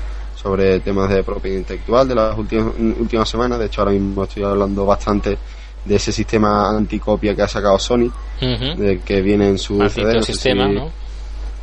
sobre 0.46 0.80
temas 0.80 1.10
de 1.10 1.24
propiedad 1.24 1.58
intelectual 1.58 2.08
de 2.08 2.14
las 2.14 2.38
últimas, 2.38 2.68
últimas 2.78 3.28
semanas, 3.28 3.58
de 3.58 3.66
hecho 3.66 3.82
ahora 3.82 3.94
mismo 3.94 4.26
estoy 4.26 4.44
hablando 4.44 4.86
bastante 4.86 5.40
de 5.84 5.96
ese 5.96 6.12
sistema 6.12 6.70
anticopia 6.70 7.36
que 7.36 7.42
ha 7.42 7.48
sacado 7.48 7.80
Sony, 7.80 8.12
de 8.40 9.02
que 9.04 9.24
viene 9.24 9.48
en 9.48 9.58
su 9.58 9.80
CD, 9.90 10.22
sistema, 10.22 10.68
¿no? 10.68 10.92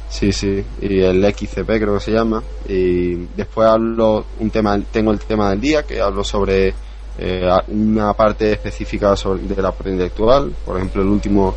Sí, 0.08 0.32
sí, 0.32 0.64
y 0.80 0.98
el 0.98 1.24
XCP 1.24 1.64
creo 1.64 1.94
que 1.94 2.00
se 2.00 2.10
llama. 2.10 2.42
Y 2.68 3.14
después 3.36 3.68
hablo 3.68 4.24
un 4.40 4.50
tema, 4.50 4.76
tengo 4.90 5.12
el 5.12 5.20
tema 5.20 5.50
del 5.50 5.60
día 5.60 5.84
que 5.84 6.00
hablo 6.00 6.24
sobre 6.24 6.74
eh, 7.18 7.48
una 7.68 8.12
parte 8.14 8.50
específica 8.50 9.14
sobre, 9.14 9.42
de 9.42 9.62
la 9.62 9.70
propiedad 9.70 9.98
intelectual. 9.98 10.52
Por 10.66 10.76
ejemplo, 10.76 11.02
el 11.02 11.08
último 11.08 11.54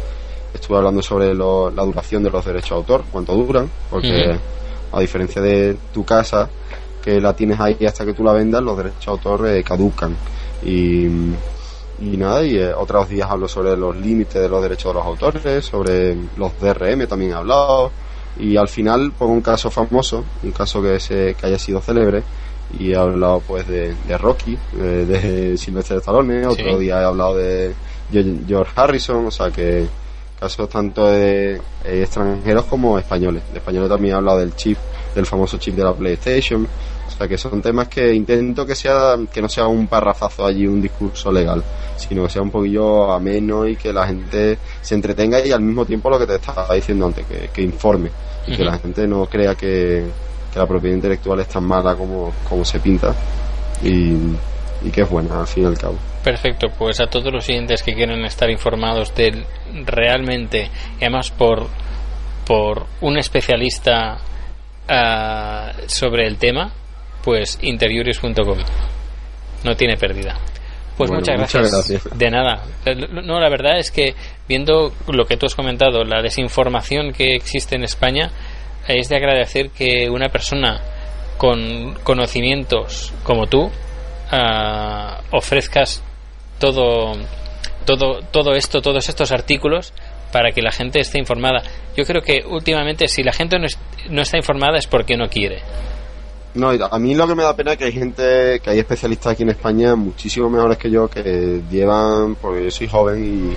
estuve 0.53 0.77
hablando 0.77 1.01
sobre 1.01 1.33
la 1.33 1.83
duración 1.83 2.21
de 2.21 2.29
los 2.29 2.45
derechos 2.45 2.69
de 2.69 2.75
autor, 2.75 3.03
cuánto 3.11 3.33
duran, 3.33 3.67
porque 3.89 4.37
a 4.91 4.99
diferencia 5.01 5.41
de 5.41 5.75
tu 5.93 6.05
casa, 6.05 6.49
que 7.05 7.21
la 7.21 7.35
tienes 7.35 7.59
ahí 7.59 7.85
hasta 7.85 8.03
que 8.03 8.13
tú 8.13 8.23
la 8.23 8.33
vendas, 8.33 8.63
los 8.63 8.75
derechos 8.75 9.05
de 9.05 9.11
autor 9.11 9.47
eh, 9.47 9.63
caducan. 9.63 10.17
Y, 10.63 11.05
y 11.05 12.17
nada, 12.17 12.43
y 12.43 12.57
eh, 12.57 12.73
otros 12.73 13.07
días 13.07 13.29
hablo 13.29 13.47
sobre 13.47 13.77
los 13.77 13.95
límites 13.95 14.41
de 14.41 14.49
los 14.49 14.59
derechos 14.63 14.91
de 14.91 14.99
los 14.99 15.05
autores, 15.05 15.63
sobre 15.63 16.17
los 16.35 16.59
DRM 16.59 17.05
también 17.07 17.31
he 17.31 17.35
hablado, 17.35 17.91
y 18.39 18.57
al 18.57 18.67
final 18.67 19.11
pongo 19.11 19.33
un 19.33 19.41
caso 19.41 19.69
famoso, 19.69 20.25
un 20.41 20.51
caso 20.51 20.81
que, 20.81 20.99
se, 20.99 21.35
que 21.35 21.45
haya 21.45 21.59
sido 21.59 21.79
célebre, 21.79 22.23
y 22.79 22.91
he 22.91 22.95
hablado 22.95 23.39
pues 23.41 23.67
de, 23.67 23.95
Rocky, 24.17 24.57
de, 24.73 25.05
de 25.05 25.57
Silvestre 25.57 25.97
Stallone, 25.97 26.47
otro 26.47 26.79
día 26.79 27.01
he 27.01 27.05
hablado 27.05 27.37
de 27.37 27.75
George 28.11 28.71
Harrison, 28.75 29.27
o 29.27 29.31
sea 29.31 29.51
que 29.51 29.87
casos 30.39 30.69
tanto 30.69 31.07
de 31.07 31.55
eh, 31.55 32.01
extranjeros 32.01 32.65
como 32.65 32.99
españoles. 32.99 33.43
De 33.51 33.59
españoles 33.59 33.89
también 33.89 34.13
he 34.13 34.17
hablado 34.17 34.39
del 34.39 34.55
chip, 34.55 34.77
del 35.13 35.25
famoso 35.25 35.57
chip 35.57 35.75
de 35.75 35.83
la 35.83 35.93
PlayStation. 35.93 36.67
O 37.07 37.11
sea 37.17 37.27
que 37.27 37.37
son 37.37 37.61
temas 37.61 37.87
que 37.87 38.13
intento 38.13 38.65
que 38.65 38.75
sea 38.75 39.15
que 39.31 39.41
no 39.41 39.47
sea 39.47 39.67
un 39.67 39.87
parrafazo 39.87 40.45
allí, 40.45 40.67
un 40.67 40.81
discurso 40.81 41.31
legal, 41.31 41.63
sino 41.95 42.23
que 42.23 42.29
sea 42.29 42.41
un 42.41 42.51
poquillo 42.51 43.11
ameno 43.11 43.67
y 43.67 43.75
que 43.75 43.93
la 43.93 44.07
gente 44.07 44.57
se 44.81 44.95
entretenga 44.95 45.45
y 45.45 45.51
al 45.51 45.61
mismo 45.61 45.85
tiempo 45.85 46.09
lo 46.09 46.19
que 46.19 46.27
te 46.27 46.35
estaba 46.35 46.73
diciendo 46.73 47.05
antes, 47.05 47.25
que, 47.53 47.61
informe. 47.61 48.09
Y 48.47 48.55
que 48.55 48.63
la 48.63 48.77
gente 48.77 49.07
no 49.07 49.25
crea 49.25 49.55
que, 49.55 50.05
que, 50.53 50.59
la 50.59 50.67
propiedad 50.67 50.95
intelectual 50.95 51.39
es 51.39 51.47
tan 51.47 51.63
mala 51.63 51.95
como, 51.95 52.31
como 52.47 52.63
se 52.63 52.79
pinta. 52.79 53.13
Y, 53.83 54.13
y 54.83 54.91
que 54.91 55.01
es 55.01 55.09
buena 55.09 55.41
al 55.41 55.47
fin 55.47 55.63
y 55.63 55.67
al 55.67 55.77
cabo. 55.77 55.97
Perfecto, 56.23 56.67
pues 56.77 56.99
a 57.01 57.07
todos 57.07 57.31
los 57.31 57.45
siguientes 57.45 57.83
que 57.83 57.93
quieren 57.93 58.23
estar 58.25 58.49
informados 58.49 59.13
de 59.15 59.45
realmente, 59.85 60.69
además 60.97 61.31
por, 61.31 61.67
por 62.45 62.85
un 63.01 63.17
especialista 63.17 64.17
ah, 64.87 65.71
sobre 65.87 66.25
el 66.27 66.37
tema, 66.37 66.71
pues 67.25 67.57
interiores.com. 67.61 68.59
No 69.63 69.75
tiene 69.75 69.97
pérdida. 69.97 70.37
Pues 70.95 71.11
muchas, 71.11 71.35
gracias. 71.51 72.17
De 72.17 72.29
nada. 72.29 72.63
No, 73.09 73.39
la 73.39 73.49
verdad 73.49 73.79
es 73.79 73.91
que 73.91 74.15
viendo 74.47 74.93
lo 75.07 75.25
que 75.25 75.35
tú 75.35 75.47
has 75.47 75.55
comentado, 75.55 76.05
la 76.05 76.21
desinformación 76.21 77.11
que 77.11 77.35
existe 77.35 77.75
en 77.75 77.83
España, 77.83 78.31
es 78.87 79.09
de 79.09 79.17
agradecer 79.17 79.71
que 79.71 80.09
una 80.09 80.29
persona 80.29 80.79
con 81.37 81.95
conocimientos 82.03 83.11
como 83.23 83.47
tú 83.47 83.63
uh, 83.63 83.71
ofrezcas 85.35 86.01
todo, 86.59 87.13
todo, 87.85 88.21
todo 88.31 88.53
esto, 88.53 88.81
todos 88.81 89.09
estos 89.09 89.31
artículos 89.31 89.91
para 90.31 90.51
que 90.51 90.61
la 90.61 90.71
gente 90.71 90.99
esté 90.99 91.17
informada. 91.17 91.63
Yo 91.97 92.05
creo 92.05 92.21
que 92.21 92.43
últimamente 92.45 93.07
si 93.07 93.23
la 93.23 93.33
gente 93.33 93.57
no, 93.59 93.67
no 94.09 94.21
está 94.21 94.37
informada 94.37 94.77
es 94.77 94.87
porque 94.87 95.17
no 95.17 95.27
quiere. 95.27 95.61
No, 96.55 96.69
a 96.69 96.99
mí 96.99 97.13
lo 97.15 97.27
que 97.27 97.35
me 97.35 97.43
da 97.43 97.55
pena 97.55 97.73
es 97.73 97.77
que 97.77 97.85
hay 97.85 97.91
gente, 97.91 98.59
que 98.61 98.69
hay 98.69 98.79
especialistas 98.79 99.33
aquí 99.33 99.43
en 99.43 99.49
España 99.49 99.95
muchísimo 99.95 100.49
mejores 100.49 100.77
que 100.77 100.89
yo 100.89 101.09
que 101.09 101.61
llevan, 101.69 102.35
porque 102.35 102.63
yo 102.63 102.71
soy 102.71 102.87
joven 102.87 103.55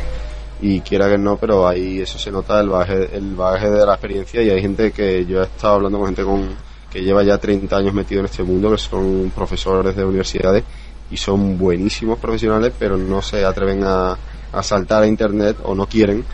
y, 0.60 0.68
y 0.68 0.80
quiera 0.80 1.08
que 1.08 1.16
no, 1.16 1.36
pero 1.36 1.68
ahí 1.68 2.00
eso 2.00 2.18
se 2.18 2.32
nota 2.32 2.60
el 2.60 2.68
bagaje, 2.68 3.16
el 3.16 3.36
bagaje 3.36 3.70
de 3.70 3.86
la 3.86 3.92
experiencia 3.92 4.42
y 4.42 4.50
hay 4.50 4.60
gente 4.60 4.90
que 4.90 5.24
yo 5.24 5.40
he 5.40 5.44
estado 5.44 5.74
hablando 5.74 5.98
con 5.98 6.06
gente 6.08 6.24
con, 6.24 6.48
que 6.90 7.02
lleva 7.02 7.22
ya 7.22 7.38
30 7.38 7.76
años 7.76 7.94
metido 7.94 8.20
en 8.20 8.26
este 8.26 8.42
mundo, 8.42 8.70
que 8.70 8.78
son 8.78 9.30
profesores 9.34 9.94
de 9.94 10.04
universidades 10.04 10.64
y 11.10 11.16
son 11.16 11.58
buenísimos 11.58 12.18
profesionales, 12.18 12.72
pero 12.78 12.96
no 12.96 13.22
se 13.22 13.44
atreven 13.44 13.82
a, 13.84 14.16
saltar 14.62 15.02
a 15.02 15.06
internet 15.06 15.58
o 15.62 15.74
no 15.74 15.86
quieren 15.86 16.24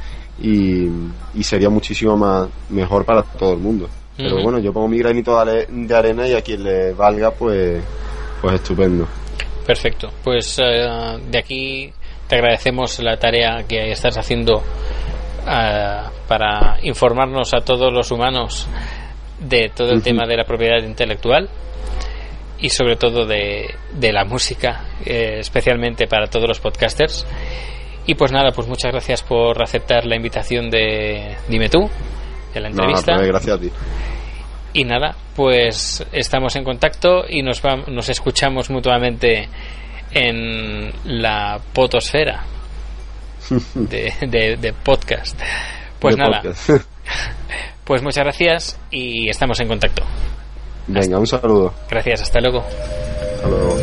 y, 0.41 0.89
sería 1.43 1.69
muchísimo 1.69 2.17
más 2.17 2.49
mejor 2.71 3.05
para 3.05 3.23
todo 3.23 3.53
el 3.53 3.59
mundo. 3.59 3.89
Pero 4.17 4.43
bueno, 4.43 4.61
yo 4.61 4.73
pongo 4.73 4.89
mi 4.89 4.99
granito 4.99 5.45
de 5.45 5.95
arena 5.95 6.29
y 6.29 6.35
a 6.35 6.43
quien 6.43 6.63
le 6.63 6.93
valga, 6.93 7.33
pues, 7.33 7.83
pues 8.41 8.55
estupendo. 8.55 9.09
Perfecto. 9.67 10.11
Pues 10.23 10.59
eh, 10.59 11.19
de 11.31 11.39
aquí 11.39 11.93
te 12.29 12.37
agradecemos 12.37 12.99
la 13.01 13.17
tarea 13.17 13.65
que 13.67 13.91
estás 13.91 14.17
haciendo 14.17 14.63
eh, 15.49 16.01
para 16.29 16.79
informarnos 16.83 17.55
a 17.55 17.61
todos 17.61 17.93
los 17.93 18.11
humanos 18.11 18.69
de 19.41 19.71
todo 19.75 19.91
el 19.91 20.03
tema 20.03 20.27
de 20.27 20.37
la 20.37 20.45
propiedad 20.45 20.83
intelectual 20.83 21.49
y 22.61 22.71
sobre 22.71 22.97
todo 22.97 23.27
de, 23.27 23.75
de 23.93 24.13
la 24.13 24.25
música, 24.25 24.85
eh, 25.05 25.39
especialmente 25.41 26.07
para 26.07 26.29
todos 26.29 26.49
los 26.49 26.61
podcasters. 26.61 27.27
Y 28.07 28.15
pues 28.15 28.33
nada, 28.33 28.53
pues 28.53 28.69
muchas 28.69 28.93
gracias 28.93 29.23
por 29.23 29.63
aceptar 29.63 30.05
la 30.05 30.17
invitación 30.17 30.71
de 30.71 31.37
Dime 31.49 31.69
tú, 31.69 31.89
de 32.55 32.61
la 32.61 32.69
entrevista. 32.69 33.17
No, 33.17 33.27
gracias 33.27 33.57
a 33.57 33.61
ti. 33.61 33.71
Y 34.73 34.85
nada, 34.85 35.15
pues 35.37 36.05
estamos 36.13 36.57
en 36.57 36.65
contacto 36.65 37.25
y 37.29 37.43
nos, 37.43 37.63
nos 37.89 38.09
escuchamos 38.09 38.71
mutuamente 38.71 39.49
en 40.11 40.93
la 41.05 41.61
potosfera 41.73 42.45
de, 43.75 44.57
de, 44.61 44.73
podcast. 44.73 45.39
Pues 45.99 46.17
nada, 46.17 46.43
pues 47.85 48.03
muchas 48.03 48.25
gracias 48.25 48.81
y 48.91 49.29
estamos 49.29 49.61
en 49.61 49.69
contacto. 49.69 50.03
Venga, 50.87 51.19
un 51.19 51.27
saludo. 51.27 51.73
Gracias, 51.89 52.23
hasta 52.23 52.41
luego. 52.41 52.65
Hasta 52.65 53.49
luego. 53.49 53.77